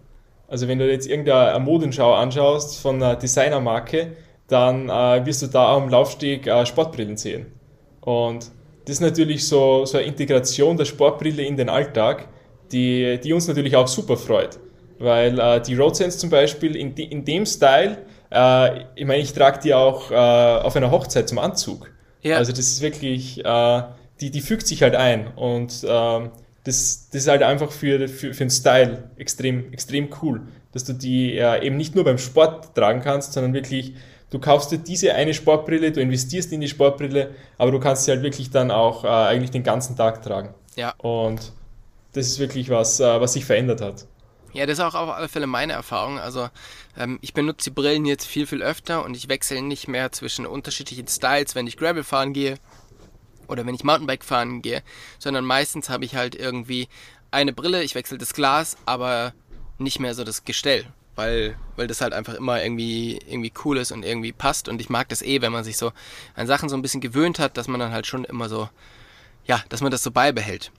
Also 0.47 0.67
wenn 0.67 0.79
du 0.79 0.91
jetzt 0.91 1.07
irgendeine 1.07 1.57
Modenschau 1.59 2.13
anschaust 2.13 2.79
von 2.79 3.01
einer 3.01 3.15
Designermarke, 3.15 4.17
dann 4.47 4.89
äh, 4.89 5.25
wirst 5.25 5.41
du 5.41 5.47
da 5.47 5.75
am 5.75 5.89
Laufsteg 5.89 6.45
äh, 6.45 6.65
Sportbrillen 6.65 7.17
sehen. 7.17 7.47
Und 8.01 8.51
das 8.85 8.95
ist 8.95 9.01
natürlich 9.01 9.47
so, 9.47 9.85
so 9.85 9.97
eine 9.97 10.07
Integration 10.07 10.75
der 10.77 10.85
Sportbrille 10.85 11.43
in 11.43 11.55
den 11.55 11.69
Alltag, 11.69 12.27
die, 12.71 13.19
die 13.23 13.33
uns 13.33 13.47
natürlich 13.47 13.75
auch 13.75 13.87
super 13.87 14.17
freut. 14.17 14.59
Weil 14.99 15.39
äh, 15.39 15.61
die 15.61 15.75
RoadSense 15.75 16.17
zum 16.17 16.29
Beispiel 16.29 16.75
in, 16.75 16.93
de, 16.95 17.05
in 17.05 17.23
dem 17.23 17.45
Style, 17.45 17.97
äh, 18.31 18.81
ich 18.95 19.05
meine, 19.05 19.21
ich 19.21 19.33
trage 19.33 19.59
die 19.63 19.73
auch 19.73 20.11
äh, 20.11 20.15
auf 20.15 20.75
einer 20.75 20.91
Hochzeit 20.91 21.29
zum 21.29 21.39
Anzug. 21.39 21.91
Ja. 22.21 22.37
Also 22.37 22.51
das 22.51 22.59
ist 22.59 22.81
wirklich, 22.81 23.43
äh, 23.43 23.83
die, 24.21 24.31
die 24.31 24.41
fügt 24.41 24.67
sich 24.67 24.81
halt 24.81 24.95
ein 24.95 25.27
und 25.35 25.85
ähm, 25.87 26.31
das, 26.63 27.09
das 27.11 27.23
ist 27.23 27.27
halt 27.27 27.43
einfach 27.43 27.71
für, 27.71 28.07
für, 28.07 28.33
für 28.33 28.43
den 28.45 28.49
Style 28.49 29.09
extrem, 29.17 29.71
extrem 29.73 30.09
cool, 30.21 30.41
dass 30.71 30.85
du 30.85 30.93
die 30.93 31.37
äh, 31.37 31.65
eben 31.65 31.75
nicht 31.75 31.95
nur 31.95 32.05
beim 32.05 32.17
Sport 32.17 32.73
tragen 32.75 33.01
kannst, 33.01 33.33
sondern 33.33 33.53
wirklich 33.53 33.95
du 34.33 34.39
kaufst 34.39 34.71
dir 34.71 34.79
diese 34.79 35.13
eine 35.13 35.33
Sportbrille, 35.33 35.91
du 35.91 36.01
investierst 36.01 36.51
in 36.51 36.61
die 36.61 36.67
Sportbrille, 36.67 37.35
aber 37.59 37.71
du 37.71 37.79
kannst 37.79 38.05
sie 38.05 38.11
halt 38.11 38.23
wirklich 38.23 38.49
dann 38.49 38.71
auch 38.71 39.03
äh, 39.03 39.07
eigentlich 39.07 39.51
den 39.51 39.63
ganzen 39.63 39.95
Tag 39.95 40.23
tragen. 40.23 40.53
Ja. 40.75 40.95
Und 40.97 41.51
das 42.13 42.27
ist 42.27 42.39
wirklich 42.39 42.69
was, 42.69 42.99
äh, 42.99 43.21
was 43.21 43.33
sich 43.33 43.45
verändert 43.45 43.81
hat. 43.81 44.07
Ja, 44.51 44.65
das 44.65 44.79
ist 44.79 44.83
auch 44.83 44.95
auf 44.95 45.09
alle 45.09 45.29
Fälle 45.29 45.45
meine 45.45 45.73
Erfahrung. 45.73 46.19
Also 46.19 46.49
ähm, 46.97 47.19
ich 47.21 47.33
benutze 47.33 47.69
die 47.69 47.75
Brillen 47.75 48.05
jetzt 48.05 48.25
viel, 48.25 48.47
viel 48.47 48.63
öfter 48.63 49.05
und 49.05 49.15
ich 49.15 49.29
wechsle 49.29 49.61
nicht 49.61 49.87
mehr 49.87 50.11
zwischen 50.11 50.47
unterschiedlichen 50.47 51.07
Styles, 51.07 51.53
wenn 51.53 51.67
ich 51.67 51.77
Gravel 51.77 52.03
fahren 52.03 52.33
gehe 52.33 52.55
oder 53.47 53.67
wenn 53.67 53.75
ich 53.75 53.83
Mountainbike 53.83 54.25
fahren 54.25 54.63
gehe, 54.63 54.81
sondern 55.19 55.45
meistens 55.45 55.89
habe 55.89 56.05
ich 56.05 56.15
halt 56.15 56.33
irgendwie 56.33 56.87
eine 57.29 57.53
Brille, 57.53 57.83
ich 57.83 57.93
wechsle 57.93 58.17
das 58.17 58.33
Glas, 58.33 58.77
aber 58.85 59.33
nicht 59.77 59.99
mehr 59.99 60.15
so 60.15 60.23
das 60.23 60.43
Gestell 60.43 60.85
weil, 61.15 61.57
weil 61.75 61.87
das 61.87 62.01
halt 62.01 62.13
einfach 62.13 62.33
immer 62.33 62.61
irgendwie, 62.63 63.19
irgendwie 63.27 63.53
cool 63.63 63.77
ist 63.77 63.91
und 63.91 64.03
irgendwie 64.03 64.31
passt. 64.31 64.67
Und 64.67 64.81
ich 64.81 64.89
mag 64.89 65.09
das 65.09 65.21
eh, 65.21 65.41
wenn 65.41 65.51
man 65.51 65.63
sich 65.63 65.77
so 65.77 65.91
an 66.35 66.47
Sachen 66.47 66.69
so 66.69 66.75
ein 66.75 66.81
bisschen 66.81 67.01
gewöhnt 67.01 67.39
hat, 67.39 67.57
dass 67.57 67.67
man 67.67 67.79
dann 67.79 67.91
halt 67.91 68.07
schon 68.07 68.25
immer 68.25 68.49
so, 68.49 68.69
ja, 69.45 69.63
dass 69.69 69.81
man 69.81 69.91
das 69.91 70.03
so 70.03 70.11
beibehält. 70.11 70.71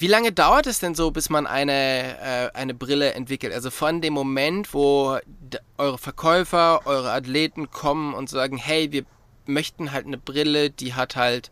Wie 0.00 0.06
lange 0.06 0.30
dauert 0.30 0.68
es 0.68 0.78
denn 0.78 0.94
so, 0.94 1.10
bis 1.10 1.28
man 1.28 1.46
eine, 1.46 1.72
äh, 1.72 2.50
eine 2.54 2.72
Brille 2.72 3.14
entwickelt? 3.14 3.52
Also 3.52 3.70
von 3.70 4.00
dem 4.00 4.12
Moment, 4.12 4.72
wo 4.72 5.18
eure 5.76 5.98
Verkäufer, 5.98 6.86
eure 6.86 7.10
Athleten 7.10 7.70
kommen 7.70 8.14
und 8.14 8.28
sagen, 8.28 8.58
hey, 8.58 8.92
wir 8.92 9.04
möchten 9.46 9.90
halt 9.90 10.06
eine 10.06 10.18
Brille, 10.18 10.70
die 10.70 10.94
hat 10.94 11.16
halt, 11.16 11.50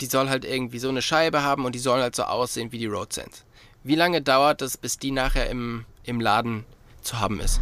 die 0.00 0.06
soll 0.06 0.28
halt 0.28 0.44
irgendwie 0.44 0.78
so 0.78 0.88
eine 0.88 1.02
Scheibe 1.02 1.42
haben 1.42 1.64
und 1.64 1.74
die 1.74 1.80
soll 1.80 2.00
halt 2.00 2.14
so 2.14 2.22
aussehen 2.22 2.70
wie 2.70 2.78
die 2.78 2.86
RoadSense. 2.86 3.42
Wie 3.82 3.96
lange 3.96 4.22
dauert 4.22 4.62
es, 4.62 4.76
bis 4.76 4.98
die 4.98 5.10
nachher 5.10 5.50
im, 5.50 5.84
im 6.04 6.20
Laden 6.20 6.64
zu 7.10 7.20
haben 7.20 7.40
ist? 7.40 7.60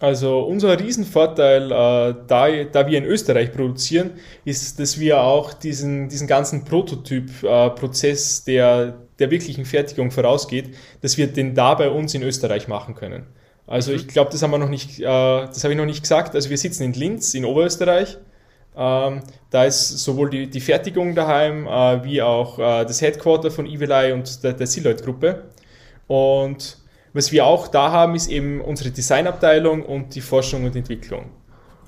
Also 0.00 0.40
unser 0.40 0.78
Riesenvorteil, 0.78 1.70
äh, 1.70 2.14
da, 2.26 2.64
da 2.64 2.86
wir 2.86 2.98
in 2.98 3.04
Österreich 3.04 3.52
produzieren, 3.52 4.10
ist, 4.44 4.78
dass 4.80 4.98
wir 4.98 5.22
auch 5.22 5.54
diesen, 5.54 6.08
diesen 6.08 6.26
ganzen 6.26 6.64
Prototyp-Prozess, 6.64 8.40
äh, 8.40 8.52
der 8.52 8.94
der 9.18 9.30
wirklichen 9.30 9.64
Fertigung 9.64 10.10
vorausgeht, 10.10 10.74
dass 11.00 11.16
wir 11.16 11.28
den 11.28 11.54
da 11.54 11.74
bei 11.74 11.88
uns 11.88 12.14
in 12.14 12.22
Österreich 12.22 12.68
machen 12.68 12.94
können. 12.94 13.26
Also 13.66 13.92
mhm. 13.92 13.98
ich 13.98 14.08
glaube, 14.08 14.30
das 14.30 14.42
haben 14.42 14.50
wir 14.50 14.58
noch 14.58 14.68
nicht, 14.68 14.98
äh, 15.00 15.04
das 15.04 15.62
habe 15.64 15.72
ich 15.72 15.78
noch 15.78 15.86
nicht 15.86 16.02
gesagt. 16.02 16.34
Also 16.34 16.50
wir 16.50 16.58
sitzen 16.58 16.82
in 16.82 16.92
Linz 16.92 17.34
in 17.34 17.44
Oberösterreich. 17.44 18.18
Ähm, 18.76 19.20
da 19.50 19.64
ist 19.64 19.88
sowohl 19.98 20.30
die, 20.30 20.50
die 20.50 20.60
Fertigung 20.60 21.14
daheim 21.14 21.66
äh, 21.66 22.04
wie 22.04 22.20
auch 22.20 22.58
äh, 22.58 22.84
das 22.84 23.00
Headquarter 23.00 23.50
von 23.50 23.66
Evil 23.66 23.90
Eye 23.92 24.12
und 24.12 24.42
der, 24.42 24.52
der 24.52 24.66
Siloid-Gruppe. 24.66 25.44
Und 26.08 26.78
was 27.14 27.30
wir 27.30 27.46
auch 27.46 27.68
da 27.68 27.92
haben, 27.92 28.14
ist 28.16 28.28
eben 28.28 28.60
unsere 28.60 28.90
Designabteilung 28.90 29.82
und 29.82 30.14
die 30.14 30.20
Forschung 30.20 30.64
und 30.64 30.76
Entwicklung. 30.76 31.30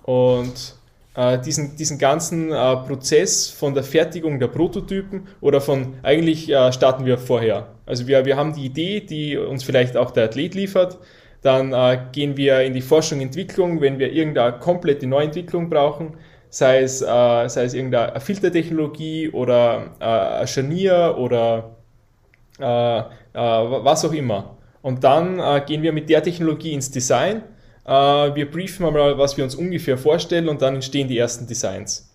Und 0.05 0.77
äh, 1.17 1.39
diesen, 1.41 1.77
diesen 1.77 1.99
ganzen 1.99 2.53
äh, 2.53 2.77
Prozess 2.77 3.51
von 3.51 3.75
der 3.75 3.83
Fertigung 3.83 4.39
der 4.39 4.47
Prototypen 4.47 5.27
oder 5.41 5.61
von, 5.61 5.95
eigentlich 6.05 6.49
äh, 6.49 6.73
starten 6.73 7.05
wir 7.05 7.19
vorher. 7.19 7.67
Also 7.87 8.07
wir, 8.07 8.25
wir 8.25 8.37
haben 8.37 8.55
die 8.55 8.67
Idee, 8.67 9.01
die 9.01 9.37
uns 9.37 9.65
vielleicht 9.65 9.97
auch 9.97 10.13
der 10.13 10.25
Athlet 10.25 10.55
liefert. 10.55 10.99
Dann 11.43 11.73
äh, 11.73 11.99
gehen 12.13 12.37
wir 12.37 12.61
in 12.61 12.73
die 12.73 12.81
Forschung 12.81 13.21
Entwicklung, 13.21 13.81
wenn 13.81 13.99
wir 13.99 14.13
irgendeine 14.13 14.59
komplette 14.61 15.09
Neuentwicklung 15.09 15.69
brauchen, 15.69 16.17
sei 16.51 16.83
es, 16.83 17.03
äh, 17.03 17.05
sei 17.49 17.65
es 17.65 17.75
irgendeine 17.75 18.21
Filtertechnologie 18.21 19.31
oder 19.31 19.91
äh, 19.99 20.41
ein 20.41 20.47
Scharnier 20.47 21.17
oder 21.19 21.73
was 22.59 24.03
auch 24.07 24.15
immer. 24.15 24.56
Und 24.87 25.03
dann 25.03 25.43
gehen 25.67 25.83
wir 25.83 25.93
mit 25.93 26.09
der 26.09 26.23
Technologie 26.23 26.73
ins 26.73 26.93
Design 26.93 27.43
äh, 27.87 28.35
wir 28.35 28.51
briefen 28.51 28.83
mal, 28.83 29.17
was 29.17 29.37
wir 29.37 29.45
uns 29.45 29.55
ungefähr 29.55 29.97
vorstellen 29.97 30.49
und 30.49 30.61
dann 30.61 30.75
entstehen 30.75 31.09
die 31.09 31.19
ersten 31.19 31.47
Designs. 31.47 32.11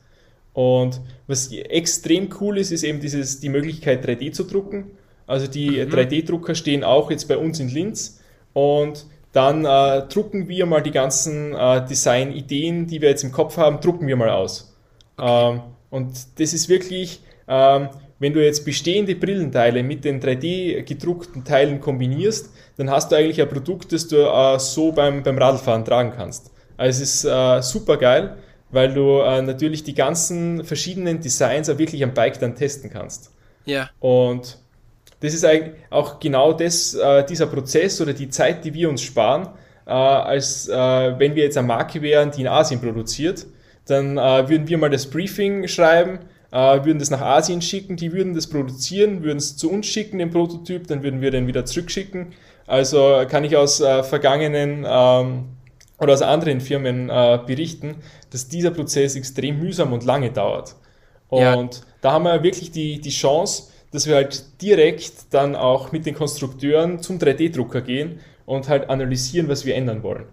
Und 0.53 0.99
was 1.27 1.51
extrem 1.51 2.29
cool 2.41 2.57
ist, 2.57 2.71
ist 2.71 2.83
eben 2.83 2.99
dieses, 2.99 3.39
die 3.39 3.47
Möglichkeit 3.47 4.05
3D 4.05 4.33
zu 4.33 4.43
drucken. 4.43 4.91
Also 5.27 5.47
die 5.47 5.85
mhm. 5.85 5.89
3D-Drucker 5.89 6.55
stehen 6.55 6.83
auch 6.83 7.09
jetzt 7.09 7.29
bei 7.29 7.37
uns 7.37 7.61
in 7.61 7.69
Linz 7.69 8.19
und 8.51 9.05
dann 9.31 9.63
äh, 9.63 10.05
drucken 10.09 10.49
wir 10.49 10.65
mal 10.65 10.81
die 10.81 10.91
ganzen 10.91 11.55
äh, 11.55 11.85
Design-Ideen, 11.85 12.87
die 12.87 12.99
wir 12.99 13.07
jetzt 13.07 13.23
im 13.23 13.31
Kopf 13.31 13.55
haben, 13.55 13.79
drucken 13.79 14.07
wir 14.07 14.17
mal 14.17 14.29
aus. 14.29 14.75
Okay. 15.15 15.51
Ähm, 15.51 15.61
und 15.89 16.11
das 16.37 16.53
ist 16.53 16.67
wirklich, 16.67 17.21
ähm, 17.47 17.87
wenn 18.21 18.33
du 18.33 18.45
jetzt 18.45 18.65
bestehende 18.65 19.15
Brillenteile 19.15 19.81
mit 19.81 20.05
den 20.05 20.21
3D 20.21 20.83
gedruckten 20.83 21.43
Teilen 21.43 21.81
kombinierst, 21.81 22.53
dann 22.77 22.91
hast 22.91 23.11
du 23.11 23.15
eigentlich 23.15 23.41
ein 23.41 23.49
Produkt, 23.49 23.91
das 23.93 24.07
du 24.07 24.17
äh, 24.17 24.59
so 24.59 24.91
beim, 24.91 25.23
beim 25.23 25.39
Radfahren 25.39 25.83
tragen 25.83 26.13
kannst. 26.15 26.51
Also 26.77 27.01
es 27.01 27.15
ist 27.15 27.25
äh, 27.25 27.61
super 27.63 27.97
geil, 27.97 28.37
weil 28.69 28.93
du 28.93 29.21
äh, 29.21 29.41
natürlich 29.41 29.83
die 29.83 29.95
ganzen 29.95 30.63
verschiedenen 30.63 31.19
Designs 31.19 31.67
auch 31.67 31.79
wirklich 31.79 32.03
am 32.03 32.13
Bike 32.13 32.39
dann 32.39 32.55
testen 32.55 32.91
kannst. 32.91 33.31
Ja. 33.65 33.89
Und 33.99 34.59
das 35.21 35.33
ist 35.33 35.43
eigentlich 35.43 35.73
auch 35.89 36.19
genau 36.19 36.53
das, 36.53 36.93
äh, 36.93 37.25
dieser 37.25 37.47
Prozess 37.47 37.99
oder 38.01 38.13
die 38.13 38.29
Zeit, 38.29 38.63
die 38.63 38.75
wir 38.75 38.87
uns 38.87 39.01
sparen, 39.01 39.47
äh, 39.87 39.91
als 39.93 40.69
äh, 40.69 40.73
wenn 40.75 41.33
wir 41.33 41.45
jetzt 41.45 41.57
eine 41.57 41.65
Marke 41.65 42.03
wären, 42.03 42.29
die 42.29 42.41
in 42.41 42.47
Asien 42.47 42.81
produziert, 42.81 43.47
dann 43.87 44.15
würden 44.15 44.67
wir 44.67 44.77
mal 44.77 44.91
das 44.91 45.07
Briefing 45.07 45.67
schreiben, 45.67 46.19
würden 46.51 46.99
das 46.99 47.09
nach 47.09 47.21
Asien 47.21 47.61
schicken, 47.61 47.95
die 47.95 48.11
würden 48.11 48.33
das 48.33 48.47
produzieren, 48.47 49.23
würden 49.23 49.37
es 49.37 49.55
zu 49.55 49.71
uns 49.71 49.87
schicken, 49.87 50.19
den 50.19 50.31
Prototyp, 50.31 50.87
dann 50.87 51.01
würden 51.01 51.21
wir 51.21 51.31
den 51.31 51.47
wieder 51.47 51.65
zurückschicken 51.65 52.33
also 52.71 53.23
kann 53.27 53.43
ich 53.43 53.57
aus 53.57 53.81
äh, 53.81 54.01
vergangenen 54.01 54.85
ähm, 54.87 55.49
oder 55.99 56.13
aus 56.13 56.21
anderen 56.21 56.61
Firmen 56.61 57.09
äh, 57.09 57.39
berichten, 57.45 57.95
dass 58.29 58.47
dieser 58.47 58.71
Prozess 58.71 59.17
extrem 59.17 59.59
mühsam 59.59 59.91
und 59.91 60.05
lange 60.05 60.31
dauert. 60.31 60.75
Und 61.27 61.75
ja. 61.75 61.81
da 61.99 62.11
haben 62.13 62.23
wir 62.23 62.43
wirklich 62.43 62.71
die, 62.71 63.01
die 63.01 63.09
Chance, 63.09 63.71
dass 63.91 64.07
wir 64.07 64.15
halt 64.15 64.61
direkt 64.61 65.33
dann 65.33 65.57
auch 65.57 65.91
mit 65.91 66.05
den 66.05 66.15
Konstrukteuren 66.15 67.01
zum 67.01 67.17
3D-Drucker 67.17 67.81
gehen 67.81 68.21
und 68.45 68.69
halt 68.69 68.89
analysieren, 68.89 69.49
was 69.49 69.65
wir 69.65 69.75
ändern 69.75 70.01
wollen. 70.01 70.25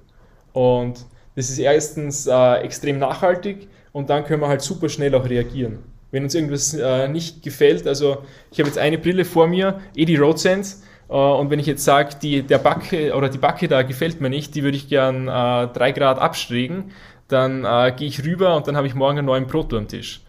Und 0.53 1.07
das 1.35 1.51
ist 1.51 1.59
erstens 1.59 2.29
äh, 2.29 2.55
extrem 2.61 3.01
nachhaltig 3.01 3.67
und 3.93 4.11
dann 4.11 4.25
können 4.25 4.43
wir 4.43 4.49
halt 4.49 4.63
super 4.63 4.89
schnell 4.89 5.13
auch 5.17 5.29
reagieren. 5.29 5.81
Wenn 6.11 6.25
uns 6.25 6.35
irgendwas 6.35 6.75
äh, 6.75 7.09
nicht 7.09 7.43
gefällt, 7.43 7.87
also 7.87 8.25
ich 8.51 8.59
habe 8.59 8.69
jetzt 8.69 8.79
eine 8.79 8.99
Brille 8.99 9.25
vor 9.25 9.47
mir, 9.47 9.81
Edi 9.95 10.17
Roadsense, 10.17 10.83
äh, 11.09 11.13
und 11.13 11.51
wenn 11.51 11.59
ich 11.59 11.67
jetzt 11.67 11.85
sage, 11.85 12.17
die, 12.21 12.43
der 12.43 12.59
Backe 12.59 13.15
oder 13.15 13.29
die 13.29 13.39
Backe 13.39 13.69
da 13.69 13.83
gefällt 13.83 14.21
mir 14.21 14.31
nicht, 14.31 14.55
die 14.55 14.63
würde 14.63 14.77
ich 14.77 14.89
gern 14.89 15.29
äh, 15.29 15.69
drei 15.69 15.93
Grad 15.93 16.19
abschrägen, 16.19 16.93
dann 17.29 17.65
äh, 17.65 17.93
gehe 17.97 18.09
ich 18.09 18.25
rüber 18.25 18.57
und 18.57 18.67
dann 18.67 18.77
habe 18.77 18.87
ich 18.87 18.95
morgen 18.95 19.19
einen 19.19 19.27
neuen 19.27 19.47
Proto 19.47 19.77
am 19.77 19.89
Tisch. 19.89 20.23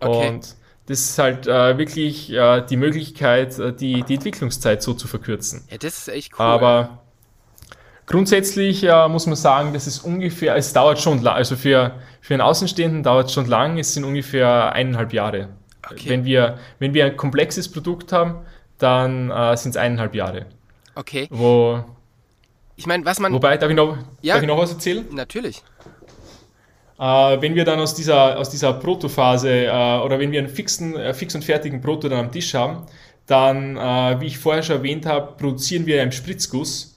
Okay. 0.00 0.28
Und 0.28 0.56
das 0.86 1.00
ist 1.00 1.18
halt 1.18 1.46
äh, 1.46 1.78
wirklich 1.78 2.32
äh, 2.32 2.62
die 2.62 2.76
Möglichkeit, 2.76 3.58
äh, 3.58 3.72
die, 3.72 4.02
die 4.02 4.14
Entwicklungszeit 4.14 4.82
so 4.82 4.94
zu 4.94 5.08
verkürzen. 5.08 5.64
Ja, 5.70 5.78
das 5.78 5.98
ist 5.98 6.08
echt 6.08 6.32
cool. 6.38 6.44
Aber 6.44 7.03
grundsätzlich 8.06 8.84
äh, 8.84 9.08
muss 9.08 9.26
man 9.26 9.36
sagen, 9.36 9.72
das 9.72 9.86
ist 9.86 10.00
ungefähr, 10.00 10.56
es 10.56 10.72
dauert 10.72 11.00
schon, 11.00 11.22
lang, 11.22 11.34
also 11.34 11.56
für, 11.56 11.92
für 12.20 12.34
einen 12.34 12.40
Außenstehenden 12.40 13.02
dauert 13.02 13.28
es 13.28 13.32
schon 13.32 13.46
lang, 13.46 13.78
es 13.78 13.94
sind 13.94 14.04
ungefähr 14.04 14.72
eineinhalb 14.72 15.12
Jahre. 15.12 15.48
Okay. 15.90 16.08
Wenn, 16.08 16.24
wir, 16.24 16.58
wenn 16.78 16.94
wir 16.94 17.06
ein 17.06 17.16
komplexes 17.16 17.70
Produkt 17.70 18.12
haben, 18.12 18.36
dann 18.78 19.30
äh, 19.30 19.56
sind 19.56 19.70
es 19.70 19.76
eineinhalb 19.76 20.14
Jahre. 20.14 20.46
Okay. 20.94 21.28
Wo. 21.30 21.84
Ich 22.76 22.86
meine, 22.86 23.04
was 23.04 23.20
man. 23.20 23.32
Wobei, 23.32 23.56
darf 23.56 23.70
ich 23.70 23.76
noch, 23.76 23.96
ja, 24.22 24.34
darf 24.34 24.42
ich 24.42 24.48
noch 24.48 24.58
was 24.58 24.72
erzählen? 24.72 25.04
Natürlich. 25.12 25.62
Äh, 26.98 27.02
wenn 27.40 27.54
wir 27.54 27.64
dann 27.64 27.80
aus 27.80 27.94
dieser, 27.94 28.38
aus 28.38 28.50
dieser 28.50 28.72
Protophase 28.74 29.66
äh, 29.66 29.98
oder 29.98 30.18
wenn 30.18 30.30
wir 30.30 30.38
einen 30.38 30.48
fixen, 30.48 30.96
äh, 30.96 31.12
fix 31.12 31.34
und 31.34 31.44
fertigen 31.44 31.80
Proto 31.80 32.08
dann 32.08 32.20
am 32.20 32.32
Tisch 32.32 32.54
haben, 32.54 32.86
dann, 33.26 33.76
äh, 33.76 34.20
wie 34.20 34.26
ich 34.26 34.38
vorher 34.38 34.62
schon 34.62 34.76
erwähnt 34.76 35.06
habe, 35.06 35.32
produzieren 35.36 35.86
wir 35.86 36.00
einen 36.02 36.12
Spritzguss. 36.12 36.93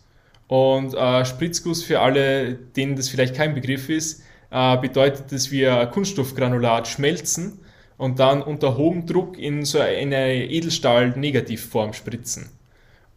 Und 0.47 0.93
äh, 0.93 1.25
Spritzguss 1.25 1.83
für 1.83 1.99
alle, 1.99 2.53
denen 2.53 2.95
das 2.95 3.10
vielleicht 3.10 3.36
kein 3.36 3.53
Begriff 3.53 3.89
ist, 3.89 4.23
äh, 4.49 4.77
bedeutet, 4.77 5.31
dass 5.31 5.51
wir 5.51 5.88
Kunststoffgranulat 5.88 6.88
schmelzen 6.88 7.60
und 7.97 8.19
dann 8.19 8.41
unter 8.41 8.77
hohem 8.77 9.05
Druck 9.05 9.38
in 9.38 9.65
so 9.65 9.79
eine 9.79 10.45
Edelstahl-Negativform 10.45 11.93
spritzen. 11.93 12.49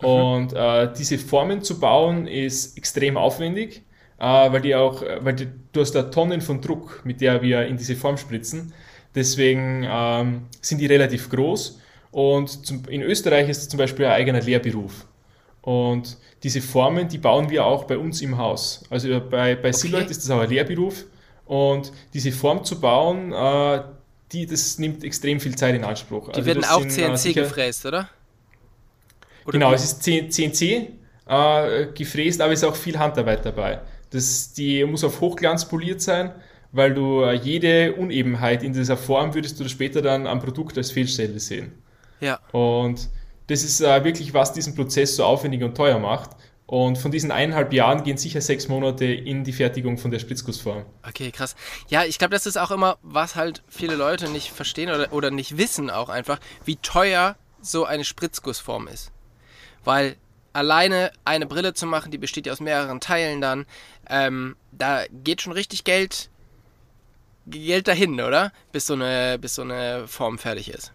Mhm. 0.01 0.07
Und 0.07 0.53
äh, 0.55 0.93
diese 0.93 1.19
Formen 1.19 1.63
zu 1.63 1.79
bauen 1.79 2.27
ist 2.27 2.77
extrem 2.77 3.17
aufwendig, 3.17 3.83
äh, 4.19 4.25
weil 4.25 4.61
die 4.61 4.75
auch, 4.75 5.03
weil 5.21 5.35
die, 5.35 5.49
du 5.73 5.81
hast 5.81 5.93
da 5.93 6.05
Tonnen 6.05 6.41
von 6.41 6.61
Druck, 6.61 7.03
mit 7.05 7.21
der 7.21 7.43
wir 7.43 7.67
in 7.67 7.77
diese 7.77 7.95
Form 7.95 8.17
spritzen. 8.17 8.73
Deswegen 9.15 9.87
ähm, 9.89 10.43
sind 10.61 10.81
die 10.81 10.87
relativ 10.87 11.31
groß. 11.31 11.81
Und 12.11 12.67
zum, 12.67 12.85
in 12.89 13.03
Österreich 13.03 13.49
ist 13.49 13.59
es 13.59 13.69
zum 13.69 13.79
Beispiel 13.79 14.07
ein 14.07 14.13
eigener 14.13 14.41
Lehrberuf. 14.41 15.07
Und 15.63 16.17
diese 16.43 16.61
Formen, 16.61 17.09
die 17.09 17.19
bauen 17.19 17.51
wir 17.51 17.65
auch 17.65 17.85
bei 17.85 17.99
uns 17.99 18.23
im 18.23 18.39
Haus. 18.39 18.85
Also 18.89 19.09
bei, 19.21 19.55
bei 19.55 19.69
okay. 19.69 19.73
Siloid 19.73 20.11
ist 20.11 20.23
das 20.23 20.31
auch 20.31 20.41
ein 20.41 20.49
Lehrberuf. 20.49 21.05
Und 21.45 21.93
diese 22.15 22.33
Form 22.33 22.65
zu 22.65 22.81
bauen, 22.81 23.33
äh, 23.33 23.83
die, 24.33 24.47
das 24.47 24.79
nimmt 24.79 25.05
extrem 25.05 25.41
viel 25.41 25.57
Zeit 25.57 25.75
in 25.75 25.85
Anspruch. 25.85 26.29
Die 26.29 26.37
also 26.37 26.47
werden 26.47 26.65
auch 26.65 26.81
sind, 26.81 26.93
CNC 26.93 27.19
sicher, 27.19 27.43
gefräst, 27.43 27.85
oder? 27.85 28.09
oder 29.45 29.53
genau, 29.53 29.73
es 29.73 29.85
ist 29.85 30.03
CNC 30.03 30.63
äh, 31.27 31.87
gefräst, 31.95 32.41
aber 32.41 32.53
es 32.53 32.63
ist 32.63 32.69
auch 32.69 32.77
viel 32.77 32.99
Handarbeit 32.99 33.45
dabei. 33.45 33.81
Das, 34.11 34.53
die 34.53 34.85
muss 34.85 35.05
auf 35.05 35.21
Hochglanz 35.21 35.67
poliert 35.67 36.01
sein, 36.01 36.33
weil 36.73 36.95
du 36.95 37.23
äh, 37.23 37.35
jede 37.35 37.95
Unebenheit 37.95 38.63
in 38.63 38.73
dieser 38.73 38.97
Form 38.97 39.35
würdest 39.35 39.59
du 39.59 39.69
später 39.69 40.03
dann 40.03 40.27
am 40.27 40.41
Produkt 40.41 40.79
als 40.79 40.91
Fehlstelle 40.91 41.39
sehen. 41.41 41.73
Ja. 42.21 42.39
Und 42.53 43.09
das 43.51 43.65
ist 43.65 43.81
äh, 43.81 44.05
wirklich, 44.05 44.33
was 44.33 44.53
diesen 44.53 44.75
Prozess 44.75 45.17
so 45.17 45.25
aufwendig 45.25 45.63
und 45.63 45.75
teuer 45.77 45.99
macht. 45.99 46.31
Und 46.67 46.99
von 46.99 47.11
diesen 47.11 47.33
eineinhalb 47.33 47.73
Jahren 47.73 48.05
gehen 48.05 48.17
sicher 48.17 48.41
sechs 48.41 48.69
Monate 48.69 49.05
in 49.05 49.43
die 49.43 49.53
Fertigung 49.53 49.99
von 49.99 50.13
der 50.13 50.21
Spritzgussform. 50.21 50.85
Okay, 51.07 51.33
krass. 51.33 51.57
Ja, 51.89 52.05
ich 52.05 52.17
glaube, 52.21 52.33
das 52.33 52.47
ist 52.47 52.57
auch 52.57 52.71
immer, 52.71 52.99
was 53.03 53.35
halt 53.35 53.65
viele 53.69 53.97
Leute 53.97 54.29
nicht 54.29 54.53
verstehen 54.53 54.89
oder, 54.89 55.13
oder 55.13 55.33
nicht 55.33 55.59
wissen 55.59 55.91
auch 55.91 56.09
einfach, 56.09 56.39
wie 56.65 56.77
teuer 56.77 57.35
so 57.61 57.87
eine 57.87 58.05
Spritzgussform 58.05 58.87
ist. 58.87 59.11
Weil 59.83 60.15
alleine 60.53 61.11
eine 61.25 61.47
Brille 61.47 61.75
zu 61.75 61.87
machen, 61.87 62.13
die 62.13 62.19
besteht 62.19 62.47
ja 62.47 62.53
aus 62.53 62.61
mehreren 62.61 63.01
Teilen 63.01 63.41
dann, 63.41 63.67
ähm, 64.09 64.55
da 64.71 65.03
geht 65.11 65.43
schon 65.43 65.53
richtig 65.53 65.83
Geld, 65.83 66.31
Geld 67.47 67.89
dahin, 67.89 68.21
oder? 68.21 68.53
Bis 68.71 68.87
so 68.87 68.95
eine, 68.95 69.41
bis 69.41 69.57
so 69.57 69.63
eine 69.63 70.07
Form 70.07 70.39
fertig 70.39 70.69
ist. 70.69 70.93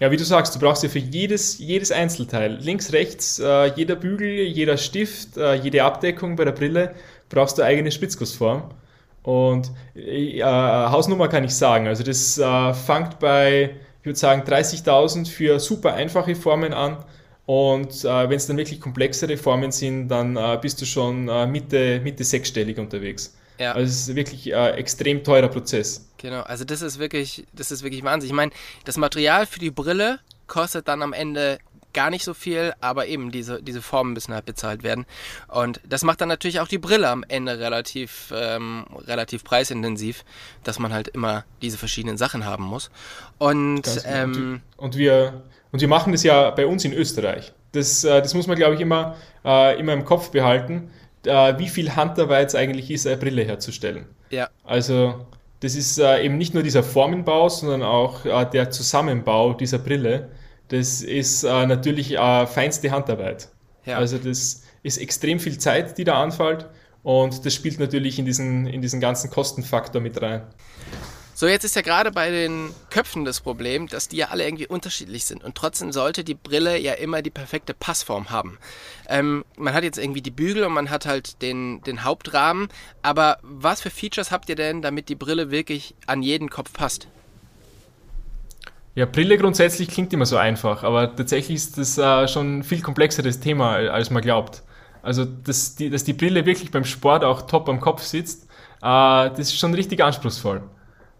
Ja, 0.00 0.10
wie 0.10 0.16
du 0.16 0.24
sagst, 0.24 0.52
du 0.54 0.58
brauchst 0.58 0.82
ja 0.82 0.88
für 0.88 0.98
jedes, 0.98 1.58
jedes 1.58 1.92
Einzelteil, 1.92 2.56
links, 2.60 2.92
rechts, 2.92 3.38
äh, 3.38 3.66
jeder 3.76 3.94
Bügel, 3.94 4.28
jeder 4.28 4.76
Stift, 4.76 5.36
äh, 5.36 5.54
jede 5.54 5.84
Abdeckung 5.84 6.34
bei 6.34 6.44
der 6.44 6.52
Brille, 6.52 6.94
brauchst 7.28 7.58
du 7.58 7.62
eigene 7.62 7.92
Spritzgussform. 7.92 8.70
Und 9.22 9.70
äh, 9.94 10.42
Hausnummer 10.42 11.28
kann 11.28 11.44
ich 11.44 11.54
sagen, 11.54 11.86
also 11.86 12.02
das 12.02 12.36
äh, 12.38 12.74
fängt 12.74 13.20
bei, 13.20 13.76
ich 14.00 14.06
würde 14.06 14.18
sagen, 14.18 14.42
30.000 14.42 15.28
für 15.28 15.60
super 15.60 15.94
einfache 15.94 16.34
Formen 16.34 16.72
an. 16.74 16.96
Und 17.46 18.04
äh, 18.04 18.28
wenn 18.28 18.36
es 18.36 18.46
dann 18.48 18.56
wirklich 18.56 18.80
komplexere 18.80 19.36
Formen 19.36 19.70
sind, 19.70 20.08
dann 20.08 20.36
äh, 20.36 20.58
bist 20.60 20.80
du 20.80 20.86
schon 20.86 21.26
Mitte, 21.52 22.00
Mitte 22.02 22.24
sechsstellig 22.24 22.78
unterwegs. 22.78 23.36
Ja. 23.58 23.72
Also 23.72 23.86
es 23.86 24.08
ist 24.08 24.16
wirklich 24.16 24.54
ein 24.54 24.74
äh, 24.74 24.76
extrem 24.76 25.22
teurer 25.22 25.48
Prozess. 25.48 26.08
Genau, 26.18 26.42
also 26.42 26.64
das 26.64 26.82
ist 26.82 26.98
wirklich, 26.98 27.44
das 27.52 27.70
ist 27.70 27.82
wirklich 27.82 28.02
Wahnsinn. 28.02 28.28
Ich 28.28 28.34
meine, 28.34 28.52
das 28.84 28.96
Material 28.96 29.46
für 29.46 29.60
die 29.60 29.70
Brille 29.70 30.20
kostet 30.46 30.88
dann 30.88 31.02
am 31.02 31.12
Ende 31.12 31.58
gar 31.94 32.10
nicht 32.10 32.24
so 32.24 32.34
viel, 32.34 32.74
aber 32.80 33.06
eben 33.06 33.30
diese, 33.30 33.62
diese 33.62 33.80
Formen 33.80 34.12
müssen 34.12 34.34
halt 34.34 34.44
bezahlt 34.44 34.82
werden. 34.82 35.06
Und 35.48 35.80
das 35.88 36.02
macht 36.02 36.20
dann 36.20 36.28
natürlich 36.28 36.60
auch 36.60 36.68
die 36.68 36.78
Brille 36.78 37.08
am 37.08 37.24
Ende 37.26 37.58
relativ, 37.58 38.32
ähm, 38.36 38.84
relativ 39.06 39.44
preisintensiv, 39.44 40.24
dass 40.64 40.78
man 40.78 40.92
halt 40.92 41.08
immer 41.08 41.44
diese 41.62 41.78
verschiedenen 41.78 42.18
Sachen 42.18 42.44
haben 42.44 42.64
muss. 42.64 42.90
Und, 43.38 43.82
ähm, 44.04 44.60
und, 44.76 44.84
und, 44.84 44.96
wir, 44.96 45.42
und 45.72 45.80
wir 45.80 45.88
machen 45.88 46.12
das 46.12 46.22
ja 46.22 46.50
bei 46.50 46.66
uns 46.66 46.84
in 46.84 46.92
Österreich. 46.92 47.52
Das, 47.72 48.04
äh, 48.04 48.20
das 48.20 48.34
muss 48.34 48.46
man, 48.46 48.56
glaube 48.56 48.74
ich, 48.74 48.80
immer, 48.80 49.16
äh, 49.44 49.78
immer 49.78 49.92
im 49.92 50.04
Kopf 50.04 50.30
behalten, 50.30 50.90
äh, 51.26 51.58
wie 51.58 51.68
viel 51.68 51.94
Handarbeit 51.94 52.48
es 52.48 52.54
eigentlich 52.54 52.90
ist, 52.90 53.06
eine 53.06 53.16
Brille 53.16 53.44
herzustellen. 53.44 54.06
Ja. 54.30 54.48
Also 54.64 55.26
das 55.60 55.74
ist 55.74 55.98
äh, 55.98 56.24
eben 56.24 56.38
nicht 56.38 56.54
nur 56.54 56.62
dieser 56.62 56.82
Formenbau, 56.82 57.48
sondern 57.48 57.82
auch 57.82 58.24
äh, 58.24 58.44
der 58.46 58.70
Zusammenbau 58.70 59.54
dieser 59.54 59.78
Brille. 59.78 60.30
Das 60.68 61.02
ist 61.02 61.44
natürlich 61.44 62.16
feinste 62.16 62.90
Handarbeit. 62.90 63.48
Ja. 63.84 63.98
Also 63.98 64.16
das 64.16 64.62
ist 64.82 64.96
extrem 64.96 65.38
viel 65.38 65.58
Zeit, 65.58 65.98
die 65.98 66.04
da 66.04 66.22
anfällt 66.22 66.66
und 67.04 67.44
das 67.44 67.54
spielt 67.54 67.78
natürlich 67.78 68.18
in 68.18 68.24
diesen, 68.24 68.66
in 68.66 68.80
diesen 68.80 68.98
ganzen 68.98 69.30
Kostenfaktor 69.30 70.00
mit 70.00 70.20
rein. 70.22 70.42
So, 71.36 71.48
jetzt 71.48 71.64
ist 71.64 71.74
ja 71.74 71.82
gerade 71.82 72.12
bei 72.12 72.30
den 72.30 72.70
Köpfen 72.90 73.24
das 73.24 73.40
Problem, 73.40 73.88
dass 73.88 74.06
die 74.06 74.18
ja 74.18 74.28
alle 74.28 74.44
irgendwie 74.44 74.68
unterschiedlich 74.68 75.24
sind. 75.24 75.42
Und 75.42 75.56
trotzdem 75.56 75.90
sollte 75.90 76.22
die 76.22 76.34
Brille 76.34 76.78
ja 76.78 76.92
immer 76.92 77.22
die 77.22 77.30
perfekte 77.30 77.74
Passform 77.74 78.30
haben. 78.30 78.56
Ähm, 79.08 79.44
man 79.56 79.74
hat 79.74 79.82
jetzt 79.82 79.98
irgendwie 79.98 80.22
die 80.22 80.30
Bügel 80.30 80.62
und 80.62 80.72
man 80.72 80.90
hat 80.90 81.06
halt 81.06 81.42
den, 81.42 81.82
den 81.82 82.04
Hauptrahmen. 82.04 82.68
Aber 83.02 83.38
was 83.42 83.80
für 83.80 83.90
Features 83.90 84.30
habt 84.30 84.48
ihr 84.48 84.54
denn, 84.54 84.80
damit 84.80 85.08
die 85.08 85.16
Brille 85.16 85.50
wirklich 85.50 85.96
an 86.06 86.22
jeden 86.22 86.50
Kopf 86.50 86.72
passt? 86.72 87.08
Ja, 88.94 89.04
Brille 89.04 89.36
grundsätzlich 89.36 89.88
klingt 89.88 90.12
immer 90.12 90.26
so 90.26 90.36
einfach, 90.36 90.84
aber 90.84 91.16
tatsächlich 91.16 91.56
ist 91.56 91.78
das 91.78 91.98
äh, 91.98 92.28
schon 92.28 92.58
ein 92.58 92.62
viel 92.62 92.80
komplexeres 92.80 93.40
Thema, 93.40 93.72
als 93.72 94.08
man 94.10 94.22
glaubt. 94.22 94.62
Also, 95.02 95.24
dass 95.24 95.74
die, 95.74 95.90
dass 95.90 96.04
die 96.04 96.12
Brille 96.12 96.46
wirklich 96.46 96.70
beim 96.70 96.84
Sport 96.84 97.24
auch 97.24 97.42
top 97.42 97.68
am 97.68 97.80
Kopf 97.80 98.02
sitzt, 98.02 98.44
äh, 98.44 99.30
das 99.30 99.40
ist 99.40 99.58
schon 99.58 99.74
richtig 99.74 100.00
anspruchsvoll. 100.00 100.62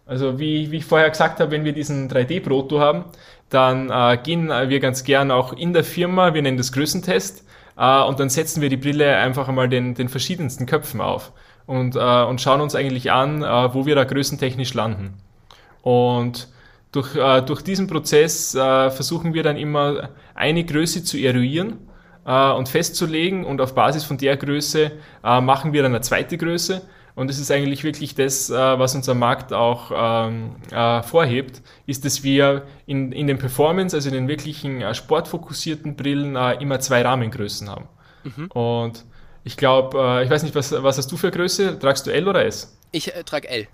Also 0.07 0.39
wie, 0.39 0.71
wie 0.71 0.79
ich 0.79 0.85
vorher 0.85 1.09
gesagt 1.11 1.41
habe, 1.41 1.51
wenn 1.51 1.65
wir 1.65 1.73
diesen 1.73 2.11
3D-Proto 2.11 2.79
haben, 2.79 3.05
dann 3.49 3.91
äh, 3.91 4.19
gehen 4.23 4.49
wir 4.49 4.81
ganz 4.81 5.05
gern 5.05 5.31
auch 5.31 5.53
in 5.53 5.73
der 5.73 5.85
Firma, 5.85 6.35
wir 6.35 6.43
nennen 6.43 6.59
das 6.59 6.73
Größentest, 6.73 7.45
äh, 7.77 8.03
und 8.03 8.21
dann 8.21 8.29
setzen 8.29 8.61
wir 8.61 8.69
die 8.69 8.77
Brille 8.77 9.17
einfach 9.17 9.49
einmal 9.49 9.69
den, 9.69 9.95
den 9.95 10.09
verschiedensten 10.09 10.67
Köpfen 10.67 11.01
auf 11.01 11.33
und, 11.67 11.97
äh, 11.97 12.23
und 12.25 12.41
schauen 12.41 12.61
uns 12.61 12.75
eigentlich 12.75 13.13
an, 13.13 13.43
äh, 13.43 13.75
wo 13.75 13.87
wir 13.87 13.95
da 13.95 14.05
größentechnisch 14.05 14.75
landen. 14.75 15.15
Und 15.83 16.49
durch, 16.93 17.17
äh, 17.17 17.43
durch 17.43 17.63
diesen 17.63 17.87
Prozess 17.87 18.55
äh, 18.55 18.91
versuchen 18.91 19.35
wir 19.35 19.43
dann 19.43 19.57
immer 19.57 20.11
eine 20.35 20.65
Größe 20.65 21.03
zu 21.05 21.19
eruieren 21.19 21.79
äh, 22.27 22.51
und 22.53 22.69
festzulegen 22.69 23.45
und 23.45 23.61
auf 23.61 23.75
Basis 23.75 24.05
von 24.05 24.19
der 24.19 24.37
Größe 24.37 24.93
äh, 25.25 25.41
machen 25.41 25.73
wir 25.73 25.83
dann 25.83 25.93
eine 25.93 26.03
zweite 26.03 26.39
Größe 26.39 26.83
und 27.17 27.31
es 27.31 27.39
ist 27.39 27.51
eigentlich 27.51 27.85
wirklich 27.85 28.15
das, 28.15 28.51
äh, 28.51 28.55
was 28.55 28.95
unser 28.95 29.15
Markt 29.15 29.53
auch 29.53 29.93
ähm, 29.95 30.57
äh, 30.73 31.03
vorhebt, 31.03 31.63
ist, 31.87 32.05
dass 32.05 32.25
wir 32.25 32.63
in, 32.87 33.13
in 33.13 33.29
den 33.29 33.39
Performance, 33.39 33.95
also 33.95 34.09
in 34.09 34.15
den 34.15 34.29
wirklichen 34.29 34.81
äh, 34.81 34.95
sportfokussierten 34.95 35.95
Brillen, 35.95 36.35
äh, 36.35 36.55
immer 36.55 36.81
zwei 36.81 37.03
Rahmengrößen 37.03 37.71
haben. 37.71 37.89
Mhm. 38.25 38.47
Und 38.49 39.05
ich 39.45 39.57
glaube, 39.57 39.97
äh, 39.99 40.25
ich 40.25 40.31
weiß 40.31 40.43
nicht, 40.43 40.57
was, 40.57 40.73
was 40.73 40.99
hast 40.99 41.11
du 41.13 41.17
für 41.17 41.31
Größe? 41.31 41.79
Tragst 41.79 42.05
du 42.07 42.11
L 42.11 42.27
oder 42.27 42.45
S? 42.45 42.77
Ich 42.91 43.15
äh, 43.15 43.23
trage 43.23 43.49
L. 43.49 43.69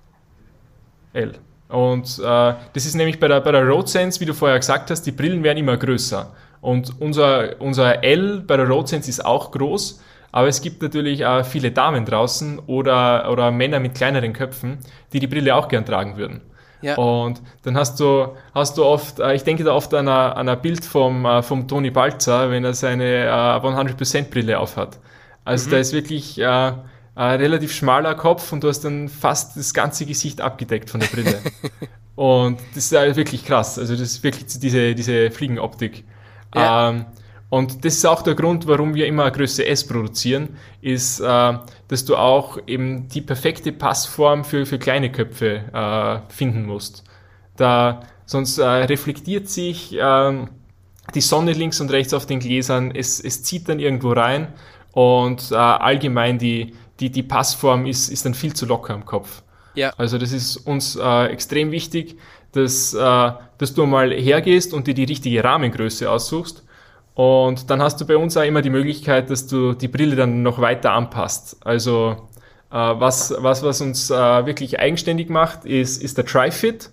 L. 1.14 1.32
Und 1.68 2.18
das 2.18 2.56
ist 2.74 2.96
nämlich 2.96 3.20
bei 3.20 3.28
der, 3.28 3.40
bei 3.42 3.52
der 3.52 3.64
RoadSense, 3.64 4.18
wie 4.18 4.24
du 4.24 4.34
vorher 4.34 4.58
gesagt 4.58 4.90
hast, 4.90 5.02
die 5.02 5.12
Brillen 5.12 5.44
werden 5.44 5.58
immer 5.58 5.76
größer. 5.76 6.34
Und 6.60 7.00
unser, 7.00 7.60
unser 7.60 8.02
L 8.02 8.40
bei 8.40 8.56
der 8.56 8.66
RoadSense 8.66 9.08
ist 9.08 9.24
auch 9.24 9.52
groß, 9.52 10.00
aber 10.32 10.48
es 10.48 10.62
gibt 10.62 10.82
natürlich 10.82 11.26
auch 11.26 11.44
viele 11.44 11.70
Damen 11.70 12.04
draußen 12.04 12.58
oder, 12.60 13.30
oder 13.30 13.50
Männer 13.50 13.80
mit 13.80 13.94
kleineren 13.94 14.32
Köpfen, 14.32 14.78
die 15.12 15.20
die 15.20 15.26
Brille 15.26 15.54
auch 15.54 15.68
gern 15.68 15.84
tragen 15.84 16.16
würden. 16.16 16.42
Ja. 16.82 16.96
Und 16.96 17.42
dann 17.62 17.76
hast 17.76 18.00
du, 18.00 18.28
hast 18.54 18.78
du 18.78 18.84
oft, 18.84 19.20
äh, 19.20 19.34
ich 19.34 19.44
denke 19.44 19.64
da 19.64 19.74
oft 19.74 19.92
an 19.92 20.08
ein, 20.08 20.32
an 20.32 20.48
ein 20.48 20.62
Bild 20.62 20.84
vom, 20.84 21.26
äh, 21.26 21.42
vom 21.42 21.68
Toni 21.68 21.90
Balzer, 21.90 22.50
wenn 22.50 22.64
er 22.64 22.74
seine 22.74 23.30
100% 23.60 24.18
äh, 24.18 24.22
Brille 24.22 24.58
aufhat. 24.58 24.98
Also 25.44 25.66
mhm. 25.66 25.72
da 25.72 25.78
ist 25.78 25.92
wirklich 25.92 26.38
äh, 26.38 26.44
ein 26.44 27.40
relativ 27.40 27.72
schmaler 27.72 28.14
Kopf 28.14 28.52
und 28.52 28.64
du 28.64 28.68
hast 28.68 28.80
dann 28.80 29.08
fast 29.08 29.56
das 29.56 29.74
ganze 29.74 30.06
Gesicht 30.06 30.40
abgedeckt 30.40 30.88
von 30.88 31.00
der 31.00 31.08
Brille. 31.08 31.38
und 32.14 32.58
das 32.74 32.92
ist 32.92 33.16
wirklich 33.16 33.44
krass. 33.44 33.78
Also 33.78 33.92
das 33.94 34.02
ist 34.02 34.22
wirklich 34.22 34.46
diese, 34.46 34.94
diese 34.94 35.30
Fliegenoptik. 35.30 36.04
Ja. 36.54 36.88
Ähm, 36.90 37.06
und 37.50 37.84
das 37.84 37.96
ist 37.96 38.06
auch 38.06 38.22
der 38.22 38.36
Grund, 38.36 38.68
warum 38.68 38.94
wir 38.94 39.06
immer 39.06 39.28
Größe 39.30 39.66
S 39.66 39.84
produzieren, 39.84 40.56
ist, 40.80 41.18
äh, 41.18 41.58
dass 41.88 42.04
du 42.04 42.16
auch 42.16 42.58
eben 42.68 43.08
die 43.08 43.20
perfekte 43.20 43.72
Passform 43.72 44.44
für, 44.44 44.64
für 44.64 44.78
kleine 44.78 45.10
Köpfe 45.10 45.64
äh, 45.72 46.32
finden 46.32 46.64
musst. 46.64 47.02
Da, 47.56 48.02
sonst 48.24 48.58
äh, 48.58 48.64
reflektiert 48.64 49.48
sich 49.48 49.92
äh, 49.98 50.46
die 51.12 51.20
Sonne 51.20 51.52
links 51.52 51.80
und 51.80 51.90
rechts 51.90 52.14
auf 52.14 52.24
den 52.24 52.38
Gläsern, 52.38 52.92
es, 52.94 53.18
es 53.18 53.42
zieht 53.42 53.68
dann 53.68 53.80
irgendwo 53.80 54.12
rein 54.12 54.54
und 54.92 55.50
äh, 55.50 55.56
allgemein 55.56 56.38
die, 56.38 56.74
die, 57.00 57.10
die 57.10 57.24
Passform 57.24 57.84
ist, 57.84 58.10
ist 58.10 58.24
dann 58.24 58.34
viel 58.34 58.54
zu 58.54 58.64
locker 58.64 58.94
am 58.94 59.04
Kopf. 59.04 59.42
Ja. 59.74 59.92
Also 59.96 60.18
das 60.18 60.30
ist 60.30 60.56
uns 60.56 60.94
äh, 60.94 61.26
extrem 61.26 61.72
wichtig, 61.72 62.16
dass, 62.52 62.94
äh, 62.94 63.32
dass 63.58 63.74
du 63.74 63.86
mal 63.86 64.12
hergehst 64.12 64.72
und 64.72 64.86
dir 64.86 64.94
die 64.94 65.04
richtige 65.04 65.42
Rahmengröße 65.42 66.08
aussuchst 66.08 66.62
und 67.20 67.68
dann 67.68 67.82
hast 67.82 68.00
du 68.00 68.06
bei 68.06 68.16
uns 68.16 68.34
auch 68.38 68.44
immer 68.44 68.62
die 68.62 68.70
Möglichkeit, 68.70 69.28
dass 69.28 69.46
du 69.46 69.74
die 69.74 69.88
Brille 69.88 70.16
dann 70.16 70.42
noch 70.42 70.58
weiter 70.58 70.92
anpasst. 70.92 71.58
Also 71.60 72.30
äh, 72.70 72.74
was, 72.74 73.34
was, 73.36 73.62
was 73.62 73.82
uns 73.82 74.08
äh, 74.08 74.14
wirklich 74.14 74.80
eigenständig 74.80 75.28
macht, 75.28 75.66
ist, 75.66 76.02
ist 76.02 76.16
der 76.16 76.24
Tri-Fit. 76.24 76.88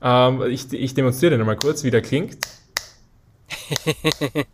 Ähm, 0.00 0.42
ich, 0.48 0.72
ich 0.72 0.94
demonstriere 0.94 1.36
nochmal 1.36 1.56
kurz, 1.56 1.84
wie 1.84 1.90
der 1.90 2.00
klingt. 2.00 2.38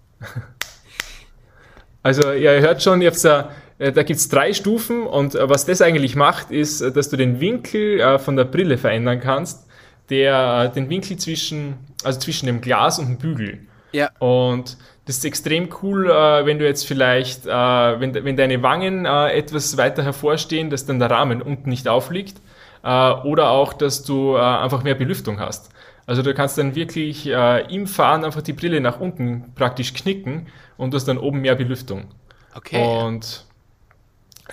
also 2.03 2.33
ihr 2.33 2.61
hört 2.61 2.83
schon, 2.83 3.01
ihr 3.01 3.13
da, 3.13 3.51
äh, 3.79 3.93
da 3.93 4.03
gibt 4.03 4.19
es 4.19 4.29
drei 4.29 4.53
Stufen 4.53 5.07
und 5.07 5.37
äh, 5.37 5.49
was 5.49 5.67
das 5.67 5.83
eigentlich 5.83 6.17
macht, 6.17 6.51
ist, 6.51 6.81
äh, 6.81 6.91
dass 6.91 7.11
du 7.11 7.17
den 7.17 7.39
Winkel 7.39 8.01
äh, 8.01 8.19
von 8.19 8.35
der 8.35 8.45
Brille 8.45 8.77
verändern 8.77 9.21
kannst, 9.21 9.69
der 10.11 10.67
den 10.71 10.91
Winkel 10.91 11.17
zwischen, 11.17 11.77
also 12.03 12.19
zwischen 12.19 12.47
dem 12.47 12.61
Glas 12.61 12.99
und 12.99 13.07
dem 13.07 13.19
Bügel. 13.19 13.69
Ja. 13.93 14.11
Und 14.19 14.77
das 15.07 15.17
ist 15.19 15.25
extrem 15.25 15.69
cool, 15.83 16.11
äh, 16.11 16.47
wenn 16.47 16.59
du 16.59 16.65
jetzt 16.65 16.87
vielleicht, 16.87 17.45
äh, 17.47 17.51
wenn, 17.51 18.15
wenn 18.15 18.37
deine 18.37 18.63
Wangen 18.63 19.05
äh, 19.05 19.31
etwas 19.33 19.77
weiter 19.77 20.03
hervorstehen, 20.05 20.71
dass 20.71 20.87
dann 20.87 20.99
der 20.99 21.11
Rahmen 21.11 21.43
unten 21.43 21.71
nicht 21.71 21.89
aufliegt. 21.89 22.41
Oder 22.85 23.51
auch, 23.51 23.75
dass 23.75 24.03
du 24.03 24.35
einfach 24.35 24.83
mehr 24.83 24.97
Belüftung 24.97 25.39
hast. 25.39 25.71
Also 26.05 26.23
du 26.23 26.35
kannst 26.35 26.59
dann 26.59 26.75
wirklich 26.75 27.29
im 27.29 27.87
Fahren 27.87 28.25
einfach 28.25 28.43
die 28.43 28.55
Brille 28.55 28.81
nach 28.81 28.99
unten 28.99 29.55
praktisch 29.55 29.95
knicken 29.95 30.49
und 30.77 30.91
du 30.91 30.97
hast 30.97 31.07
dann 31.07 31.17
oben 31.17 31.43
mehr 31.43 31.55
Belüftung. 31.55 32.07
Okay. 32.57 32.85
Und 32.85 33.45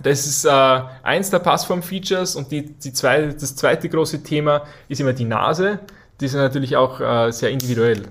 das 0.03 0.27
ist 0.27 0.45
eins 0.47 1.31
der 1.31 1.39
Passform-Features 1.39 2.35
und 2.35 2.51
die, 2.51 2.67
die 2.67 2.93
zwei, 2.93 3.33
das 3.33 3.55
zweite 3.55 3.89
große 3.89 4.21
Thema 4.21 4.61
ist 4.89 5.01
immer 5.01 5.13
die 5.13 5.25
Nase. 5.25 5.79
Die 6.21 6.25
ist 6.25 6.35
natürlich 6.35 6.77
auch 6.77 7.31
sehr 7.31 7.49
individuell. 7.49 8.03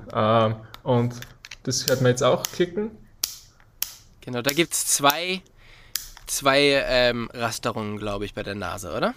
Äh, 0.89 0.91
und 0.91 1.15
das 1.63 1.87
hört 1.87 2.01
man 2.01 2.11
jetzt 2.11 2.23
auch 2.23 2.43
klicken. 2.43 2.91
Genau, 4.23 4.43
da 4.43 4.53
gibt 4.53 4.73
es 4.73 4.87
zwei, 4.87 5.43
zwei 6.27 6.85
ähm, 6.87 7.31
Rasterungen, 7.33 7.99
glaube 7.99 8.25
ich, 8.25 8.35
bei 8.35 8.43
der 8.43 8.55
Nase, 8.55 8.95
oder? 8.95 9.15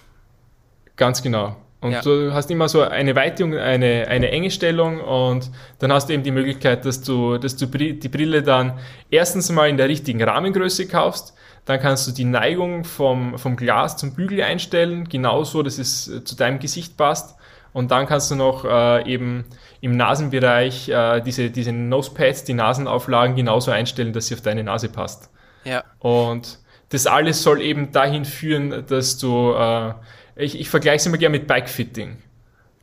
Ganz 0.96 1.22
genau. 1.22 1.56
Und 1.82 1.94
ja. 1.94 2.02
du 2.02 2.32
hast 2.32 2.52
immer 2.52 2.70
so 2.70 2.84
eine 2.84 3.16
weite 3.16 3.44
und 3.44 3.58
eine, 3.58 4.08
eine 4.08 4.30
enge 4.30 4.52
Stellung 4.52 5.02
und 5.02 5.50
dann 5.80 5.92
hast 5.92 6.10
du 6.10 6.14
eben 6.14 6.22
die 6.22 6.30
Möglichkeit, 6.30 6.86
dass 6.86 7.02
du, 7.02 7.40
dass 7.40 7.56
du 7.56 7.66
die 7.66 8.08
Brille 8.08 8.44
dann 8.44 8.78
erstens 9.10 9.50
mal 9.50 9.68
in 9.68 9.78
der 9.78 9.90
richtigen 9.90 10.22
Rahmengröße 10.22 10.88
kaufst, 10.88 11.34
dann 11.66 11.80
kannst 11.80 12.08
du 12.08 12.12
die 12.12 12.24
Neigung 12.24 12.84
vom, 12.84 13.40
vom 13.40 13.56
Glas 13.56 13.98
zum 13.98 14.14
Bügel 14.14 14.44
einstellen, 14.44 15.10
genauso, 15.10 15.64
dass 15.64 15.80
es 15.80 16.06
zu 16.24 16.36
deinem 16.36 16.60
Gesicht 16.60 16.98
passt. 16.98 17.36
Und 17.74 17.90
dann 17.90 18.06
kannst 18.06 18.30
du 18.30 18.36
noch 18.36 18.66
äh, 18.66 19.12
eben 19.12 19.46
im 19.82 19.98
Nasenbereich 19.98 20.90
äh, 20.90 21.22
diese, 21.22 21.50
diese 21.50 21.72
Nosepads, 21.72 22.44
die 22.44 22.54
Nasenauflagen 22.54 23.36
genauso 23.36 23.72
einstellen, 23.72 24.14
dass 24.14 24.28
sie 24.28 24.36
auf 24.36 24.42
deine 24.42 24.64
Nase 24.64 24.90
passt. 24.90 25.30
Ja. 25.64 25.84
Und 26.00 26.60
das 26.90 27.08
alles 27.08 27.42
soll 27.42 27.62
eben 27.62 27.92
dahin 27.92 28.24
führen, 28.24 28.86
dass 28.88 29.18
du, 29.18 29.54
äh, 29.54 29.94
ich, 30.36 30.60
ich 30.60 30.70
vergleiche 30.70 30.98
es 30.98 31.06
immer 31.08 31.18
gerne 31.18 31.38
mit 31.38 31.48
Bikefitting. 31.48 32.18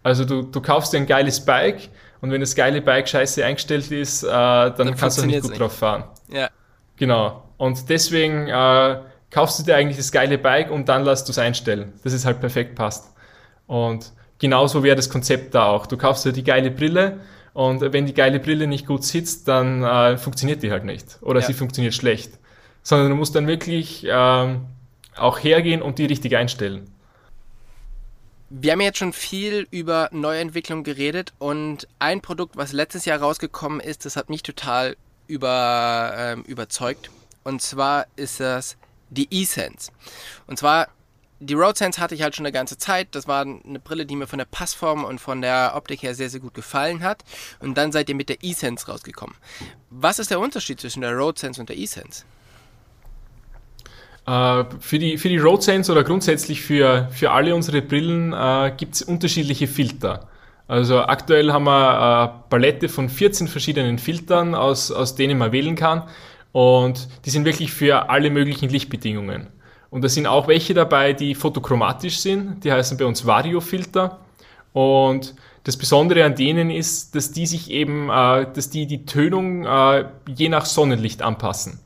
Also 0.03 0.24
du, 0.24 0.42
du 0.42 0.61
kaufst 0.61 0.92
dir 0.92 0.99
ein 0.99 1.07
geiles 1.07 1.44
Bike 1.44 1.88
und 2.20 2.32
wenn 2.32 2.40
das 2.40 2.55
geile 2.57 2.82
Bike 2.82 3.09
scheiße 3.09 3.44
eingestellt 3.44 3.90
ist, 3.92 4.24
äh, 4.24 4.28
dann, 4.28 4.74
dann 4.76 4.96
kannst 4.96 5.18
du 5.18 5.26
nicht 5.26 5.42
gut 5.42 5.51
nicht. 5.51 5.61
drauf 5.61 5.76
fahren. 5.76 6.05
Ja. 6.32 6.51
Genau. 6.96 7.44
Und 7.59 7.88
deswegen 7.88 8.49
äh, 8.49 9.01
kaufst 9.30 9.59
du 9.61 9.62
dir 9.62 9.76
eigentlich 9.76 9.99
das 9.99 10.11
geile 10.11 10.38
Bike 10.38 10.70
und 10.70 10.88
dann 10.88 11.05
lässt 11.05 11.28
du 11.28 11.32
es 11.32 11.38
einstellen, 11.38 11.92
dass 12.03 12.12
es 12.12 12.24
halt 12.24 12.40
perfekt 12.40 12.74
passt. 12.74 13.14
Und 13.66 14.12
genauso 14.39 14.82
wäre 14.82 14.97
das 14.97 15.11
Konzept 15.11 15.55
da 15.55 15.66
auch. 15.66 15.86
Du 15.86 15.97
kaufst 15.97 16.24
dir 16.24 16.32
die 16.32 16.45
geile 16.45 16.70
Brille 16.70 17.20
und 17.55 17.80
wenn 17.80 18.07
die 18.07 18.14
geile 18.14 18.41
Brille 18.41 18.66
nicht 18.66 18.86
gut 18.86 19.05
sitzt, 19.05 19.49
dann 19.49 19.82
äh, 19.82 20.16
funktioniert 20.16 20.62
die 20.62 20.70
halt 20.70 20.84
nicht 20.84 21.18
oder 21.22 21.41
ja. 21.41 21.47
sie 21.47 21.55
funktioniert 21.55 21.95
schlecht. 21.95 22.32
Sondern 22.82 23.11
du 23.11 23.16
musst 23.16 23.34
dann 23.34 23.47
wirklich 23.47 24.07
ähm, 24.09 24.66
auch 25.16 25.39
hergehen 25.43 25.82
und 25.82 25.99
die 25.99 26.07
richtig 26.07 26.36
einstellen. 26.36 26.91
Wir 28.51 28.72
haben 28.72 28.80
jetzt 28.80 28.97
schon 28.97 29.12
viel 29.12 29.68
über 29.70 30.09
Neuentwicklung 30.11 30.82
geredet 30.82 31.34
und 31.39 31.86
ein 31.99 32.22
Produkt, 32.22 32.57
was 32.57 32.72
letztes 32.72 33.05
Jahr 33.05 33.18
rausgekommen 33.18 33.78
ist, 33.78 34.07
das 34.07 34.16
hat 34.16 34.30
mich 34.30 34.43
total 34.43 34.97
über, 35.26 36.14
ähm, 36.16 36.45
überzeugt. 36.45 37.11
Und 37.45 37.61
zwar 37.61 38.07
ist 38.16 38.41
das 38.41 38.78
die 39.11 39.28
E-Sense. 39.30 39.93
Und 40.47 40.59
zwar, 40.59 40.89
die 41.41 41.55
Road 41.55 41.76
Sense 41.76 42.01
hatte 42.01 42.14
ich 42.14 42.22
halt 42.22 42.34
schon 42.34 42.45
eine 42.45 42.53
ganze 42.53 42.78
Zeit. 42.78 43.09
Das 43.12 43.28
war 43.28 43.43
eine 43.43 43.78
Brille, 43.78 44.07
die 44.07 44.16
mir 44.16 44.26
von 44.26 44.39
der 44.39 44.47
Passform 44.47 45.05
und 45.05 45.20
von 45.20 45.41
der 45.41 45.72
Optik 45.74 46.03
her 46.03 46.14
sehr, 46.14 46.30
sehr 46.30 46.41
gut 46.41 46.55
gefallen 46.55 47.03
hat. 47.03 47.24
Und 47.61 47.78
dann 47.78 47.93
seid 47.93 48.09
ihr 48.09 48.14
mit 48.14 48.28
der 48.28 48.39
E-Sense 48.43 48.86
rausgekommen. 48.86 49.36
Was 49.91 50.18
ist 50.18 50.30
der 50.30 50.41
Unterschied 50.41 50.80
zwischen 50.80 51.03
der 51.03 51.12
Road 51.12 51.39
Sense 51.39 51.61
und 51.61 51.68
der 51.68 51.76
E-Sense? 51.76 52.24
Äh, 54.26 54.64
für 54.80 54.99
die, 54.99 55.16
für 55.16 55.28
die 55.28 55.39
Road 55.39 55.62
Sense 55.62 55.91
oder 55.91 56.05
grundsätzlich 56.05 56.61
für, 56.62 57.09
für 57.12 57.30
alle 57.30 57.55
unsere 57.55 57.82
Brillen 57.82 58.32
äh, 58.32 58.72
gibt 58.76 58.95
es 58.97 59.03
unterschiedliche 59.03 59.68
Filter. 59.68 60.28
Also 60.66 61.01
aktuell 61.01 61.51
haben 61.51 61.64
wir 61.64 62.01
eine 62.01 62.32
Palette 62.51 62.91
von 62.91 63.09
14 63.09 63.49
verschiedenen 63.49 63.99
Filtern, 63.99 64.55
aus, 64.55 64.91
aus 64.91 65.14
denen 65.14 65.39
man 65.39 65.53
wählen 65.53 65.76
kann. 65.76 66.03
Und 66.53 67.09
die 67.24 67.30
sind 67.30 67.45
wirklich 67.45 67.72
für 67.72 68.11
alle 68.11 68.30
möglichen 68.30 68.68
Lichtbedingungen. 68.68 69.47
Und 69.91 70.03
da 70.05 70.09
sind 70.09 70.26
auch 70.26 70.49
welche 70.49 70.74
dabei, 70.74 71.12
die 71.12 71.34
photochromatisch 71.34 72.18
sind. 72.18 72.62
Die 72.64 72.72
heißen 72.72 72.99
bei 72.99 73.05
uns 73.05 73.26
Variofilter. 73.26 74.18
Und 74.72 75.34
das 75.64 75.76
Besondere 75.76 76.24
an 76.24 76.34
denen 76.34 76.70
ist, 76.70 77.14
dass 77.14 77.32
die 77.32 77.47
sich 77.47 77.70
eben, 77.70 78.11
äh, 78.11 78.47
dass 78.53 78.70
die 78.70 78.86
die 78.86 79.05
Tönung 79.07 79.64
äh, 79.64 80.05
je 80.26 80.49
nach 80.49 80.66
Sonnenlicht 80.66 81.22
anpassen. 81.22 81.80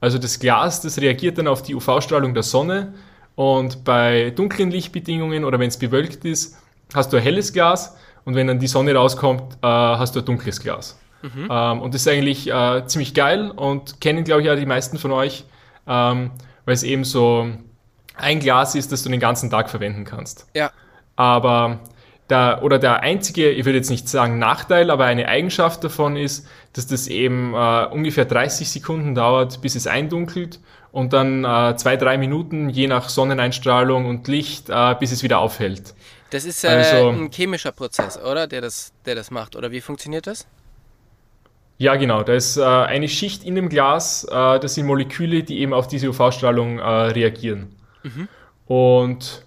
Also 0.00 0.18
das 0.18 0.40
Glas, 0.40 0.80
das 0.80 1.00
reagiert 1.00 1.38
dann 1.38 1.46
auf 1.46 1.62
die 1.62 1.74
UV-Strahlung 1.74 2.34
der 2.34 2.42
Sonne 2.42 2.92
und 3.36 3.84
bei 3.84 4.30
dunklen 4.30 4.70
Lichtbedingungen 4.70 5.44
oder 5.44 5.58
wenn 5.58 5.68
es 5.68 5.78
bewölkt 5.78 6.24
ist, 6.24 6.58
hast 6.92 7.12
du 7.12 7.16
ein 7.16 7.22
helles 7.22 7.52
Glas 7.52 7.96
und 8.24 8.34
wenn 8.34 8.48
dann 8.48 8.58
die 8.58 8.66
Sonne 8.66 8.94
rauskommt, 8.94 9.54
äh, 9.62 9.66
hast 9.66 10.16
du 10.16 10.18
ein 10.18 10.24
dunkles 10.24 10.60
Glas. 10.60 11.00
Mhm. 11.22 11.48
Ähm, 11.50 11.80
und 11.80 11.94
das 11.94 12.02
ist 12.02 12.08
eigentlich 12.08 12.50
äh, 12.50 12.84
ziemlich 12.86 13.14
geil 13.14 13.50
und 13.50 14.00
kennen, 14.00 14.24
glaube 14.24 14.42
ich, 14.42 14.50
auch 14.50 14.56
die 14.56 14.66
meisten 14.66 14.98
von 14.98 15.12
euch, 15.12 15.44
ähm, 15.86 16.32
weil 16.64 16.74
es 16.74 16.82
eben 16.82 17.04
so 17.04 17.48
ein 18.16 18.40
Glas 18.40 18.74
ist, 18.74 18.92
das 18.92 19.02
du 19.02 19.08
den 19.08 19.20
ganzen 19.20 19.50
Tag 19.50 19.70
verwenden 19.70 20.04
kannst. 20.04 20.46
Ja. 20.54 20.70
Aber 21.16 21.80
der, 22.30 22.60
oder 22.62 22.78
der 22.78 23.00
einzige, 23.00 23.50
ich 23.50 23.64
würde 23.64 23.78
jetzt 23.78 23.90
nicht 23.90 24.08
sagen 24.08 24.38
Nachteil, 24.38 24.90
aber 24.90 25.04
eine 25.04 25.28
Eigenschaft 25.28 25.84
davon 25.84 26.16
ist, 26.16 26.46
dass 26.72 26.86
das 26.86 27.06
eben 27.08 27.54
äh, 27.54 27.86
ungefähr 27.86 28.24
30 28.24 28.70
Sekunden 28.70 29.14
dauert, 29.14 29.60
bis 29.60 29.74
es 29.74 29.86
eindunkelt 29.86 30.60
und 30.92 31.12
dann 31.12 31.44
äh, 31.44 31.76
zwei, 31.76 31.96
drei 31.96 32.18
Minuten, 32.18 32.68
je 32.70 32.86
nach 32.86 33.08
Sonneneinstrahlung 33.08 34.06
und 34.06 34.28
Licht, 34.28 34.68
äh, 34.70 34.94
bis 34.98 35.12
es 35.12 35.22
wieder 35.22 35.38
aufhält. 35.38 35.94
Das 36.30 36.44
ist 36.44 36.64
äh, 36.64 36.68
also, 36.68 37.10
ein 37.10 37.30
chemischer 37.30 37.72
Prozess, 37.72 38.18
oder? 38.18 38.46
Der 38.46 38.62
das, 38.62 38.92
der 39.04 39.14
das 39.14 39.30
macht. 39.30 39.54
Oder 39.54 39.70
wie 39.70 39.80
funktioniert 39.80 40.26
das? 40.26 40.46
Ja, 41.82 41.96
genau. 41.96 42.22
Da 42.22 42.34
ist 42.34 42.56
äh, 42.56 42.62
eine 42.62 43.08
Schicht 43.08 43.44
in 43.44 43.56
dem 43.56 43.68
Glas, 43.68 44.24
äh, 44.24 44.60
das 44.60 44.74
sind 44.74 44.86
Moleküle, 44.86 45.42
die 45.42 45.58
eben 45.60 45.72
auf 45.72 45.88
diese 45.88 46.08
UV-Strahlung 46.08 46.78
reagieren. 46.80 47.74
Mhm. 48.04 48.28
Und 48.66 49.44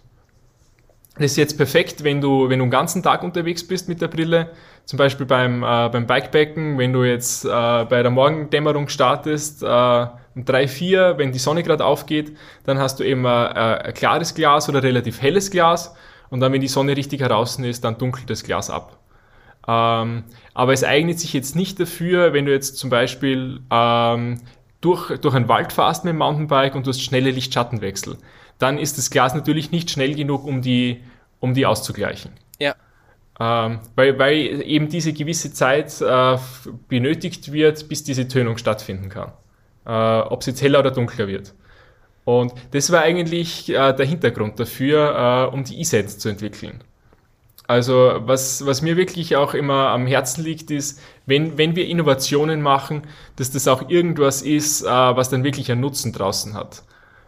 das 1.16 1.32
ist 1.32 1.38
jetzt 1.38 1.58
perfekt, 1.58 2.04
wenn 2.04 2.20
du, 2.20 2.50
wenn 2.50 2.60
du 2.60 2.66
den 2.66 2.72
ganzen 2.72 3.02
Tag 3.02 3.24
unterwegs 3.24 3.66
bist 3.66 3.88
mit 3.88 4.02
der 4.02 4.10
Brille. 4.10 4.50
Zum 4.84 4.98
Beispiel 4.98 5.26
beim, 5.26 5.64
äh, 5.64 5.90
beim 5.90 6.06
Bikepacken, 6.06 6.78
wenn 6.78 6.92
du 6.92 7.04
jetzt 7.04 7.46
äh, 7.46 7.50
bei 7.50 8.04
der 8.04 8.12
Morgendämmerung 8.12 8.90
startest, 8.90 9.64
äh, 9.64 10.08
um 10.36 10.44
3, 10.44 10.68
4, 10.68 11.18
wenn 11.18 11.32
die 11.32 11.40
Sonne 11.40 11.64
gerade 11.64 11.86
aufgeht, 11.86 12.36
dann 12.66 12.80
hast 12.80 13.00
du 13.00 13.06
eben 13.06 13.24
äh, 13.24 13.30
ein 13.30 13.94
klares 13.94 14.36
Glas 14.36 14.68
oder 14.68 14.84
relativ 14.84 15.22
helles 15.22 15.50
Glas. 15.50 15.96
Und 16.30 16.42
dann, 16.42 16.52
wenn 16.52 16.62
die 16.62 16.68
Sonne 16.68 16.98
richtig 16.98 17.22
heraus 17.22 17.58
ist, 17.60 17.84
dann 17.86 17.98
dunkelt 17.98 18.30
das 18.30 18.44
Glas 18.44 18.70
ab. 18.70 18.98
Ähm, 19.68 20.26
aber 20.56 20.74
es 20.74 20.84
eignet 20.84 21.20
sich 21.20 21.34
jetzt 21.34 21.56
nicht 21.56 21.80
dafür, 21.80 22.34
wenn 22.34 22.46
du 22.46 22.52
jetzt 22.52 22.78
zum 22.78 22.90
Beispiel 22.90 23.60
ähm, 23.70 24.42
durch, 24.82 25.16
durch 25.20 25.36
einen 25.36 25.48
Wald 25.48 25.72
fährst 25.72 26.04
mit 26.04 26.14
dem 26.14 26.18
Mountainbike 26.18 26.74
und 26.74 26.88
du 26.88 26.90
hast 26.90 27.02
schnelle 27.02 27.30
Lichtschattenwechsel 27.30 28.18
dann 28.60 28.78
ist 28.78 28.98
das 28.98 29.10
Glas 29.10 29.34
natürlich 29.34 29.72
nicht 29.72 29.92
schnell 29.92 30.16
genug, 30.16 30.46
um 30.46 30.62
die, 30.62 31.02
um 31.40 31.54
die 31.54 31.66
auszugleichen. 31.66 32.32
Ja. 32.60 32.76
Ähm, 33.40 33.80
weil, 33.96 34.18
weil 34.18 34.62
eben 34.62 34.88
diese 34.88 35.12
gewisse 35.12 35.52
Zeit 35.52 36.02
äh, 36.02 36.38
benötigt 36.88 37.52
wird, 37.52 37.90
bis 37.90 38.04
diese 38.04 38.28
Tönung 38.28 38.58
stattfinden 38.58 39.10
kann. 39.10 39.34
Äh, 39.86 40.22
Ob 40.28 40.42
es 40.42 40.48
jetzt 40.48 40.62
heller 40.62 40.80
oder 40.80 40.92
dunkler 40.92 41.28
wird. 41.28 41.54
Und 42.24 42.54
das 42.72 42.92
war 42.92 43.02
eigentlich 43.02 43.70
äh, 43.70 43.94
der 43.94 44.06
Hintergrund 44.06 44.60
dafür, 44.60 45.50
äh, 45.52 45.54
um 45.54 45.64
die 45.64 45.80
E-Sense 45.80 46.18
zu 46.18 46.30
entwickeln. 46.30 46.84
Also 47.68 48.14
was, 48.20 48.66
was 48.66 48.82
mir 48.82 48.96
wirklich 48.98 49.36
auch 49.36 49.54
immer 49.54 49.90
am 49.90 50.06
Herzen 50.06 50.44
liegt, 50.44 50.70
ist, 50.72 51.00
wenn, 51.26 51.58
wenn 51.58 51.76
wir 51.76 51.88
Innovationen 51.88 52.62
machen, 52.62 53.04
dass 53.38 53.52
das 53.52 53.68
auch 53.68 53.90
irgendwas 53.90 54.42
ist, 54.42 54.84
äh, 54.84 54.88
was 54.88 55.30
dann 55.30 55.44
wirklich 55.44 55.72
einen 55.72 55.82
Nutzen 55.82 56.14
draußen 56.14 56.54
hat 56.54 56.84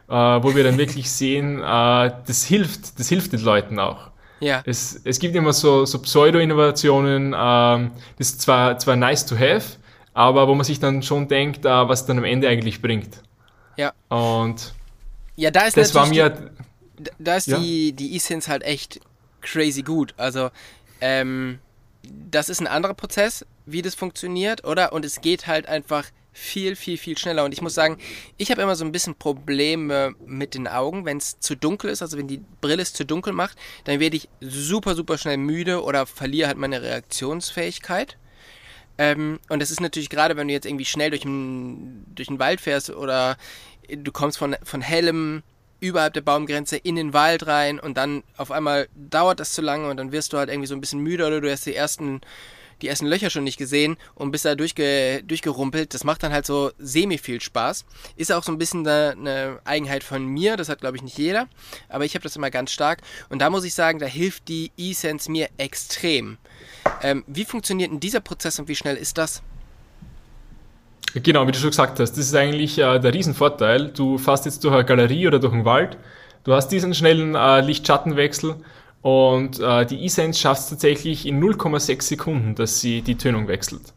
äh, 0.08 0.14
wo 0.14 0.56
wir 0.56 0.64
dann 0.64 0.78
wirklich 0.78 1.12
sehen, 1.12 1.60
äh, 1.60 2.12
das 2.26 2.44
hilft, 2.44 3.00
das 3.00 3.10
hilft 3.10 3.34
den 3.34 3.42
Leuten 3.42 3.80
auch. 3.80 4.12
Ja. 4.40 4.62
Es, 4.66 5.02
es 5.04 5.20
gibt 5.20 5.36
immer 5.36 5.54
so, 5.54 5.86
so 5.86 6.00
Pseudo-Innovationen, 6.00 7.36
ähm, 7.38 7.92
das 8.18 8.30
ist 8.30 8.42
zwar, 8.42 8.78
zwar 8.78 8.96
nice 8.96 9.26
to 9.26 9.36
have, 9.36 9.78
aber 10.14 10.48
wo 10.48 10.54
man 10.54 10.64
sich 10.64 10.80
dann 10.80 11.02
schon 11.02 11.28
denkt, 11.28 11.66
äh, 11.66 11.70
was 11.70 12.06
dann 12.06 12.20
am 12.20 12.24
Ende 12.24 12.48
eigentlich 12.48 12.82
bringt. 12.82 13.22
Ja. 13.78 13.94
Und 14.10 14.74
ja, 15.36 15.52
da 15.52 15.62
ist 15.62 15.78
das 15.78 15.94
war 15.94 16.08
mir. 16.08 16.30
Die, 16.30 17.10
da 17.20 17.36
ist 17.36 17.48
ja? 17.48 17.60
die, 17.60 17.94
die 17.94 18.16
E-Sense 18.16 18.50
halt 18.50 18.64
echt 18.64 19.00
crazy 19.52 19.82
gut. 19.82 20.14
Also, 20.18 20.50
ähm, 21.02 21.60
das 22.04 22.50
ist 22.50 22.62
ein 22.62 22.68
anderer 22.68 22.94
Prozess, 22.94 23.46
wie 23.66 23.82
das 23.82 23.96
funktioniert, 23.96 24.64
oder? 24.64 24.94
Und 24.94 25.06
es 25.06 25.22
geht 25.22 25.48
halt 25.48 25.68
einfach 25.68 26.06
viel, 26.32 26.76
viel, 26.76 26.98
viel 26.98 27.18
schneller. 27.18 27.44
Und 27.44 27.52
ich 27.52 27.62
muss 27.62 27.74
sagen, 27.74 27.98
ich 28.38 28.52
habe 28.52 28.62
immer 28.62 28.76
so 28.76 28.86
ein 28.86 28.92
bisschen 28.92 29.16
Probleme 29.16 30.14
mit 30.26 30.54
den 30.54 30.68
Augen, 30.68 31.04
wenn 31.04 31.18
es 31.18 31.40
zu 31.40 31.56
dunkel 31.56 31.90
ist, 31.90 32.02
also 32.02 32.18
wenn 32.18 32.28
die 32.28 32.42
Brille 32.62 32.84
es 32.84 32.94
zu 32.94 33.06
dunkel 33.06 33.34
macht, 33.34 33.58
dann 33.86 34.00
werde 34.00 34.18
ich 34.18 34.30
super, 34.40 34.94
super 34.96 35.18
schnell 35.18 35.38
müde 35.38 35.84
oder 35.84 36.06
verliere 36.06 36.48
halt 36.48 36.58
meine 36.58 36.82
Reaktionsfähigkeit. 36.82 38.18
Ähm, 39.00 39.40
und 39.50 39.62
das 39.62 39.72
ist 39.72 39.82
natürlich 39.82 40.10
gerade, 40.10 40.38
wenn 40.38 40.48
du 40.48 40.54
jetzt 40.54 40.66
irgendwie 40.66 40.86
schnell 40.86 41.10
durch 41.10 41.24
den, 41.24 42.06
durch 42.14 42.28
den 42.28 42.40
Wald 42.40 42.62
fährst 42.62 42.92
oder 42.92 43.38
du 43.90 44.12
kommst 44.12 44.38
von, 44.38 44.56
von 44.64 44.82
hellem 44.82 45.44
überhalb 45.80 46.14
der 46.14 46.22
Baumgrenze 46.22 46.78
in 46.78 46.96
den 46.96 47.14
Wald 47.14 47.48
rein 47.48 47.80
und 47.80 47.98
dann 47.98 48.24
auf 48.36 48.52
einmal 48.52 48.88
dauert 48.96 49.40
das 49.40 49.54
zu 49.54 49.62
lange 49.62 49.90
und 49.90 49.98
dann 49.98 50.12
wirst 50.12 50.34
du 50.34 50.38
halt 50.38 50.50
irgendwie 50.50 50.68
so 50.68 50.76
ein 50.76 50.82
bisschen 50.82 51.00
müde 51.00 51.26
oder 51.26 51.42
du 51.42 51.52
hast 51.52 51.66
die 51.66 51.76
ersten 51.76 52.22
die 52.82 52.88
ersten 52.88 53.08
Löcher 53.08 53.30
schon 53.30 53.44
nicht 53.44 53.58
gesehen 53.58 53.98
und 54.16 54.32
bist 54.32 54.46
da 54.46 54.56
durchge, 54.56 55.24
durchgerumpelt. 55.24 55.94
Das 55.94 56.04
macht 56.04 56.24
dann 56.24 56.32
halt 56.32 56.46
so 56.46 56.72
semi 56.78 57.18
viel 57.18 57.42
Spaß. 57.42 57.86
Ist 58.16 58.32
auch 58.32 58.44
so 58.44 58.52
ein 58.52 58.58
bisschen 58.58 58.88
eine 58.88 59.60
Eigenheit 59.66 60.04
von 60.04 60.26
mir, 60.26 60.58
das 60.58 60.70
hat 60.70 60.82
glaube 60.82 60.98
ich 60.98 61.04
nicht 61.04 61.18
jeder, 61.18 61.48
aber 61.90 62.06
ich 62.06 62.14
habe 62.16 62.24
das 62.24 62.36
immer 62.36 62.52
ganz 62.52 62.72
stark 62.72 63.02
und 63.30 63.40
da 63.40 63.50
muss 63.50 63.64
ich 63.64 63.74
sagen, 63.74 64.00
da 64.00 64.06
hilft 64.06 64.48
die 64.48 64.72
E-Sense 64.78 65.32
mir 65.32 65.50
extrem. 65.58 66.38
Ähm, 67.02 67.24
wie 67.28 67.46
funktioniert 67.46 67.92
denn 67.92 68.00
dieser 68.00 68.22
Prozess 68.22 68.60
und 68.60 68.68
wie 68.68 68.76
schnell 68.76 68.96
ist 68.96 69.18
das? 69.18 69.42
Genau, 71.14 71.48
wie 71.48 71.52
du 71.52 71.58
schon 71.58 71.70
gesagt 71.70 72.00
hast, 72.00 72.12
das 72.12 72.26
ist 72.26 72.36
eigentlich 72.36 72.78
äh, 72.78 73.00
der 73.00 73.14
Riesenvorteil. 73.14 73.90
Du 73.90 74.18
fährst 74.18 74.46
jetzt 74.46 74.64
durch 74.64 74.74
eine 74.74 74.86
Galerie 74.86 75.28
oder 75.28 75.40
durch 75.40 75.54
einen 75.54 75.66
Wald, 75.66 75.98
du 76.44 76.54
hast 76.54 76.70
diesen 76.70 76.94
schnellen 76.94 77.36
äh, 77.36 77.62
Lichtschattenwechsel 77.62 78.56
und 79.02 79.60
äh, 79.60 79.86
die 79.86 80.04
E-Sense 80.04 80.40
schafft 80.40 80.62
es 80.62 80.70
tatsächlich 80.70 81.26
in 81.26 81.42
0,6 81.42 82.02
Sekunden, 82.02 82.56
dass 82.56 82.82
sie 82.82 83.02
die 83.02 83.16
Tönung 83.16 83.48
wechselt. 83.48 83.94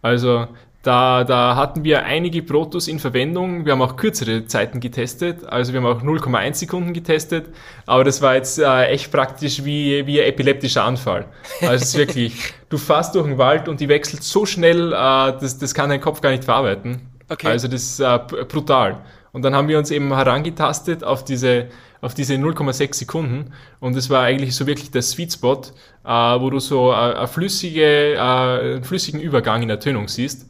Also 0.00 0.48
da, 0.82 1.24
da 1.24 1.56
hatten 1.56 1.82
wir 1.82 2.04
einige 2.04 2.42
Protos 2.42 2.86
in 2.86 3.00
Verwendung. 3.00 3.64
Wir 3.64 3.72
haben 3.72 3.82
auch 3.82 3.96
kürzere 3.96 4.46
Zeiten 4.46 4.78
getestet. 4.78 5.44
Also 5.44 5.72
wir 5.72 5.82
haben 5.82 5.86
auch 5.86 6.02
0,1 6.02 6.54
Sekunden 6.54 6.94
getestet. 6.94 7.46
Aber 7.84 8.04
das 8.04 8.22
war 8.22 8.36
jetzt 8.36 8.60
äh, 8.60 8.84
echt 8.86 9.10
praktisch 9.10 9.64
wie, 9.64 10.06
wie 10.06 10.20
ein 10.20 10.28
epileptischer 10.28 10.84
Anfall. 10.84 11.26
Also 11.60 11.74
es 11.74 11.82
ist 11.82 11.98
wirklich, 11.98 12.54
du 12.68 12.78
fährst 12.78 13.16
durch 13.16 13.26
den 13.26 13.38
Wald 13.38 13.68
und 13.68 13.80
die 13.80 13.88
wechselt 13.88 14.22
so 14.22 14.46
schnell, 14.46 14.92
äh, 14.92 14.94
das, 14.94 15.58
das 15.58 15.74
kann 15.74 15.90
dein 15.90 16.00
Kopf 16.00 16.20
gar 16.20 16.30
nicht 16.30 16.44
verarbeiten. 16.44 17.00
Okay. 17.28 17.48
Also 17.48 17.66
das 17.66 17.82
ist 17.82 18.00
äh, 18.00 18.18
brutal. 18.48 19.00
Und 19.32 19.42
dann 19.42 19.56
haben 19.56 19.66
wir 19.66 19.78
uns 19.78 19.90
eben 19.90 20.14
herangetastet 20.14 21.02
auf 21.02 21.24
diese 21.24 21.68
auf 22.00 22.14
diese 22.14 22.34
0,6 22.34 22.94
Sekunden 22.94 23.52
und 23.80 23.96
es 23.96 24.08
war 24.08 24.22
eigentlich 24.22 24.54
so 24.54 24.68
wirklich 24.68 24.92
der 24.92 25.02
Sweet 25.02 25.32
Spot, 25.32 25.62
äh, 26.04 26.08
wo 26.08 26.48
du 26.48 26.60
so 26.60 26.92
äh, 26.92 26.94
eine 26.94 27.26
flüssige, 27.26 28.14
äh, 28.14 28.18
einen 28.18 28.84
flüssigen 28.84 29.20
Übergang 29.20 29.62
in 29.62 29.68
der 29.68 29.80
Tönung 29.80 30.06
siehst 30.06 30.47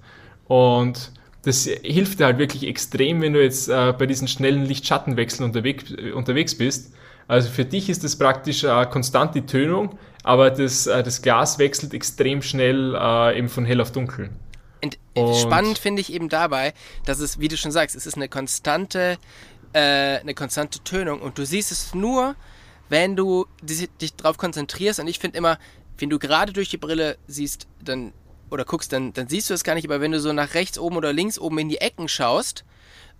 und 0.48 1.12
das 1.44 1.64
hilft 1.64 2.20
dir 2.20 2.26
halt 2.26 2.38
wirklich 2.38 2.66
extrem, 2.66 3.22
wenn 3.22 3.32
du 3.32 3.42
jetzt 3.42 3.68
äh, 3.68 3.94
bei 3.96 4.06
diesen 4.06 4.28
schnellen 4.28 4.64
Lichtschattenwechseln 4.64 5.44
unterwegs, 5.44 5.84
unterwegs 6.14 6.56
bist. 6.56 6.92
Also 7.28 7.48
für 7.48 7.64
dich 7.64 7.88
ist 7.88 8.04
das 8.04 8.16
praktisch 8.16 8.64
äh, 8.64 8.86
konstant 8.86 9.34
die 9.34 9.46
Tönung, 9.46 9.98
aber 10.24 10.50
das, 10.50 10.86
äh, 10.86 11.02
das 11.02 11.22
Glas 11.22 11.58
wechselt 11.58 11.94
extrem 11.94 12.42
schnell 12.42 12.94
äh, 12.94 13.38
eben 13.38 13.48
von 13.48 13.64
hell 13.64 13.80
auf 13.80 13.92
dunkel. 13.92 14.30
Und, 14.82 14.98
und 15.14 15.36
spannend 15.36 15.78
finde 15.78 16.00
ich 16.00 16.12
eben 16.12 16.28
dabei, 16.28 16.72
dass 17.04 17.20
es, 17.20 17.38
wie 17.38 17.48
du 17.48 17.56
schon 17.56 17.70
sagst, 17.70 17.96
es 17.96 18.06
ist 18.06 18.16
eine 18.16 18.28
konstante 18.28 19.18
äh, 19.72 20.18
eine 20.20 20.34
konstante 20.34 20.80
Tönung 20.80 21.20
und 21.20 21.38
du 21.38 21.44
siehst 21.44 21.72
es 21.72 21.94
nur, 21.94 22.36
wenn 22.88 23.16
du 23.16 23.46
dich 23.62 24.14
darauf 24.14 24.38
konzentrierst 24.38 25.00
und 25.00 25.08
ich 25.08 25.18
finde 25.18 25.38
immer, 25.38 25.58
wenn 25.98 26.10
du 26.10 26.18
gerade 26.18 26.52
durch 26.52 26.68
die 26.68 26.78
Brille 26.78 27.18
siehst, 27.26 27.66
dann 27.82 28.12
oder 28.50 28.64
guckst, 28.64 28.92
dann, 28.92 29.12
dann 29.12 29.28
siehst 29.28 29.50
du 29.50 29.54
es 29.54 29.64
gar 29.64 29.74
nicht, 29.74 29.86
aber 29.86 30.00
wenn 30.00 30.12
du 30.12 30.20
so 30.20 30.32
nach 30.32 30.54
rechts 30.54 30.78
oben 30.78 30.96
oder 30.96 31.12
links 31.12 31.38
oben 31.38 31.58
in 31.58 31.68
die 31.68 31.78
Ecken 31.78 32.08
schaust, 32.08 32.64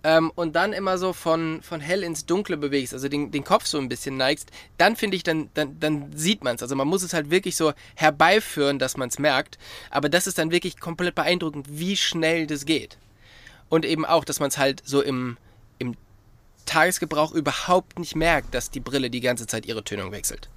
ähm, 0.03 0.31
und 0.35 0.55
dann 0.55 0.71
immer 0.71 0.97
so 0.97 1.11
von, 1.13 1.61
von 1.61 1.81
hell 1.81 2.03
ins 2.03 2.25
Dunkle 2.25 2.57
bewegst, 2.57 2.93
also 2.93 3.09
den, 3.09 3.31
den 3.31 3.43
Kopf 3.43 3.65
so 3.65 3.77
ein 3.77 3.89
bisschen 3.89 4.15
neigst, 4.15 4.49
dann 4.77 4.95
finde 4.95 5.17
ich, 5.17 5.23
dann, 5.23 5.49
dann, 5.53 5.79
dann 5.79 6.11
sieht 6.15 6.43
man 6.43 6.55
es. 6.55 6.61
Also 6.61 6.75
man 6.75 6.87
muss 6.87 7.03
es 7.03 7.13
halt 7.13 7.29
wirklich 7.31 7.55
so 7.57 7.73
herbeiführen, 7.95 8.79
dass 8.79 8.95
man 8.95 9.09
es 9.09 9.19
merkt. 9.19 9.57
Aber 9.89 10.07
das 10.07 10.27
ist 10.27 10.37
dann 10.37 10.51
wirklich 10.51 10.79
komplett 10.79 11.15
beeindruckend, 11.15 11.67
wie 11.69 11.97
schnell 11.97 12.47
das 12.47 12.65
geht. 12.65 12.97
Und 13.67 13.85
eben 13.85 14.05
auch, 14.05 14.23
dass 14.23 14.39
man 14.39 14.49
es 14.49 14.57
halt 14.57 14.81
so 14.85 15.01
im, 15.01 15.37
im 15.79 15.95
Tagesgebrauch 16.65 17.33
überhaupt 17.33 17.99
nicht 17.99 18.15
merkt, 18.15 18.53
dass 18.53 18.71
die 18.71 18.79
Brille 18.79 19.09
die 19.09 19.21
ganze 19.21 19.47
Zeit 19.47 19.65
ihre 19.65 19.83
Tönung 19.83 20.11
wechselt. 20.11 20.49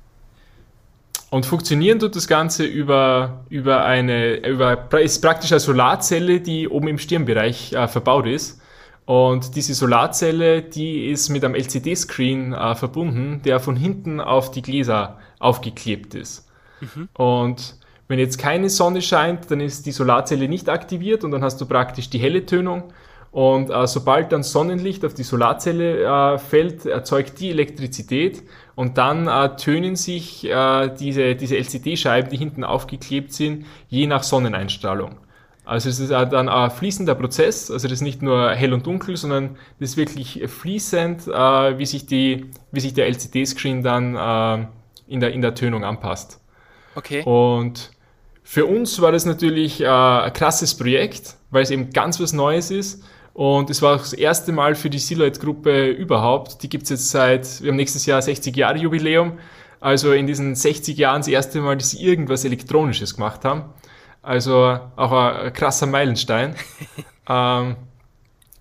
Und 1.33 1.47
funktionieren 1.47 1.99
tut 1.99 2.15
das 2.15 2.29
Ganze 2.29 2.67
über, 2.67 3.47
über 3.49 3.87
eine, 3.87 4.47
über, 4.47 5.01
ist 5.01 5.23
praktisch 5.23 5.51
eine 5.51 5.61
Solarzelle, 5.61 6.43
die 6.43 6.69
oben 6.69 6.89
im 6.89 6.99
Stirnbereich 6.99 7.73
äh, 7.73 7.89
verbaut 7.89 8.27
ist. 8.27 8.61
Und 9.07 9.57
diese 9.57 9.73
Solarzelle, 9.73 10.61
die 10.61 11.07
ist 11.07 11.31
mit 11.31 11.43
einem 11.43 11.55
LCD-Screen 11.55 12.53
äh, 12.53 12.75
verbunden, 12.75 13.41
der 13.47 13.61
von 13.61 13.77
hinten 13.77 14.21
auf 14.21 14.51
die 14.51 14.61
Gläser 14.61 15.21
aufgeklebt 15.39 16.15
ist. 16.15 16.51
Mhm. 16.81 17.09
Und 17.15 17.77
wenn 18.09 18.19
jetzt 18.19 18.37
keine 18.37 18.69
Sonne 18.69 19.01
scheint, 19.01 19.51
dann 19.51 19.61
ist 19.61 19.87
die 19.87 19.93
Solarzelle 19.93 20.49
nicht 20.49 20.69
aktiviert 20.69 21.25
und 21.25 21.31
dann 21.31 21.43
hast 21.43 21.59
du 21.63 21.65
praktisch 21.65 22.11
die 22.11 22.19
helle 22.19 22.45
Tönung. 22.45 22.93
Und 23.31 23.71
äh, 23.71 23.87
sobald 23.87 24.33
dann 24.33 24.43
Sonnenlicht 24.43 25.03
auf 25.03 25.15
die 25.15 25.23
Solarzelle 25.23 26.35
äh, 26.35 26.39
fällt, 26.39 26.85
erzeugt 26.85 27.41
die 27.41 27.49
Elektrizität 27.49 28.43
und 28.75 28.99
dann 28.99 29.29
äh, 29.29 29.57
tönen 29.57 29.97
sich 29.97 30.49
äh, 30.49 30.89
diese, 30.99 31.35
diese 31.35 31.57
LCD-Scheiben, 31.57 32.31
die 32.31 32.37
hinten 32.37 32.65
aufgeklebt 32.65 33.33
sind, 33.33 33.67
je 33.89 34.07
nach 34.07 34.23
Sonneneinstrahlung. 34.23 35.17
Also 35.65 35.89
es 35.89 36.01
ist 36.01 36.11
dann 36.11 36.49
ein 36.49 36.71
fließender 36.71 37.15
Prozess, 37.15 37.71
also 37.71 37.87
das 37.87 37.99
ist 37.99 38.03
nicht 38.03 38.21
nur 38.21 38.51
hell 38.51 38.73
und 38.73 38.85
dunkel, 38.85 39.17
sondern 39.17 39.57
das 39.79 39.91
ist 39.91 39.97
wirklich 39.97 40.43
fließend, 40.47 41.29
äh, 41.29 41.79
wie, 41.79 41.87
sich 41.87 42.07
die, 42.07 42.51
wie 42.73 42.81
sich 42.81 42.95
der 42.95 43.07
LCD-Screen 43.07 43.83
dann 43.83 44.17
äh, 44.17 44.67
in, 45.07 45.21
der, 45.21 45.33
in 45.33 45.41
der 45.41 45.55
Tönung 45.55 45.85
anpasst. 45.85 46.41
Okay. 46.97 47.23
Und 47.25 47.93
für 48.43 48.67
uns 48.67 49.01
war 49.01 49.13
das 49.13 49.25
natürlich 49.25 49.81
äh, 49.81 49.87
ein 49.87 50.33
krasses 50.33 50.77
Projekt, 50.77 51.37
weil 51.51 51.63
es 51.63 51.71
eben 51.71 51.91
ganz 51.91 52.19
was 52.19 52.33
Neues 52.33 52.71
ist. 52.71 53.05
Und 53.35 53.71
es 53.71 53.81
war 53.81 53.97
auch 53.97 54.01
das 54.01 54.13
erste 54.13 54.53
Mal 54.53 54.75
für 54.75 54.91
die 54.91 54.99
Silhouette-Gruppe 54.99 55.91
überhaupt. 55.91 56.63
Die 56.63 56.69
gibt 56.69 56.85
es 56.85 56.91
jetzt 56.91 57.11
seit, 57.11 57.63
wir 57.63 57.71
haben 57.71 57.77
nächstes 57.77 58.05
Jahr 58.05 58.21
60 58.21 58.55
Jahre 58.55 58.79
Jubiläum. 58.79 59.39
Also 59.81 60.13
in 60.13 60.27
diesen 60.27 60.55
60 60.55 60.97
Jahren 60.97 61.21
das 61.21 61.29
erste 61.29 61.61
Mal, 61.61 61.77
dass 61.77 61.91
sie 61.91 62.03
irgendwas 62.05 62.45
Elektronisches 62.45 63.17
gemacht 63.17 63.45
haben. 63.45 63.65
Also 64.21 64.79
auch 64.97 65.13
ein 65.13 65.53
krasser 65.53 65.87
Meilenstein. 65.87 66.55
ähm, 67.29 67.77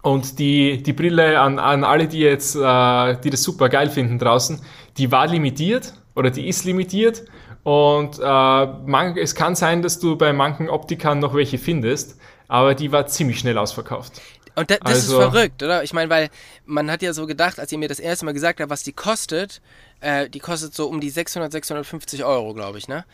und 0.01 0.39
die, 0.39 0.82
die 0.82 0.93
Brille 0.93 1.39
an, 1.39 1.59
an 1.59 1.84
alle, 1.84 2.07
die 2.07 2.19
jetzt, 2.19 2.55
äh, 2.55 3.17
die 3.22 3.30
das 3.30 3.43
super 3.43 3.69
geil 3.69 3.89
finden 3.89 4.17
draußen, 4.17 4.59
die 4.97 5.11
war 5.11 5.28
limitiert 5.28 5.93
oder 6.15 6.32
die 6.32 6.47
ist 6.47 6.65
limitiert. 6.65 7.24
Und 7.63 8.17
äh, 8.17 8.22
man, 8.24 9.15
es 9.17 9.36
kann 9.36 9.55
sein, 9.55 9.84
dass 9.84 9.99
du 9.99 10.15
bei 10.15 10.34
manchen 10.34 10.69
Optikern 10.69 11.19
noch 11.19 11.36
welche 11.36 11.59
findest, 11.59 12.19
aber 12.47 12.74
die 12.74 12.91
war 12.91 13.05
ziemlich 13.05 13.38
schnell 13.38 13.59
ausverkauft. 13.59 14.22
Und 14.56 14.70
da, 14.70 14.78
das 14.78 14.93
also, 14.93 15.20
ist 15.22 15.32
verrückt, 15.32 15.64
oder? 15.64 15.84
Ich 15.84 15.93
meine, 15.93 16.10
weil 16.10 16.30
man 16.66 16.91
hat 16.91 17.02
ja 17.02 17.14
so 17.14 17.26
gedacht, 17.26 17.60
als 17.60 17.72
ihr 17.72 17.78
mir 17.78 17.88
das 17.88 17.99
erste 17.99 18.26
Mal 18.26 18.34
gesagt 18.34 18.60
habt, 18.60 18.70
was 18.70 18.84
die 18.84 18.93
kostet, 18.93 19.62
äh, 20.02 20.30
die 20.30 20.39
kostet 20.39 20.74
so 20.74 20.88
um 20.88 20.99
die 20.99 21.10
600, 21.10 21.52
650 21.52 22.24
Euro, 22.24 22.54
glaube 22.54 22.78
ich, 22.78 22.88
ne? 22.88 23.06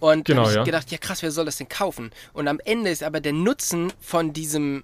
Und 0.00 0.24
genau, 0.24 0.48
ich 0.48 0.56
ja. 0.56 0.64
gedacht, 0.64 0.90
ja 0.90 0.98
krass, 0.98 1.22
wer 1.22 1.30
soll 1.30 1.44
das 1.44 1.58
denn 1.58 1.68
kaufen? 1.68 2.10
Und 2.32 2.48
am 2.48 2.58
Ende 2.64 2.90
ist 2.90 3.04
aber 3.04 3.20
der 3.20 3.32
Nutzen 3.32 3.92
von 4.00 4.32
diesem, 4.32 4.82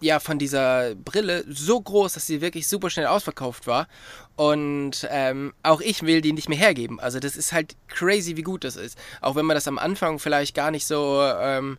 ja, 0.00 0.20
von 0.20 0.38
dieser 0.38 0.94
Brille 0.94 1.44
so 1.48 1.78
groß, 1.78 2.14
dass 2.14 2.26
sie 2.26 2.40
wirklich 2.40 2.66
super 2.66 2.88
schnell 2.88 3.06
ausverkauft 3.06 3.66
war. 3.66 3.88
Und 4.36 5.06
ähm, 5.10 5.52
auch 5.62 5.82
ich 5.82 6.02
will 6.02 6.22
die 6.22 6.32
nicht 6.32 6.48
mehr 6.48 6.56
hergeben. 6.56 6.98
Also 6.98 7.20
das 7.20 7.36
ist 7.36 7.52
halt 7.52 7.76
crazy, 7.88 8.38
wie 8.38 8.42
gut 8.42 8.64
das 8.64 8.76
ist. 8.76 8.96
Auch 9.20 9.36
wenn 9.36 9.44
man 9.44 9.54
das 9.54 9.68
am 9.68 9.78
Anfang 9.78 10.18
vielleicht 10.18 10.54
gar 10.54 10.70
nicht 10.70 10.86
so, 10.86 11.20
ähm, 11.22 11.76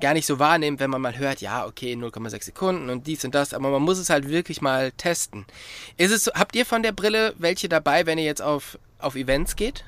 gar 0.00 0.14
nicht 0.14 0.26
so 0.26 0.38
wahrnimmt, 0.38 0.80
wenn 0.80 0.90
man 0.90 1.00
mal 1.00 1.18
hört, 1.18 1.40
ja, 1.40 1.66
okay, 1.66 1.94
0,6 1.94 2.44
Sekunden 2.44 2.90
und 2.90 3.06
dies 3.06 3.24
und 3.24 3.34
das, 3.34 3.54
aber 3.54 3.70
man 3.70 3.82
muss 3.82 3.98
es 3.98 4.10
halt 4.10 4.28
wirklich 4.28 4.60
mal 4.60 4.92
testen. 4.92 5.44
Ist 5.96 6.12
es, 6.12 6.30
habt 6.34 6.54
ihr 6.56 6.66
von 6.66 6.82
der 6.82 6.92
Brille 6.92 7.34
welche 7.38 7.68
dabei, 7.68 8.06
wenn 8.06 8.18
ihr 8.18 8.24
jetzt 8.24 8.42
auf, 8.42 8.78
auf 8.98 9.16
Events 9.16 9.56
geht? 9.56 9.84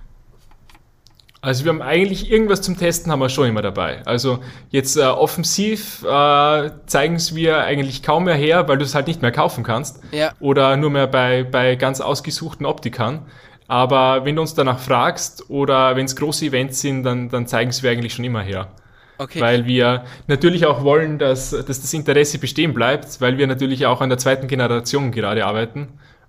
Also 1.42 1.64
wir 1.64 1.70
haben 1.70 1.80
eigentlich 1.80 2.30
irgendwas 2.30 2.60
zum 2.60 2.76
Testen 2.76 3.10
haben 3.10 3.20
wir 3.20 3.30
schon 3.30 3.48
immer 3.48 3.62
dabei. 3.62 4.02
Also 4.04 4.40
jetzt 4.68 4.96
äh, 4.96 5.04
offensiv 5.04 6.02
äh, 6.02 6.70
zeigen 6.84 7.14
es 7.14 7.34
wir 7.34 7.60
eigentlich 7.60 8.02
kaum 8.02 8.24
mehr 8.24 8.34
her, 8.34 8.68
weil 8.68 8.76
du 8.76 8.84
es 8.84 8.94
halt 8.94 9.06
nicht 9.06 9.22
mehr 9.22 9.32
kaufen 9.32 9.64
kannst. 9.64 10.00
Ja. 10.12 10.32
Oder 10.38 10.76
nur 10.76 10.90
mehr 10.90 11.06
bei, 11.06 11.44
bei 11.44 11.76
ganz 11.76 12.02
ausgesuchten 12.02 12.66
Optikern. 12.66 13.26
Aber 13.68 14.26
wenn 14.26 14.36
du 14.36 14.42
uns 14.42 14.54
danach 14.54 14.80
fragst 14.80 15.48
oder 15.48 15.96
wenn 15.96 16.04
es 16.04 16.14
große 16.14 16.44
Events 16.44 16.80
sind, 16.80 17.04
dann, 17.04 17.30
dann 17.30 17.46
zeigen 17.46 17.70
es 17.70 17.82
wir 17.82 17.90
eigentlich 17.90 18.12
schon 18.12 18.24
immer 18.26 18.42
her. 18.42 18.68
Okay. 19.20 19.38
Weil 19.38 19.66
wir 19.66 20.06
natürlich 20.28 20.64
auch 20.64 20.82
wollen, 20.82 21.18
dass, 21.18 21.50
dass 21.50 21.82
das 21.82 21.92
Interesse 21.92 22.38
bestehen 22.38 22.72
bleibt, 22.72 23.20
weil 23.20 23.36
wir 23.36 23.46
natürlich 23.46 23.84
auch 23.84 24.00
an 24.00 24.08
der 24.08 24.16
zweiten 24.16 24.48
Generation 24.48 25.12
gerade 25.12 25.44
arbeiten. 25.44 25.88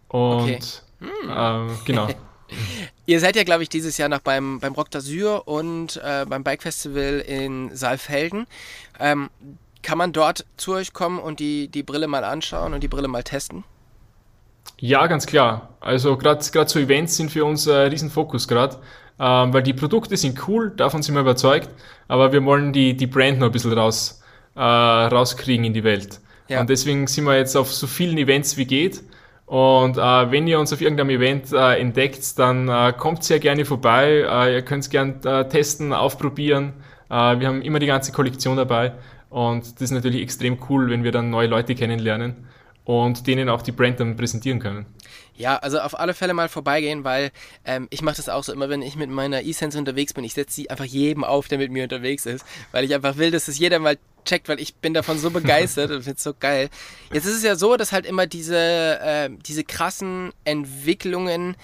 Und 0.10 0.42
okay. 0.42 0.60
hm. 1.00 1.32
ähm, 1.34 1.70
genau. 1.86 2.10
Ihr 3.06 3.22
seid 3.22 3.38
ja, 3.38 3.46
glaube 3.46 3.64
ich, 3.64 3.70
dieses 3.70 3.98
Jahr 3.98 4.10
noch 4.10 4.20
beim, 4.20 4.60
beim 4.60 4.74
Rock 4.74 4.90
d'Azur 4.90 5.48
und 5.48 6.02
äh, 6.04 6.26
beim 6.28 6.44
Bike 6.44 6.64
Festival 6.64 7.24
in 7.26 7.74
Saalfelden. 7.74 8.46
Ähm, 9.00 9.30
kann 9.82 9.98
man 9.98 10.12
dort 10.12 10.46
zu 10.58 10.74
euch 10.74 10.92
kommen 10.92 11.20
und 11.20 11.40
die, 11.40 11.70
die 11.70 11.84
Brille 11.84 12.08
mal 12.08 12.26
anschauen 12.26 12.74
und 12.74 12.84
die 12.84 12.90
Brille 12.90 13.08
mal 13.08 13.24
testen? 13.24 13.64
Ja, 14.80 15.08
ganz 15.08 15.26
klar. 15.26 15.70
Also 15.80 16.18
gerade 16.18 16.44
so 16.44 16.78
Events 16.78 17.16
sind 17.16 17.32
für 17.32 17.46
uns 17.46 17.70
ein 17.70 17.88
Riesenfokus 17.88 18.50
gerade, 18.50 18.80
ähm, 19.20 19.54
weil 19.54 19.64
die 19.64 19.74
Produkte 19.74 20.18
sind 20.18 20.48
cool, 20.48 20.72
davon 20.76 21.02
sind 21.02 21.16
wir 21.16 21.22
überzeugt, 21.22 21.70
aber 22.08 22.32
wir 22.32 22.44
wollen 22.46 22.74
die, 22.74 22.96
die 22.96 23.08
Brand 23.08 23.40
noch 23.40 23.48
ein 23.48 23.52
bisschen 23.52 23.74
raus, 23.74 24.22
äh, 24.56 24.62
rauskriegen 24.62 25.66
in 25.66 25.74
die 25.74 25.84
Welt. 25.84 26.20
Ja. 26.48 26.62
Und 26.62 26.70
deswegen 26.70 27.08
sind 27.08 27.26
wir 27.26 27.38
jetzt 27.38 27.56
auf 27.56 27.74
so 27.74 27.88
vielen 27.88 28.18
Events 28.18 28.58
wie 28.58 28.66
geht 28.66 29.04
und 29.52 29.98
äh, 29.98 30.32
wenn 30.32 30.48
ihr 30.48 30.62
uns 30.62 30.72
auf 30.72 30.80
irgendeinem 30.80 31.10
Event 31.10 31.52
äh, 31.52 31.78
entdeckt, 31.78 32.40
dann 32.40 32.70
äh, 32.70 32.94
kommt 32.98 33.26
sehr 33.26 33.38
gerne 33.40 33.66
vorbei. 33.66 34.26
Äh, 34.26 34.54
ihr 34.54 34.62
könnt 34.62 34.86
es 34.86 34.90
gerne 34.90 35.16
äh, 35.26 35.50
testen, 35.50 35.92
aufprobieren. 35.92 36.72
Äh, 37.10 37.38
wir 37.40 37.48
haben 37.48 37.62
immer 37.62 37.80
die 37.80 37.86
ganze 37.86 38.14
Kollektion 38.14 38.56
dabei. 38.56 38.94
Und 39.30 39.76
das 39.76 39.82
ist 39.82 39.92
natürlich 39.92 40.22
extrem 40.22 40.58
cool, 40.70 40.90
wenn 40.90 41.04
wir 41.04 41.12
dann 41.12 41.30
neue 41.30 41.48
Leute 41.48 41.76
kennenlernen 41.76 42.48
und 42.86 43.28
denen 43.28 43.50
auch 43.50 43.62
die 43.62 43.72
Brand 43.72 44.00
dann 44.00 44.16
präsentieren 44.16 44.60
können. 44.60 44.86
Ja, 45.36 45.58
also 45.58 45.80
auf 45.80 46.00
alle 46.00 46.14
Fälle 46.14 46.34
mal 46.34 46.50
vorbeigehen, 46.50 47.04
weil 47.04 47.32
ähm, 47.66 47.88
ich 47.90 48.02
mache 48.02 48.18
das 48.18 48.30
auch 48.30 48.44
so 48.44 48.54
immer, 48.54 48.70
wenn 48.70 48.82
ich 48.82 48.96
mit 48.96 49.10
meiner 49.10 49.42
E-Sense 49.42 49.78
unterwegs 49.78 50.14
bin. 50.14 50.24
Ich 50.24 50.34
setze 50.34 50.54
sie 50.54 50.70
einfach 50.70 50.86
jedem 50.86 51.24
auf, 51.24 51.48
der 51.48 51.58
mit 51.58 51.72
mir 51.72 51.84
unterwegs 51.84 52.26
ist, 52.26 52.46
weil 52.72 52.84
ich 52.84 52.94
einfach 52.94 53.18
will, 53.18 53.32
dass 53.32 53.48
es 53.48 53.58
jeder 53.58 53.80
mal 53.80 53.98
checkt, 54.26 54.50
weil 54.50 54.60
ich 54.60 54.76
bin 54.76 54.94
davon 54.94 55.18
so 55.18 55.32
begeistert 55.32 55.90
und 55.92 56.04
finde 56.04 56.18
es 56.18 56.24
so 56.24 56.34
geil. 56.40 56.70
Jetzt 57.12 57.26
ist 57.26 57.38
es 57.38 57.44
ja 57.44 57.56
so, 57.56 57.76
dass 57.78 57.92
halt 57.92 58.06
immer 58.06 58.28
diese, 58.28 58.58
äh, 58.58 59.30
diese 59.46 59.64
krassen 59.64 60.32
Entwicklungen 60.44 61.56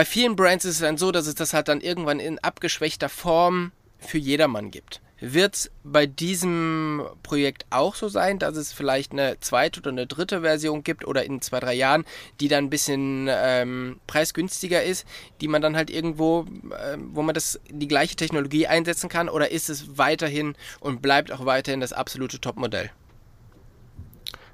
bei 0.00 0.06
vielen 0.06 0.34
Brands 0.34 0.64
ist 0.64 0.76
es 0.76 0.80
dann 0.80 0.96
so, 0.96 1.12
dass 1.12 1.26
es 1.26 1.34
das 1.34 1.52
halt 1.52 1.68
dann 1.68 1.82
irgendwann 1.82 2.20
in 2.20 2.38
abgeschwächter 2.38 3.10
Form 3.10 3.70
für 3.98 4.16
jedermann 4.16 4.70
gibt. 4.70 5.02
Wird 5.20 5.54
es 5.54 5.70
bei 5.84 6.06
diesem 6.06 7.02
Projekt 7.22 7.66
auch 7.68 7.94
so 7.94 8.08
sein, 8.08 8.38
dass 8.38 8.56
es 8.56 8.72
vielleicht 8.72 9.12
eine 9.12 9.38
zweite 9.40 9.80
oder 9.80 9.90
eine 9.90 10.06
dritte 10.06 10.40
Version 10.40 10.82
gibt 10.82 11.06
oder 11.06 11.24
in 11.24 11.42
zwei, 11.42 11.60
drei 11.60 11.74
Jahren, 11.74 12.04
die 12.40 12.48
dann 12.48 12.64
ein 12.64 12.70
bisschen 12.70 13.28
ähm, 13.30 14.00
preisgünstiger 14.06 14.82
ist, 14.82 15.06
die 15.40 15.48
man 15.48 15.60
dann 15.60 15.76
halt 15.76 15.90
irgendwo, 15.90 16.46
äh, 16.70 16.96
wo 17.12 17.22
man 17.22 17.34
das 17.34 17.60
die 17.70 17.88
gleiche 17.88 18.16
Technologie 18.16 18.66
einsetzen 18.66 19.10
kann? 19.10 19.28
Oder 19.28 19.50
ist 19.50 19.68
es 19.68 19.98
weiterhin 19.98 20.54
und 20.80 21.02
bleibt 21.02 21.32
auch 21.32 21.44
weiterhin 21.44 21.80
das 21.80 21.92
absolute 21.92 22.40
Topmodell? 22.40 22.90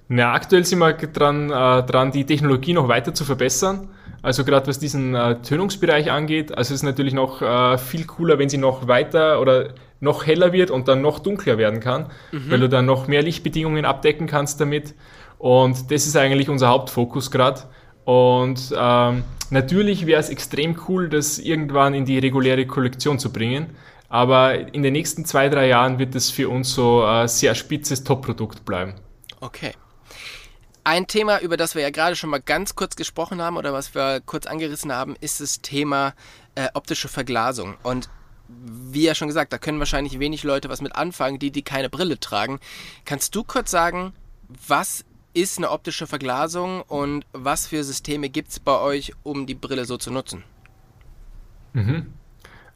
Na, 0.09 0.33
aktuell 0.33 0.65
sind 0.65 0.79
wir 0.79 0.93
dran, 0.93 1.51
äh, 1.51 1.83
dran, 1.85 2.13
die 2.13 2.25
Technologie 2.25 2.73
noch 2.73 2.89
weiter 2.89 3.15
zu 3.15 3.25
verbessern. 3.25 3.89
Also 4.23 4.45
gerade 4.45 4.67
was 4.67 4.79
diesen 4.79 5.15
äh, 5.15 5.41
Tönungsbereich 5.43 6.11
angeht, 6.11 6.51
also 6.51 6.75
es 6.75 6.81
ist 6.81 6.83
natürlich 6.83 7.15
noch 7.15 7.43
äh, 7.43 7.79
viel 7.79 8.07
cooler, 8.07 8.39
wenn 8.39 8.49
sie 8.49 8.59
noch 8.59 8.89
weiter 8.89 9.41
oder 9.41 9.75
noch 10.01 10.27
heller 10.27 10.53
wird 10.53 10.71
und 10.71 10.89
dann 10.89 11.03
noch 11.03 11.19
dunkler 11.19 11.59
werden 11.59 11.81
kann, 11.81 12.11
mhm. 12.33 12.51
weil 12.51 12.61
du 12.61 12.69
dann 12.69 12.87
noch 12.87 13.09
mehr 13.09 13.23
Lichtbedingungen 13.23 13.85
abdecken 13.85 14.27
kannst 14.27 14.61
damit. 14.61 14.95
Und 15.39 15.91
das 15.91 16.07
ist 16.07 16.17
eigentlich 16.17 16.49
unser 16.49 16.69
Hauptfokus 16.69 17.31
gerade. 17.31 17.63
Und 18.05 18.73
ähm, 18.77 19.25
natürlich 19.51 20.07
wäre 20.07 20.21
es 20.21 20.29
extrem 20.29 20.79
cool, 20.89 21.09
das 21.09 21.39
irgendwann 21.39 21.95
in 21.95 22.05
die 22.05 22.19
reguläre 22.19 22.67
Kollektion 22.67 23.19
zu 23.19 23.33
bringen. 23.33 23.75
Aber 24.09 24.73
in 24.73 24.83
den 24.83 24.93
nächsten 24.93 25.25
zwei, 25.25 25.49
drei 25.49 25.67
Jahren 25.69 25.99
wird 25.99 26.15
es 26.15 26.31
für 26.31 26.49
uns 26.49 26.73
so 26.73 27.03
ein 27.03 27.27
sehr 27.27 27.55
spitzes 27.55 28.05
Top-Produkt 28.05 28.65
bleiben. 28.65 28.95
Okay. 29.41 29.73
Ein 30.85 31.09
Thema, 31.09 31.41
über 31.41 31.57
das 31.57 31.75
wir 31.75 31.83
ja 31.83 31.91
gerade 31.91 32.15
schon 32.15 32.31
mal 32.31 32.41
ganz 32.41 32.77
kurz 32.77 32.95
gesprochen 32.95 33.43
haben 33.43 33.57
oder 33.57 33.73
was 33.73 33.97
wir 33.97 34.21
kurz 34.25 34.47
angerissen 34.47 34.93
haben, 34.93 35.17
ist 35.21 35.41
das 35.41 35.61
Thema 35.61 36.15
äh, 36.55 36.69
optische 36.75 37.09
Verglasung. 37.09 37.75
Und 37.83 38.09
wie 38.49 39.03
ja 39.03 39.15
schon 39.15 39.29
gesagt, 39.29 39.53
da 39.53 39.59
können 39.59 39.79
wahrscheinlich 39.79 40.19
wenig 40.19 40.45
Leute 40.45 40.69
was 40.69 40.81
mit 40.81 40.95
anfangen, 40.95 41.39
die, 41.39 41.51
die 41.51 41.63
keine 41.63 41.91
Brille 41.91 42.19
tragen. 42.19 42.61
Kannst 43.05 43.35
du 43.35 43.45
kurz 43.45 43.71
sagen, 43.71 44.13
was 44.69 45.05
ist 45.35 45.59
eine 45.59 45.71
optische 45.71 46.07
Verglasung 46.07 46.83
und 46.83 47.27
was 47.33 47.67
für 47.67 47.85
Systeme 47.85 48.29
gibt 48.29 48.51
es 48.51 48.61
bei 48.61 48.79
euch, 48.79 49.13
um 49.23 49.47
die 49.47 49.55
Brille 49.55 49.85
so 49.85 49.97
zu 49.97 50.11
nutzen? 50.11 50.45
Mhm. 51.75 52.07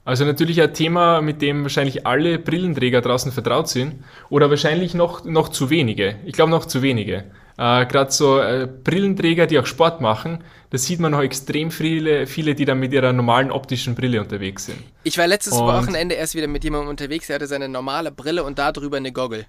Also 0.05 0.25
natürlich 0.25 0.61
ein 0.61 0.75
Thema, 0.75 1.21
mit 1.21 1.43
dem 1.43 1.63
wahrscheinlich 1.63 2.07
alle 2.07 2.39
Brillenträger 2.39 3.01
draußen 3.01 3.33
vertraut 3.33 3.69
sind 3.69 4.03
oder 4.29 4.51
wahrscheinlich 4.51 4.95
noch, 4.95 5.25
noch 5.25 5.51
zu 5.51 5.71
wenige. 5.71 6.17
Ich 6.25 6.33
glaube 6.33 6.51
noch 6.51 6.67
zu 6.67 6.83
wenige. 6.83 7.25
Äh, 7.61 7.85
Gerade 7.85 8.11
so 8.11 8.41
äh, 8.41 8.67
Brillenträger, 8.67 9.47
die 9.47 9.59
auch 9.59 9.67
Sport 9.67 10.01
machen, 10.01 10.43
da 10.71 10.79
sieht 10.79 10.99
man 10.99 11.13
noch 11.13 11.21
extrem 11.21 11.71
viele, 11.71 12.27
viele, 12.27 12.55
die 12.55 12.65
da 12.65 12.75
mit 12.75 12.91
ihrer 12.95 13.13
normalen 13.13 13.51
optischen 13.51 13.95
Brille 13.95 14.19
unterwegs 14.19 14.65
sind. 14.65 14.79
Ich 15.05 15.19
war 15.19 15.27
letztes 15.27 15.53
und 15.53 15.67
Wochenende 15.67 16.15
erst 16.15 16.35
wieder 16.35 16.47
mit 16.47 16.65
jemandem 16.65 16.89
unterwegs, 16.89 17.27
der 17.27 17.35
hatte 17.35 17.47
seine 17.47 17.69
normale 17.69 18.13
Brille 18.13 18.45
und 18.45 18.59
darüber 18.59 18.97
eine 18.97 19.13
Goggle. 19.13 19.45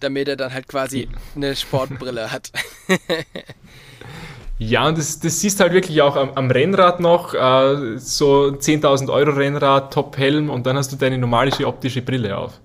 Damit 0.00 0.26
er 0.26 0.34
dann 0.34 0.52
halt 0.52 0.66
quasi 0.66 1.08
eine 1.36 1.54
Sportbrille 1.54 2.32
hat. 2.32 2.50
Ja, 4.58 4.88
und 4.88 4.98
das, 4.98 5.20
das 5.20 5.40
siehst 5.40 5.60
halt 5.60 5.72
wirklich 5.72 6.02
auch 6.02 6.16
am, 6.16 6.30
am 6.34 6.50
Rennrad 6.50 6.98
noch, 6.98 7.32
äh, 7.32 7.98
so 7.98 8.46
10.000 8.46 9.12
Euro 9.12 9.30
Rennrad, 9.30 9.92
Top-Helm 9.92 10.50
und 10.50 10.66
dann 10.66 10.76
hast 10.76 10.90
du 10.90 10.96
deine 10.96 11.16
normale 11.16 11.52
optische 11.64 12.02
Brille 12.02 12.36
auf. 12.36 12.60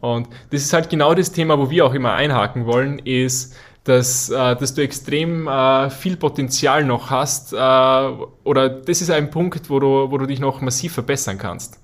Und 0.00 0.28
das 0.50 0.62
ist 0.62 0.72
halt 0.72 0.90
genau 0.90 1.14
das 1.14 1.30
Thema, 1.30 1.56
wo 1.58 1.70
wir 1.70 1.86
auch 1.86 1.94
immer 1.94 2.14
einhaken 2.14 2.66
wollen, 2.66 2.98
ist, 3.00 3.54
dass, 3.88 4.28
äh, 4.28 4.54
dass 4.56 4.74
du 4.74 4.82
extrem 4.82 5.48
äh, 5.48 5.88
viel 5.88 6.18
Potenzial 6.18 6.84
noch 6.84 7.08
hast 7.10 7.54
äh, 7.54 7.56
oder 7.56 8.68
das 8.68 9.00
ist 9.00 9.10
ein 9.10 9.30
Punkt, 9.30 9.70
wo 9.70 9.80
du, 9.80 10.10
wo 10.10 10.18
du 10.18 10.26
dich 10.26 10.40
noch 10.40 10.60
massiv 10.60 10.92
verbessern 10.92 11.38
kannst. 11.38 11.80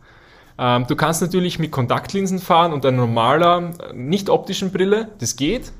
Ähm, 0.58 0.86
du 0.86 0.96
kannst 0.96 1.22
natürlich 1.22 1.58
mit 1.58 1.72
Kontaktlinsen 1.72 2.40
fahren 2.40 2.74
und 2.74 2.84
einer 2.84 2.98
normaler, 2.98 3.72
nicht 3.94 4.28
optischen 4.28 4.70
Brille, 4.70 5.08
das 5.18 5.36
geht, 5.36 5.72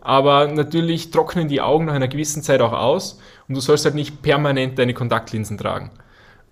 aber 0.00 0.46
natürlich 0.46 1.10
trocknen 1.10 1.46
die 1.46 1.60
Augen 1.60 1.84
nach 1.84 1.94
einer 1.94 2.08
gewissen 2.08 2.42
Zeit 2.42 2.62
auch 2.62 2.72
aus 2.72 3.20
und 3.46 3.54
du 3.54 3.60
sollst 3.60 3.84
halt 3.84 3.94
nicht 3.94 4.22
permanent 4.22 4.78
deine 4.78 4.94
Kontaktlinsen 4.94 5.58
tragen. 5.58 5.90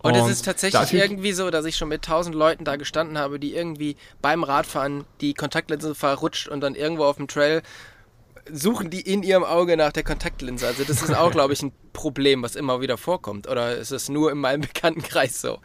Und, 0.03 0.17
es 0.17 0.29
ist 0.29 0.45
tatsächlich 0.45 0.93
irgendwie 0.93 1.33
so, 1.33 1.49
dass 1.49 1.65
ich 1.65 1.77
schon 1.77 1.89
mit 1.89 2.03
tausend 2.03 2.35
Leuten 2.35 2.67
da 2.67 2.77
gestanden 2.77 3.17
habe, 3.17 3.41
die 3.41 3.55
irgendwie 3.55 3.97
beim 4.21 4.45
Radfahren 4.45 5.05
die 5.23 5.33
Kontaktlinse 5.33 5.95
verrutscht 5.95 6.47
und 6.47 6.61
dann 6.61 6.75
irgendwo 6.75 7.05
auf 7.05 7.17
dem 7.17 7.27
Trail 7.27 7.63
suchen 8.51 8.91
die 8.91 9.01
in 9.01 9.23
ihrem 9.23 9.45
Auge 9.45 9.77
nach 9.77 9.93
der 9.93 10.03
Kontaktlinse. 10.03 10.67
Also 10.67 10.85
das 10.85 11.03
ist 11.03 11.17
auch, 11.17 11.31
glaube 11.31 11.53
ich, 11.53 11.63
ein 11.63 11.73
Problem, 11.93 12.43
was 12.43 12.57
immer 12.57 12.81
wieder 12.81 12.97
vorkommt. 12.97 13.49
Oder 13.49 13.77
ist 13.77 13.91
es 13.91 14.09
nur 14.09 14.31
in 14.33 14.39
meinem 14.39 14.61
Bekanntenkreis 14.73 15.41
so? 15.41 15.59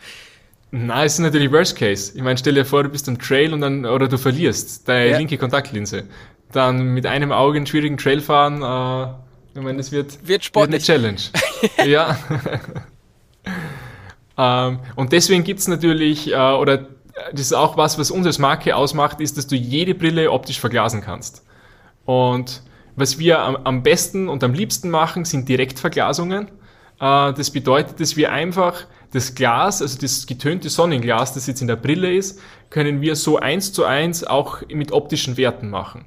Na, 0.71 1.03
es 1.03 1.13
ist 1.13 1.19
natürlich 1.19 1.51
Worst 1.51 1.75
Case. 1.75 2.13
Ich 2.15 2.21
meine, 2.21 2.37
stell 2.37 2.53
dir 2.53 2.65
vor, 2.65 2.83
du 2.83 2.89
bist 2.89 3.09
am 3.09 3.17
Trail 3.17 3.53
und 3.53 3.61
dann, 3.61 3.85
oder 3.85 4.07
du 4.07 4.17
verlierst 4.17 4.87
deine 4.87 5.11
ja. 5.11 5.17
linke 5.17 5.37
Kontaktlinse 5.37 6.05
dann 6.51 6.93
mit 6.93 7.05
einem 7.05 7.31
Auge 7.31 7.57
einen 7.57 7.67
schwierigen 7.67 7.97
Trail 7.97 8.21
fahren, 8.21 8.61
äh, 8.61 9.13
ich 9.55 9.63
meine, 9.63 9.77
das 9.77 9.91
wird, 9.91 10.27
wird, 10.27 10.55
wird 10.55 10.67
eine 10.67 10.79
Challenge. 10.79 11.19
ja. 11.85 12.17
ähm, 14.37 14.79
und 14.95 15.11
deswegen 15.11 15.43
gibt 15.43 15.59
es 15.59 15.67
natürlich, 15.67 16.31
äh, 16.31 16.35
oder 16.35 16.87
das 17.31 17.41
ist 17.41 17.53
auch 17.53 17.75
was, 17.75 17.99
was 17.99 18.11
uns 18.11 18.25
als 18.25 18.39
Marke 18.39 18.75
ausmacht, 18.75 19.19
ist, 19.19 19.37
dass 19.37 19.47
du 19.47 19.55
jede 19.55 19.95
Brille 19.95 20.31
optisch 20.31 20.59
verglasen 20.59 21.01
kannst. 21.01 21.43
Und 22.05 22.61
was 22.99 23.19
wir 23.19 23.39
am, 23.39 23.55
am 23.57 23.83
besten 23.83 24.29
und 24.29 24.43
am 24.43 24.53
liebsten 24.53 24.89
machen, 24.89 25.25
sind 25.25 25.47
Direktverglasungen. 25.49 26.47
Äh, 26.99 27.33
das 27.33 27.51
bedeutet, 27.51 27.99
dass 27.99 28.17
wir 28.17 28.31
einfach 28.31 28.85
das 29.11 29.33
Glas, 29.35 29.81
also 29.81 29.99
das 29.99 30.27
getönte 30.27 30.69
Sonnenglas, 30.69 31.33
das 31.33 31.47
jetzt 31.47 31.61
in 31.61 31.67
der 31.67 31.75
Brille 31.75 32.13
ist, 32.13 32.39
können 32.69 33.01
wir 33.01 33.15
so 33.15 33.39
eins 33.39 33.73
zu 33.73 33.85
eins 33.85 34.23
auch 34.23 34.61
mit 34.67 34.91
optischen 34.91 35.37
Werten 35.37 35.69
machen. 35.69 36.05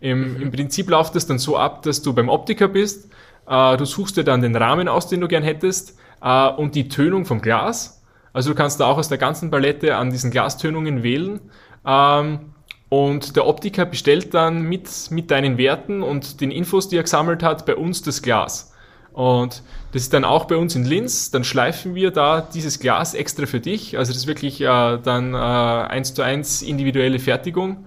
Im, 0.00 0.34
mhm. 0.34 0.42
Im, 0.42 0.50
Prinzip 0.50 0.90
läuft 0.90 1.14
das 1.14 1.26
dann 1.26 1.38
so 1.38 1.56
ab, 1.56 1.82
dass 1.82 2.02
du 2.02 2.12
beim 2.12 2.28
Optiker 2.28 2.66
bist, 2.66 3.08
äh, 3.46 3.76
du 3.76 3.84
suchst 3.84 4.16
dir 4.16 4.24
dann 4.24 4.42
den 4.42 4.56
Rahmen 4.56 4.88
aus, 4.88 5.08
den 5.08 5.20
du 5.20 5.28
gern 5.28 5.44
hättest, 5.44 5.96
äh, 6.20 6.48
und 6.48 6.74
die 6.74 6.88
Tönung 6.88 7.24
vom 7.24 7.40
Glas. 7.40 8.02
Also 8.32 8.50
du 8.50 8.56
kannst 8.56 8.80
da 8.80 8.86
auch 8.86 8.98
aus 8.98 9.08
der 9.08 9.18
ganzen 9.18 9.50
Palette 9.50 9.96
an 9.96 10.10
diesen 10.10 10.30
Glastönungen 10.30 11.02
wählen. 11.02 11.40
Ähm, 11.86 12.51
und 12.92 13.36
der 13.36 13.46
Optiker 13.46 13.86
bestellt 13.86 14.34
dann 14.34 14.64
mit, 14.64 14.86
mit 15.08 15.30
deinen 15.30 15.56
Werten 15.56 16.02
und 16.02 16.42
den 16.42 16.50
Infos, 16.50 16.90
die 16.90 16.98
er 16.98 17.04
gesammelt 17.04 17.42
hat, 17.42 17.64
bei 17.64 17.74
uns 17.74 18.02
das 18.02 18.20
Glas. 18.20 18.70
Und 19.14 19.62
das 19.92 20.02
ist 20.02 20.12
dann 20.12 20.26
auch 20.26 20.44
bei 20.44 20.58
uns 20.58 20.74
in 20.74 20.84
Linz. 20.84 21.30
Dann 21.30 21.42
schleifen 21.42 21.94
wir 21.94 22.10
da 22.10 22.42
dieses 22.42 22.80
Glas 22.80 23.14
extra 23.14 23.46
für 23.46 23.60
dich. 23.60 23.96
Also 23.96 24.12
das 24.12 24.18
ist 24.18 24.26
wirklich 24.26 24.60
äh, 24.60 24.98
dann 25.02 25.32
äh, 25.32 25.38
eins 25.38 26.12
zu 26.12 26.20
eins 26.20 26.60
individuelle 26.60 27.18
Fertigung 27.18 27.86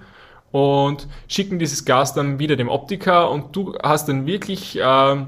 und 0.51 1.07
schicken 1.27 1.59
dieses 1.59 1.85
Glas 1.85 2.15
dann 2.15 2.39
wieder 2.39 2.55
dem 2.55 2.67
Optiker 2.67 3.29
und 3.29 3.55
du 3.55 3.77
hast 3.83 4.09
dann 4.09 4.25
wirklich 4.25 4.79
äh, 4.79 5.25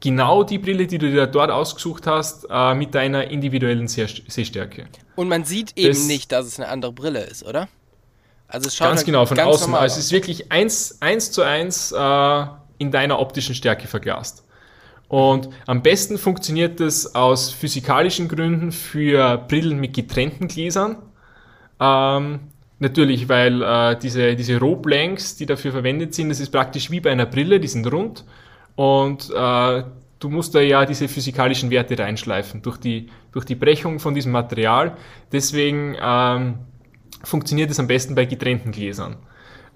genau 0.00 0.42
die 0.42 0.58
Brille, 0.58 0.88
die 0.88 0.98
du 0.98 1.08
dir 1.08 1.28
dort 1.28 1.52
ausgesucht 1.52 2.08
hast, 2.08 2.48
äh, 2.50 2.74
mit 2.74 2.96
deiner 2.96 3.30
individuellen 3.30 3.86
Sehstärke. 3.86 4.86
Und 5.14 5.28
man 5.28 5.44
sieht 5.44 5.78
eben 5.78 5.86
das 5.86 6.08
nicht, 6.08 6.32
dass 6.32 6.46
es 6.46 6.58
eine 6.58 6.68
andere 6.68 6.92
Brille 6.92 7.20
ist, 7.20 7.44
oder? 7.46 7.68
Also 8.48 8.68
es 8.68 8.76
schaut 8.76 8.88
ganz 8.88 9.00
halt 9.00 9.06
genau 9.06 9.26
von 9.26 9.36
ganz 9.36 9.48
außen. 9.48 9.74
Also 9.74 9.98
es 9.98 10.06
ist 10.06 10.12
wirklich 10.12 10.50
eins, 10.50 10.98
eins 11.00 11.30
zu 11.30 11.42
eins 11.42 11.92
äh, 11.92 12.44
in 12.78 12.90
deiner 12.90 13.18
optischen 13.20 13.54
Stärke 13.54 13.86
verglast. 13.86 14.44
Und 15.08 15.48
am 15.66 15.82
besten 15.82 16.18
funktioniert 16.18 16.80
das 16.80 17.14
aus 17.14 17.50
physikalischen 17.50 18.28
Gründen 18.28 18.72
für 18.72 19.38
Brillen 19.38 19.78
mit 19.78 19.94
getrennten 19.94 20.48
Gläsern. 20.48 20.96
Ähm, 21.80 22.40
Natürlich, 22.80 23.28
weil 23.28 23.60
äh, 23.62 23.96
diese, 23.98 24.36
diese 24.36 24.58
Rohblanks, 24.58 25.36
die 25.36 25.46
dafür 25.46 25.72
verwendet 25.72 26.14
sind, 26.14 26.28
das 26.28 26.38
ist 26.38 26.50
praktisch 26.50 26.90
wie 26.90 27.00
bei 27.00 27.10
einer 27.10 27.26
Brille, 27.26 27.58
die 27.58 27.66
sind 27.66 27.90
rund 27.90 28.24
und 28.76 29.30
äh, 29.34 29.82
du 30.20 30.30
musst 30.30 30.54
da 30.54 30.60
ja 30.60 30.86
diese 30.86 31.08
physikalischen 31.08 31.70
Werte 31.70 31.98
reinschleifen 31.98 32.62
durch 32.62 32.76
die, 32.76 33.08
durch 33.32 33.44
die 33.44 33.56
Brechung 33.56 33.98
von 33.98 34.14
diesem 34.14 34.30
Material. 34.30 34.96
Deswegen 35.32 35.96
ähm, 36.00 36.58
funktioniert 37.24 37.70
es 37.70 37.80
am 37.80 37.86
besten 37.86 38.14
bei 38.14 38.24
getrennten 38.24 38.72
Gläsern. 38.72 39.16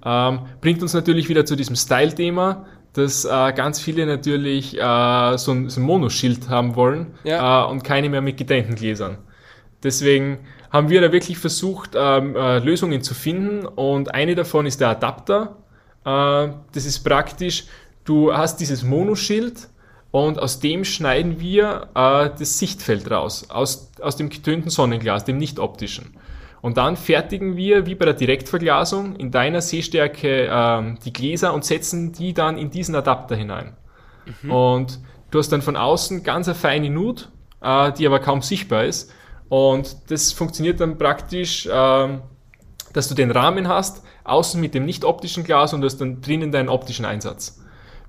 Ähm, 0.05 0.40
bringt 0.61 0.82
uns 0.82 0.95
natürlich 0.95 1.28
wieder 1.28 1.45
zu 1.45 1.57
diesem 1.57 1.76
Style-Thema, 1.76 2.66
dass 2.93 3.24
äh, 3.24 3.53
ganz 3.53 3.80
viele 3.80 4.07
natürlich 4.07 4.78
äh, 4.78 5.38
so, 5.38 5.53
ein, 5.53 5.68
so 5.68 5.80
ein 5.80 5.84
Monoschild 5.84 6.49
haben 6.49 6.76
wollen 6.76 7.14
ja. 7.24 7.64
äh, 7.64 7.70
und 7.70 7.84
keine 7.84 8.09
mehr 8.09 8.20
mit 8.20 8.36
getrennten 8.36 8.74
Gläsern. 8.74 9.18
Deswegen 9.82 10.38
haben 10.70 10.90
wir 10.90 11.01
da 11.01 11.12
wirklich 11.12 11.38
versucht, 11.38 11.93
ähm, 11.95 12.36
äh, 12.36 12.59
Lösungen 12.59 13.03
zu 13.03 13.14
finden 13.14 13.66
und 13.66 14.14
eine 14.14 14.34
davon 14.34 14.66
ist 14.66 14.80
der 14.80 14.90
Adapter. 14.90 15.57
Äh, 16.05 16.53
das 16.72 16.84
ist 16.84 17.01
praktisch, 17.01 17.64
du 18.05 18.32
hast 18.34 18.59
dieses 18.59 18.82
Monoschild 18.82 19.68
und 20.11 20.38
aus 20.38 20.61
dem 20.61 20.84
schneiden 20.84 21.40
wir 21.40 21.88
äh, 21.95 22.30
das 22.38 22.59
Sichtfeld 22.59 23.11
raus, 23.11 23.47
aus, 23.49 23.90
aus 24.01 24.16
dem 24.16 24.28
getönten 24.28 24.70
Sonnenglas, 24.70 25.24
dem 25.24 25.38
nicht 25.38 25.59
optischen. 25.59 26.14
Und 26.62 26.76
dann 26.76 26.96
fertigen 26.96 27.56
wir, 27.56 27.86
wie 27.86 27.96
bei 27.96 28.04
der 28.04 28.14
Direktverglasung, 28.14 29.16
in 29.16 29.32
deiner 29.32 29.60
Sehstärke 29.60 30.46
äh, 30.46 30.94
die 31.04 31.12
Gläser 31.12 31.52
und 31.52 31.64
setzen 31.64 32.12
die 32.12 32.32
dann 32.32 32.56
in 32.56 32.70
diesen 32.70 32.94
Adapter 32.94 33.34
hinein. 33.34 33.76
Mhm. 34.42 34.50
Und 34.50 35.00
du 35.32 35.40
hast 35.40 35.50
dann 35.50 35.60
von 35.60 35.76
außen 35.76 36.22
ganz 36.22 36.46
eine 36.46 36.54
feine 36.54 36.88
Nut, 36.88 37.30
äh, 37.60 37.92
die 37.92 38.06
aber 38.06 38.20
kaum 38.20 38.42
sichtbar 38.42 38.84
ist. 38.84 39.12
Und 39.48 40.10
das 40.10 40.32
funktioniert 40.32 40.80
dann 40.80 40.98
praktisch, 40.98 41.68
ähm, 41.70 42.22
dass 42.92 43.08
du 43.08 43.14
den 43.14 43.32
Rahmen 43.32 43.66
hast, 43.66 44.04
außen 44.22 44.60
mit 44.60 44.74
dem 44.74 44.84
nicht 44.84 45.04
optischen 45.04 45.42
Glas 45.42 45.74
und 45.74 45.80
du 45.80 45.86
hast 45.86 46.00
dann 46.00 46.20
drinnen 46.20 46.52
deinen 46.52 46.68
optischen 46.68 47.04
Einsatz. 47.04 47.61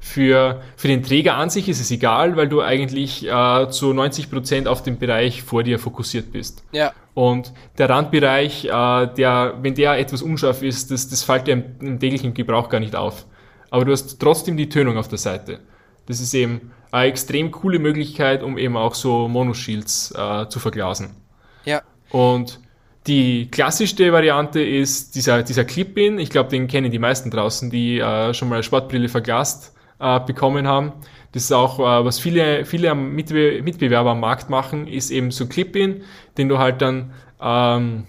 Für, 0.05 0.61
für 0.75 0.89
den 0.89 1.01
Träger 1.01 1.35
an 1.35 1.49
sich 1.49 1.69
ist 1.69 1.79
es 1.79 1.89
egal, 1.89 2.35
weil 2.35 2.49
du 2.49 2.61
eigentlich 2.61 3.25
äh, 3.25 3.69
zu 3.69 3.93
90 3.93 4.29
Prozent 4.29 4.67
auf 4.67 4.83
den 4.83 4.99
Bereich 4.99 5.43
vor 5.43 5.63
dir 5.63 5.79
fokussiert 5.79 6.33
bist. 6.33 6.65
Ja. 6.73 6.91
Und 7.13 7.53
der 7.77 7.89
Randbereich, 7.89 8.65
äh, 8.65 8.69
der, 9.15 9.59
wenn 9.61 9.75
der 9.75 9.97
etwas 9.97 10.21
unscharf 10.21 10.61
ist, 10.61 10.91
das, 10.91 11.07
das 11.07 11.23
fällt 11.23 11.47
dir 11.47 11.53
im, 11.53 11.63
im 11.79 11.99
täglichen 12.01 12.33
Gebrauch 12.33 12.67
gar 12.67 12.81
nicht 12.81 12.97
auf. 12.97 13.25
Aber 13.69 13.85
du 13.85 13.93
hast 13.93 14.19
trotzdem 14.19 14.57
die 14.57 14.67
Tönung 14.67 14.97
auf 14.97 15.07
der 15.07 15.19
Seite. 15.19 15.59
Das 16.05 16.19
ist 16.19 16.33
eben 16.33 16.73
eine 16.91 17.07
extrem 17.07 17.51
coole 17.51 17.79
Möglichkeit, 17.79 18.43
um 18.43 18.57
eben 18.57 18.75
auch 18.75 18.95
so 18.95 19.29
Monoshields 19.29 20.13
äh, 20.17 20.49
zu 20.49 20.59
verglasen. 20.59 21.15
Ja. 21.63 21.81
Und 22.11 22.59
die 23.07 23.49
klassischste 23.49 24.11
Variante 24.11 24.61
ist 24.61 25.15
dieser, 25.15 25.43
dieser 25.43 25.63
Clip-In. 25.63 26.19
Ich 26.19 26.29
glaube, 26.29 26.49
den 26.49 26.67
kennen 26.67 26.91
die 26.91 26.99
meisten 26.99 27.31
draußen, 27.31 27.69
die 27.69 27.99
äh, 27.99 28.33
schon 28.33 28.49
mal 28.49 28.63
Sportbrille 28.63 29.07
verglast 29.07 29.73
äh, 29.99 30.19
bekommen 30.19 30.67
haben. 30.67 30.93
Das 31.31 31.43
ist 31.43 31.51
auch, 31.51 31.79
äh, 31.79 32.05
was 32.05 32.19
viele, 32.19 32.65
viele 32.65 32.93
Mitbe 32.95 33.61
Mitbewerber 33.61 34.11
am 34.11 34.19
Markt 34.19 34.49
machen, 34.49 34.87
ist 34.87 35.11
eben 35.11 35.31
so 35.31 35.47
Clip-In, 35.47 36.03
den 36.37 36.49
du 36.49 36.59
halt 36.59 36.81
dann, 36.81 37.13
ähm, 37.41 38.05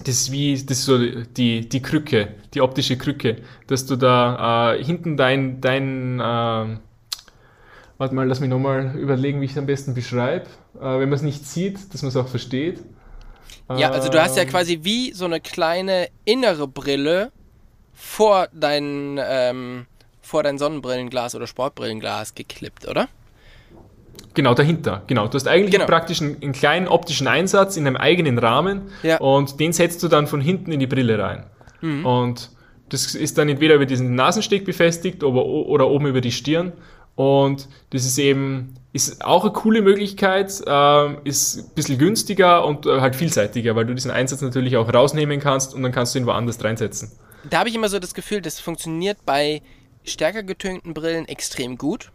das 0.00 0.08
ist 0.16 0.32
wie, 0.32 0.52
das 0.54 0.78
ist 0.78 0.84
so 0.84 0.98
die, 0.98 1.68
die 1.68 1.82
Krücke, 1.82 2.34
die 2.54 2.60
optische 2.60 2.98
Krücke, 2.98 3.36
dass 3.66 3.86
du 3.86 3.96
da 3.96 4.74
äh, 4.74 4.84
hinten 4.84 5.16
dein, 5.16 5.60
dein 5.60 6.20
äh, 6.20 6.76
warte 7.98 8.14
mal, 8.14 8.26
lass 8.26 8.40
mich 8.40 8.50
nochmal 8.50 8.96
überlegen, 8.96 9.40
wie 9.40 9.46
ich 9.46 9.52
es 9.52 9.58
am 9.58 9.66
besten 9.66 9.94
beschreibe. 9.94 10.46
Äh, 10.76 10.80
wenn 10.80 11.08
man 11.08 11.14
es 11.14 11.22
nicht 11.22 11.46
sieht, 11.46 11.92
dass 11.94 12.02
man 12.02 12.10
es 12.10 12.16
auch 12.16 12.28
versteht. 12.28 12.80
Ja, 13.76 13.90
also 13.90 14.08
du 14.08 14.22
hast 14.22 14.36
ja 14.36 14.42
Ähm, 14.42 14.48
quasi 14.48 14.80
wie 14.82 15.12
so 15.12 15.24
eine 15.24 15.40
kleine 15.40 16.08
innere 16.24 16.68
Brille 16.68 17.32
vor 17.92 18.48
dein, 18.52 19.18
ähm, 19.22 19.86
vor 20.26 20.42
dein 20.42 20.58
Sonnenbrillenglas 20.58 21.34
oder 21.34 21.46
Sportbrillenglas 21.46 22.34
geklippt, 22.34 22.86
oder? 22.88 23.08
Genau, 24.34 24.54
dahinter. 24.54 25.02
Genau. 25.06 25.28
Du 25.28 25.34
hast 25.34 25.46
eigentlich 25.48 25.72
Genau. 25.72 25.86
praktisch 25.86 26.20
einen, 26.20 26.42
einen 26.42 26.52
kleinen 26.52 26.88
optischen 26.88 27.26
Einsatz 27.28 27.76
in 27.76 27.86
einem 27.86 27.96
eigenen 27.96 28.38
Rahmen 28.38 28.82
Ja. 29.02 29.18
und 29.18 29.60
den 29.60 29.72
setzt 29.72 30.02
du 30.02 30.08
dann 30.08 30.26
von 30.26 30.40
hinten 30.40 30.72
in 30.72 30.80
die 30.80 30.86
Brille 30.86 31.18
rein. 31.18 31.44
Und 32.04 32.50
das 32.88 33.14
ist 33.14 33.38
dann 33.38 33.48
entweder 33.48 33.74
über 33.76 33.86
diesen 33.86 34.14
Nasensteg 34.16 34.64
befestigt 34.64 35.22
oder, 35.22 35.44
oder 35.44 35.88
oben 35.88 36.06
über 36.06 36.20
die 36.20 36.32
Stirn. 36.32 36.72
Und 37.14 37.68
das 37.90 38.04
ist 38.04 38.18
eben 38.18 38.74
ist 38.92 39.24
auch 39.24 39.44
eine 39.44 39.52
coole 39.52 39.82
Möglichkeit, 39.82 40.52
ähm, 40.66 41.18
ist 41.24 41.58
ein 41.58 41.74
bisschen 41.74 41.98
günstiger 41.98 42.64
und 42.64 42.86
äh, 42.86 43.00
halt 43.00 43.14
vielseitiger, 43.14 43.76
weil 43.76 43.84
du 43.86 43.94
diesen 43.94 44.10
Einsatz 44.10 44.40
natürlich 44.40 44.76
auch 44.78 44.92
rausnehmen 44.92 45.38
kannst 45.38 45.74
und 45.74 45.82
dann 45.82 45.92
kannst 45.92 46.14
du 46.14 46.18
ihn 46.18 46.26
woanders 46.26 46.62
reinsetzen. 46.64 47.12
Da 47.48 47.58
habe 47.58 47.68
ich 47.68 47.74
immer 47.74 47.88
so 47.90 47.98
das 47.98 48.14
Gefühl, 48.14 48.40
das 48.40 48.58
funktioniert 48.58 49.18
bei 49.26 49.60
stärker 50.06 50.42
getönten 50.42 50.94
Brillen 50.94 51.28
extrem 51.28 51.76
gut. 51.78 52.10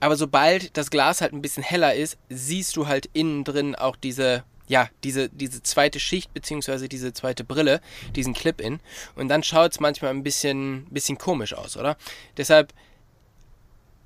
Aber 0.00 0.16
sobald 0.16 0.76
das 0.76 0.90
Glas 0.90 1.20
halt 1.20 1.32
ein 1.32 1.42
bisschen 1.42 1.62
heller 1.62 1.94
ist, 1.94 2.18
siehst 2.28 2.76
du 2.76 2.86
halt 2.86 3.08
innen 3.14 3.44
drin 3.44 3.74
auch 3.74 3.96
diese, 3.96 4.44
ja, 4.68 4.88
diese, 5.02 5.28
diese 5.30 5.62
zweite 5.62 5.98
Schicht, 5.98 6.34
beziehungsweise 6.34 6.88
diese 6.88 7.12
zweite 7.12 7.44
Brille, 7.44 7.80
diesen 8.14 8.34
Clip-In. 8.34 8.80
Und 9.16 9.28
dann 9.28 9.42
schaut 9.42 9.72
es 9.72 9.80
manchmal 9.80 10.10
ein 10.10 10.22
bisschen, 10.22 10.86
bisschen 10.90 11.18
komisch 11.18 11.54
aus, 11.54 11.76
oder? 11.76 11.96
Deshalb 12.36 12.72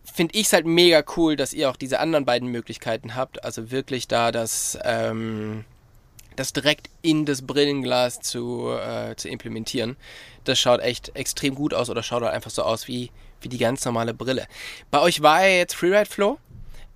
finde 0.04 0.38
ich 0.38 0.46
es 0.46 0.52
halt 0.52 0.66
mega 0.66 1.02
cool, 1.16 1.36
dass 1.36 1.52
ihr 1.52 1.68
auch 1.68 1.76
diese 1.76 1.98
anderen 2.00 2.24
beiden 2.24 2.48
Möglichkeiten 2.48 3.14
habt. 3.14 3.44
Also 3.44 3.70
wirklich 3.70 4.08
da 4.08 4.30
das, 4.32 4.78
ähm, 4.84 5.64
das 6.36 6.52
direkt 6.52 6.88
in 7.02 7.24
das 7.24 7.42
Brillenglas 7.42 8.20
zu, 8.20 8.70
äh, 8.70 9.16
zu 9.16 9.28
implementieren. 9.28 9.96
Das 10.44 10.58
schaut 10.58 10.80
echt 10.80 11.14
extrem 11.14 11.54
gut 11.54 11.74
aus 11.74 11.90
oder 11.90 12.02
schaut 12.02 12.22
halt 12.22 12.34
einfach 12.34 12.50
so 12.50 12.62
aus 12.62 12.88
wie, 12.88 13.10
wie 13.40 13.48
die 13.48 13.58
ganz 13.58 13.84
normale 13.84 14.14
Brille. 14.14 14.46
Bei 14.90 15.00
euch 15.00 15.22
war 15.22 15.44
ja 15.44 15.56
jetzt 15.56 15.74
Freeride 15.74 16.10
Flow, 16.10 16.38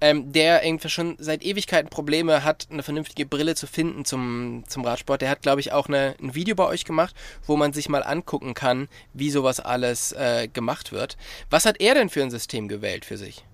ähm, 0.01 0.33
der 0.33 0.65
irgendwie 0.65 0.89
schon 0.89 1.17
seit 1.19 1.43
Ewigkeiten 1.43 1.91
Probleme 1.91 2.45
hat, 2.45 2.69
eine 2.71 2.83
vernünftige 2.83 3.27
Brille 3.27 3.55
zu 3.55 3.67
finden 3.67 4.05
zum, 4.05 4.65
zum 4.67 4.85
Radsport. 4.85 5.21
Der 5.21 5.31
hat, 5.31 5.43
glaube 5.43 5.61
ich, 5.61 5.73
auch 5.73 5.89
eine, 5.89 6.15
ein 6.21 6.35
Video 6.35 6.55
bei 6.55 6.67
euch 6.67 6.85
gemacht, 6.85 7.15
wo 7.47 7.57
man 7.57 7.73
sich 7.73 7.89
mal 7.89 8.03
angucken 8.03 8.55
kann, 8.55 8.89
wie 9.13 9.31
sowas 9.31 9.61
alles 9.61 10.13
äh, 10.13 10.49
gemacht 10.49 10.93
wird. 10.93 11.17
Was 11.51 11.67
hat 11.67 11.81
er 11.81 11.95
denn 11.95 12.09
für 12.09 12.23
ein 12.23 12.31
System 12.31 12.69
gewählt 12.69 13.05
für 13.05 13.17
sich? 13.17 13.45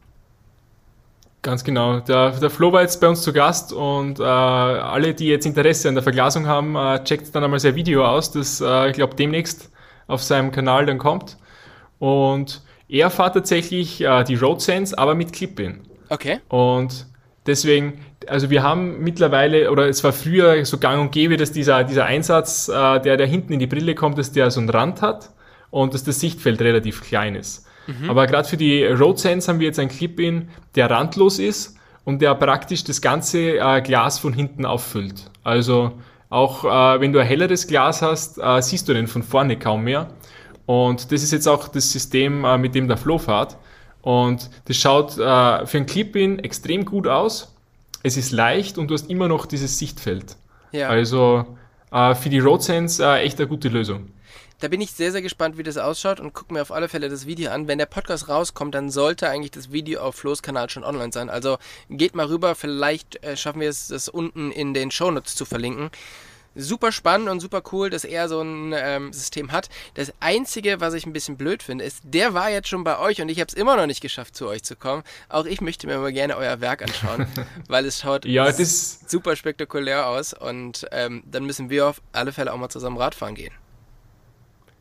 Ganz 1.47 1.63
genau. 1.63 2.01
Der, 2.01 2.33
der 2.33 2.51
Flo 2.51 2.73
war 2.73 2.83
jetzt 2.83 3.01
bei 3.01 3.07
uns 3.07 3.23
zu 3.23 3.33
Gast 3.33 3.73
und 3.73 4.19
äh, 4.19 4.25
alle, 4.25 5.15
die 5.15 5.29
jetzt 5.29 5.47
Interesse 5.47 5.89
an 5.89 5.95
der 5.95 6.03
Verglasung 6.03 6.49
haben, 6.49 6.75
äh, 6.75 7.05
checkt 7.05 7.33
dann 7.33 7.45
einmal 7.45 7.61
sein 7.61 7.77
Video 7.77 8.05
aus, 8.05 8.33
das 8.33 8.61
äh, 8.61 8.89
ich 8.91 8.95
glaube 8.95 9.15
demnächst 9.15 9.71
auf 10.09 10.25
seinem 10.25 10.51
Kanal 10.51 10.87
dann 10.87 10.99
kommt. 10.99 11.37
Und 12.01 12.63
er 12.89 13.11
fährt 13.11 13.35
tatsächlich 13.35 14.01
äh, 14.01 14.25
die 14.25 14.35
Road 14.35 14.61
Sense, 14.61 14.99
aber 14.99 15.15
mit 15.15 15.33
Clip-In. 15.33 15.83
Okay. 16.09 16.41
Und 16.49 17.07
deswegen, 17.47 18.01
also 18.27 18.51
wir 18.51 18.65
haben 18.65 19.05
mittlerweile, 19.05 19.71
oder 19.71 19.89
es 19.89 20.03
war 20.03 20.13
früher 20.13 20.65
so 20.65 20.79
gang 20.79 21.01
und 21.01 21.13
gäbe, 21.13 21.37
dass 21.37 21.53
dieser, 21.53 21.85
dieser 21.85 22.07
Einsatz, 22.07 22.67
äh, 22.67 22.99
der, 22.99 23.17
der 23.17 23.27
hinten 23.29 23.53
in 23.53 23.61
die 23.61 23.69
Brille 23.69 23.95
kommt, 23.95 24.19
dass 24.19 24.33
der 24.33 24.51
so 24.51 24.59
einen 24.59 24.69
Rand 24.69 25.01
hat 25.01 25.31
und 25.71 25.95
dass 25.95 26.03
das 26.03 26.19
Sichtfeld 26.19 26.61
relativ 26.61 27.03
klein 27.03 27.37
ist. 27.37 27.66
Aber 28.09 28.27
gerade 28.27 28.49
für 28.49 28.57
die 28.57 28.85
Road 28.85 29.19
Sense 29.19 29.49
haben 29.49 29.61
wir 29.61 29.67
jetzt 29.67 29.79
ein 29.79 29.89
Clip-In, 29.89 30.49
der 30.75 30.91
randlos 30.91 31.39
ist 31.39 31.77
und 32.05 32.23
der 32.23 32.35
praktisch 32.35 32.85
das 32.85 33.01
ganze 33.01 33.59
äh, 33.59 33.81
Glas 33.83 34.19
von 34.19 34.33
hinten 34.33 34.65
auffüllt. 34.65 35.31
Also 35.45 35.93
auch 36.29 36.65
äh, 36.65 37.01
wenn 37.01 37.13
du 37.13 37.21
ein 37.21 37.27
helleres 37.27 37.67
Glas 37.67 38.03
hast, 38.03 38.39
äh, 38.39 38.61
siehst 38.61 38.89
du 38.89 38.95
den 38.95 39.07
von 39.07 39.23
vorne 39.23 39.59
kaum 39.59 39.85
mehr. 39.85 40.09
Und 40.67 41.13
das 41.13 41.23
ist 41.23 41.33
jetzt 41.33 41.47
auch 41.47 41.69
das 41.69 41.91
System, 41.93 42.45
äh, 42.45 42.59
mit 42.59 42.75
dem 42.75 42.89
der 42.89 42.97
Flo 42.97 43.19
fährt. 43.19 43.57
Und 44.03 44.51
das 44.67 44.77
schaut 44.77 45.19
äh, 45.19 45.67
für 45.67 45.79
ein 45.79 45.87
Clip-In 45.87 46.41
extrem 46.41 46.85
gut 46.85 47.07
aus. 47.07 47.55
Es 48.03 48.17
ist 48.17 48.33
leicht 48.33 48.79
und 48.79 48.89
du 48.89 48.95
hast 48.95 49.11
immer 49.11 49.29
noch 49.29 49.47
dieses 49.47 49.79
Sichtfeld. 49.79 50.37
Ja. 50.73 50.89
Also 50.89 51.45
äh, 51.93 52.15
für 52.15 52.29
die 52.29 52.39
Road 52.39 52.63
Sense 52.63 53.05
echt 53.19 53.39
eine 53.39 53.49
gute 53.49 53.69
Lösung. 53.69 54.11
Da 54.59 54.69
bin 54.69 54.81
ich 54.81 54.93
sehr, 54.93 55.13
sehr 55.13 55.21
gespannt, 55.21 55.59
wie 55.59 55.63
das 55.63 55.77
ausschaut 55.77 56.19
und 56.19 56.33
gucke 56.33 56.55
mir 56.55 56.63
auf 56.63 56.73
alle 56.73 56.89
Fälle 56.89 57.11
das 57.11 57.27
Video 57.27 57.51
an. 57.51 57.69
Wenn 57.69 57.77
der 57.77 57.85
Podcast 57.85 58.29
rauskommt, 58.31 58.75
dann 58.75 58.91
sollte 58.91 59.29
eigentlich 59.29 59.51
das 59.51 59.71
Video 59.71 60.01
auf 60.01 60.15
Flo's 60.15 60.43
Kanal 60.43 60.71
schon 60.71 60.83
online 60.83 61.13
sein. 61.13 61.29
Also 61.29 61.59
geht 61.91 62.15
mal 62.15 62.27
rüber, 62.27 62.55
vielleicht 62.55 63.23
äh, 63.23 63.37
schaffen 63.37 63.61
wir 63.61 63.69
es, 63.69 63.89
das 63.89 64.09
unten 64.09 64.51
in 64.51 64.73
den 64.73 64.91
Shownotes 64.91 65.35
zu 65.35 65.45
verlinken. 65.45 65.91
Super 66.55 66.91
spannend 66.91 67.29
und 67.29 67.41
super 67.41 67.63
cool, 67.71 67.91
dass 67.91 68.05
er 68.05 68.31
so 68.31 68.41
ein 68.41 68.73
ähm, 68.75 69.13
System 69.13 69.53
hat. 69.53 69.69
Das 69.93 70.15
Einzige, 70.21 70.81
was 70.81 70.95
ich 70.95 71.05
ein 71.05 71.13
bisschen 71.13 71.37
blöd 71.37 71.63
finde, 71.63 71.85
ist, 71.85 72.01
der 72.05 72.33
war 72.33 72.49
jetzt 72.49 72.69
schon 72.69 72.83
bei 72.83 72.99
euch 72.99 73.21
und 73.21 73.29
ich 73.29 73.41
habe 73.41 73.49
es 73.49 73.55
immer 73.55 73.77
noch 73.77 73.85
nicht 73.85 74.01
geschafft, 74.01 74.35
zu 74.35 74.49
euch 74.49 74.63
zu 74.63 74.75
kommen. 74.75 75.03
Auch 75.29 75.45
ich 75.45 75.61
möchte 75.61 75.87
mir 75.87 75.99
mal 75.99 76.15
gerne 76.15 76.35
euer 76.35 76.63
Werk 76.63 76.81
anschauen, 76.81 77.27
weil 77.69 77.85
es 77.85 78.01
schaut 78.01 78.25
Ja, 78.25 78.51
super 79.07 79.37
spektakulär 79.37 80.07
aus 80.07 80.33
und 80.33 80.87
ähm, 80.93 81.23
dann 81.27 81.45
müssen 81.45 81.69
wir 81.69 81.89
auf 81.89 82.01
alle 82.13 82.33
Fälle 82.33 82.55
auch 82.55 82.57
mal 82.57 82.71
zusammen 82.71 82.97
Radfahren 82.97 83.35
gehen. 83.35 83.53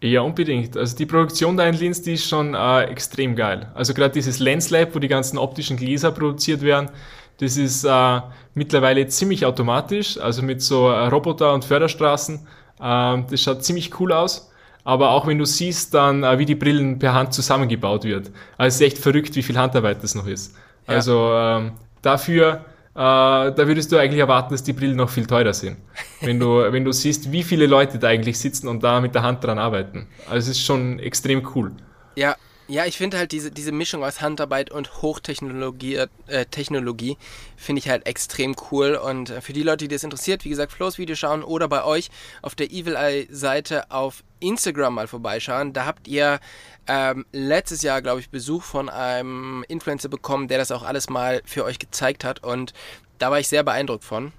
Ja, 0.05 0.21
unbedingt. 0.21 0.77
Also 0.77 0.95
die 0.95 1.07
Produktion 1.07 1.57
da 1.57 1.65
in 1.65 1.73
Linz, 1.73 1.99
die 1.99 2.13
ist 2.13 2.29
schon 2.29 2.53
äh, 2.53 2.83
extrem 2.83 3.35
geil. 3.35 3.71
Also 3.73 3.95
gerade 3.95 4.13
dieses 4.13 4.37
Lens 4.37 4.69
Lab, 4.69 4.93
wo 4.93 4.99
die 4.99 5.07
ganzen 5.07 5.39
optischen 5.39 5.77
Gläser 5.77 6.11
produziert 6.11 6.61
werden, 6.61 6.91
das 7.39 7.57
ist 7.57 7.85
äh, 7.85 8.21
mittlerweile 8.53 9.07
ziemlich 9.07 9.47
automatisch, 9.47 10.19
also 10.19 10.43
mit 10.43 10.61
so 10.61 10.89
äh, 10.89 11.07
Roboter 11.07 11.53
und 11.55 11.65
Förderstraßen. 11.65 12.47
Ähm, 12.79 13.25
das 13.31 13.41
schaut 13.41 13.65
ziemlich 13.65 13.99
cool 13.99 14.11
aus. 14.11 14.51
Aber 14.83 15.09
auch 15.09 15.25
wenn 15.25 15.39
du 15.39 15.45
siehst 15.45 15.95
dann, 15.95 16.21
äh, 16.21 16.37
wie 16.37 16.45
die 16.45 16.53
Brillen 16.53 16.99
per 16.99 17.15
Hand 17.15 17.33
zusammengebaut 17.33 18.03
wird. 18.03 18.29
Also 18.59 18.67
es 18.67 18.75
ist 18.75 18.81
echt 18.81 18.97
verrückt, 18.99 19.35
wie 19.35 19.41
viel 19.41 19.57
Handarbeit 19.57 20.03
das 20.03 20.13
noch 20.13 20.27
ist. 20.27 20.55
Ja. 20.87 20.93
Also 20.93 21.31
ähm, 21.33 21.71
dafür, 22.03 22.63
da 22.95 23.53
würdest 23.57 23.91
du 23.91 23.97
eigentlich 23.97 24.19
erwarten, 24.19 24.53
dass 24.53 24.63
die 24.63 24.73
Brillen 24.73 24.95
noch 24.95 25.09
viel 25.09 25.25
teurer 25.25 25.53
sind. 25.53 25.77
Wenn 26.21 26.39
du, 26.39 26.71
wenn 26.71 26.85
du 26.85 26.91
siehst, 26.91 27.31
wie 27.31 27.43
viele 27.43 27.65
Leute 27.65 27.99
da 27.99 28.07
eigentlich 28.07 28.39
sitzen 28.39 28.67
und 28.67 28.83
da 28.83 29.01
mit 29.01 29.13
der 29.13 29.23
Hand 29.23 29.43
dran 29.43 29.59
arbeiten. 29.59 30.07
Also 30.29 30.49
es 30.49 30.57
ist 30.57 30.65
schon 30.65 30.99
extrem 30.99 31.45
cool. 31.53 31.71
Ja, 32.15 32.35
ja, 32.67 32.85
ich 32.85 32.97
finde 32.97 33.17
halt 33.17 33.31
diese, 33.31 33.51
diese 33.51 33.71
Mischung 33.71 34.03
aus 34.03 34.21
Handarbeit 34.21 34.71
und 34.71 35.01
Hochtechnologie 35.03 36.07
äh, 36.25 36.45
Technologie 36.47 37.17
finde 37.57 37.79
ich 37.79 37.89
halt 37.89 38.07
extrem 38.07 38.55
cool. 38.71 38.95
Und 38.95 39.29
äh, 39.29 39.41
für 39.41 39.53
die 39.53 39.61
Leute, 39.61 39.87
die 39.87 39.93
das 39.93 40.03
interessiert, 40.03 40.45
wie 40.45 40.49
gesagt, 40.49 40.71
Flo's 40.71 40.97
Video 40.97 41.15
schauen 41.15 41.43
oder 41.43 41.67
bei 41.67 41.83
euch 41.83 42.09
auf 42.41 42.55
der 42.55 42.71
Evil 42.71 42.95
Eye 42.95 43.27
Seite 43.29 43.91
auf 43.91 44.23
Instagram 44.47 44.95
mal 44.95 45.07
vorbeischauen. 45.07 45.73
Da 45.73 45.85
habt 45.85 46.07
ihr 46.07 46.39
ähm, 46.87 47.25
letztes 47.31 47.81
Jahr, 47.81 48.01
glaube 48.01 48.19
ich, 48.19 48.29
Besuch 48.29 48.63
von 48.63 48.89
einem 48.89 49.65
Influencer 49.67 50.09
bekommen, 50.09 50.47
der 50.47 50.57
das 50.57 50.71
auch 50.71 50.83
alles 50.83 51.09
mal 51.09 51.41
für 51.45 51.63
euch 51.63 51.79
gezeigt 51.79 52.23
hat. 52.23 52.43
Und 52.43 52.73
da 53.17 53.31
war 53.31 53.39
ich 53.39 53.47
sehr 53.47 53.63
beeindruckt 53.63 54.03
von. 54.03 54.31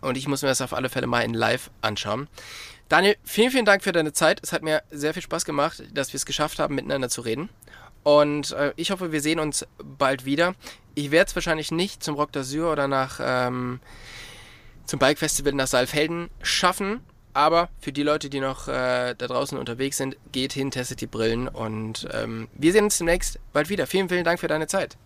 Und 0.00 0.16
ich 0.16 0.28
muss 0.28 0.42
mir 0.42 0.48
das 0.48 0.60
auf 0.60 0.72
alle 0.72 0.88
Fälle 0.88 1.06
mal 1.06 1.22
in 1.22 1.34
live 1.34 1.70
anschauen. 1.80 2.28
Daniel, 2.88 3.16
vielen, 3.24 3.50
vielen 3.50 3.64
Dank 3.64 3.82
für 3.82 3.92
deine 3.92 4.12
Zeit. 4.12 4.40
Es 4.42 4.52
hat 4.52 4.62
mir 4.62 4.82
sehr 4.90 5.12
viel 5.12 5.22
Spaß 5.22 5.44
gemacht, 5.44 5.82
dass 5.92 6.12
wir 6.12 6.16
es 6.16 6.24
geschafft 6.24 6.58
haben, 6.58 6.74
miteinander 6.74 7.10
zu 7.10 7.20
reden. 7.20 7.50
Und 8.02 8.52
äh, 8.52 8.72
ich 8.76 8.90
hoffe, 8.90 9.12
wir 9.12 9.20
sehen 9.20 9.38
uns 9.40 9.66
bald 9.76 10.24
wieder. 10.24 10.54
Ich 10.94 11.10
werde 11.10 11.28
es 11.28 11.34
wahrscheinlich 11.34 11.70
nicht 11.70 12.02
zum 12.02 12.14
Rock 12.14 12.30
d'Azur 12.30 12.72
oder 12.72 12.88
nach 12.88 13.20
ähm, 13.22 13.80
zum 14.86 14.98
Bike 14.98 15.18
Festival 15.18 15.52
nach 15.52 15.66
Saalfelden 15.66 16.30
schaffen. 16.42 17.00
Aber 17.34 17.68
für 17.80 17.92
die 17.92 18.02
Leute, 18.02 18.30
die 18.30 18.40
noch 18.40 18.68
äh, 18.68 19.14
da 19.16 19.26
draußen 19.26 19.56
unterwegs 19.58 19.96
sind, 19.96 20.16
geht 20.32 20.52
hin, 20.52 20.70
testet 20.70 21.00
die 21.00 21.06
Brillen 21.06 21.48
und 21.48 22.08
ähm, 22.12 22.48
wir 22.54 22.72
sehen 22.72 22.84
uns 22.84 22.98
demnächst 22.98 23.38
bald 23.52 23.68
wieder. 23.68 23.86
Vielen, 23.86 24.08
vielen 24.08 24.24
Dank 24.24 24.40
für 24.40 24.48
deine 24.48 24.66
Zeit. 24.66 24.96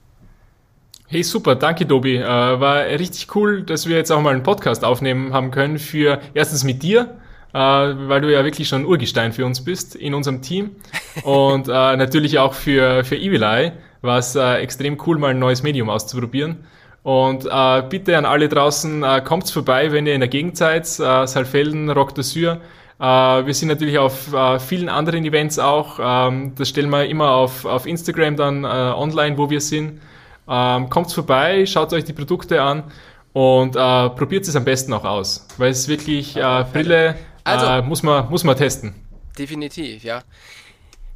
Hey, 1.09 1.23
super, 1.23 1.57
danke 1.57 1.87
Tobi. 1.87 2.17
Äh, 2.17 2.25
war 2.25 2.87
richtig 2.87 3.35
cool, 3.35 3.63
dass 3.63 3.87
wir 3.87 3.97
jetzt 3.97 4.11
auch 4.11 4.23
mal 4.23 4.33
einen 4.33 4.43
Podcast 4.43 4.83
aufnehmen 4.83 5.35
haben 5.35 5.51
können 5.51 5.79
für 5.79 6.23
erstens 6.33 6.65
mit 6.65 6.83
dir, 6.83 7.19
äh, 7.53 7.59
weil 7.59 8.23
du 8.23 8.33
ja 8.33 8.45
wirklich 8.45 8.67
schon 8.67 8.83
ein 8.83 8.87
Urgestein 8.87 9.35
für 9.35 9.45
uns 9.45 9.63
bist 9.63 9.95
in 9.95 10.15
unserem 10.15 10.41
Team 10.41 10.71
und 11.25 11.69
äh, 11.69 11.71
natürlich 11.71 12.39
auch 12.39 12.55
für, 12.55 13.05
für 13.05 13.17
Evil 13.17 13.43
Eye, 13.43 13.73
war 14.01 14.19
es 14.19 14.35
äh, 14.37 14.55
extrem 14.55 14.97
cool, 15.07 15.19
mal 15.19 15.33
ein 15.33 15.39
neues 15.39 15.63
Medium 15.63 15.91
auszuprobieren. 15.91 16.65
Und 17.03 17.47
äh, 17.51 17.83
bitte 17.89 18.17
an 18.17 18.25
alle 18.25 18.49
draußen, 18.49 19.03
äh, 19.03 19.23
kommt's 19.25 19.51
vorbei, 19.51 19.91
wenn 19.91 20.07
ihr 20.07 20.15
in 20.15 20.21
der 20.21 20.29
Gegend 20.29 20.57
seid, 20.57 20.85
äh, 20.85 21.27
Saalfelden, 21.27 21.91
Rock 21.91 22.13
d'Azur. 22.13 22.59
Äh, 23.01 23.47
wir 23.47 23.55
sind 23.55 23.69
natürlich 23.69 23.99
auf 23.99 24.33
äh, 24.33 24.61
vielen 24.61 24.89
anderen 24.89 25.25
Events 25.25 25.59
auch. 25.59 25.99
Ähm, 26.01 26.55
das 26.57 26.69
stellen 26.69 26.91
wir 26.91 27.07
immer 27.07 27.31
auf, 27.33 27.65
auf 27.65 27.87
Instagram 27.87 28.37
dann 28.37 28.65
äh, 28.65 28.69
online, 28.69 29.37
wo 29.37 29.51
wir 29.51 29.61
sind. 29.61 30.01
Ähm, 30.49 30.89
kommt 30.91 31.13
vorbei, 31.13 31.67
schaut 31.67 31.93
euch 31.93 32.05
die 32.05 32.13
Produkte 32.13 32.63
an 32.63 32.85
und 33.33 33.75
äh, 33.75 34.11
probiert 34.11 34.47
es 34.47 34.55
am 34.55 34.65
besten 34.65 34.93
auch 34.93 35.05
aus, 35.05 35.47
weil 35.57 35.71
es 35.71 35.89
wirklich 35.89 36.37
äh, 36.37 36.65
Brille 36.73 37.17
Also- 37.45 37.67
äh, 37.67 37.83
muss 37.83 38.03
man 38.03 38.29
muss 38.31 38.45
man 38.45 38.57
testen. 38.57 38.95
Definitiv, 39.39 40.05
ja. 40.05 40.23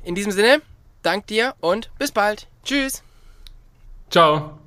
In 0.04 0.14
diesem 0.14 0.32
Sinne, 0.32 0.62
dank 1.02 1.26
dir 1.26 1.54
und 1.60 1.90
bis 1.98 2.10
bald. 2.12 2.46
Tschüss. 2.64 3.02
Ciao. 4.10 4.65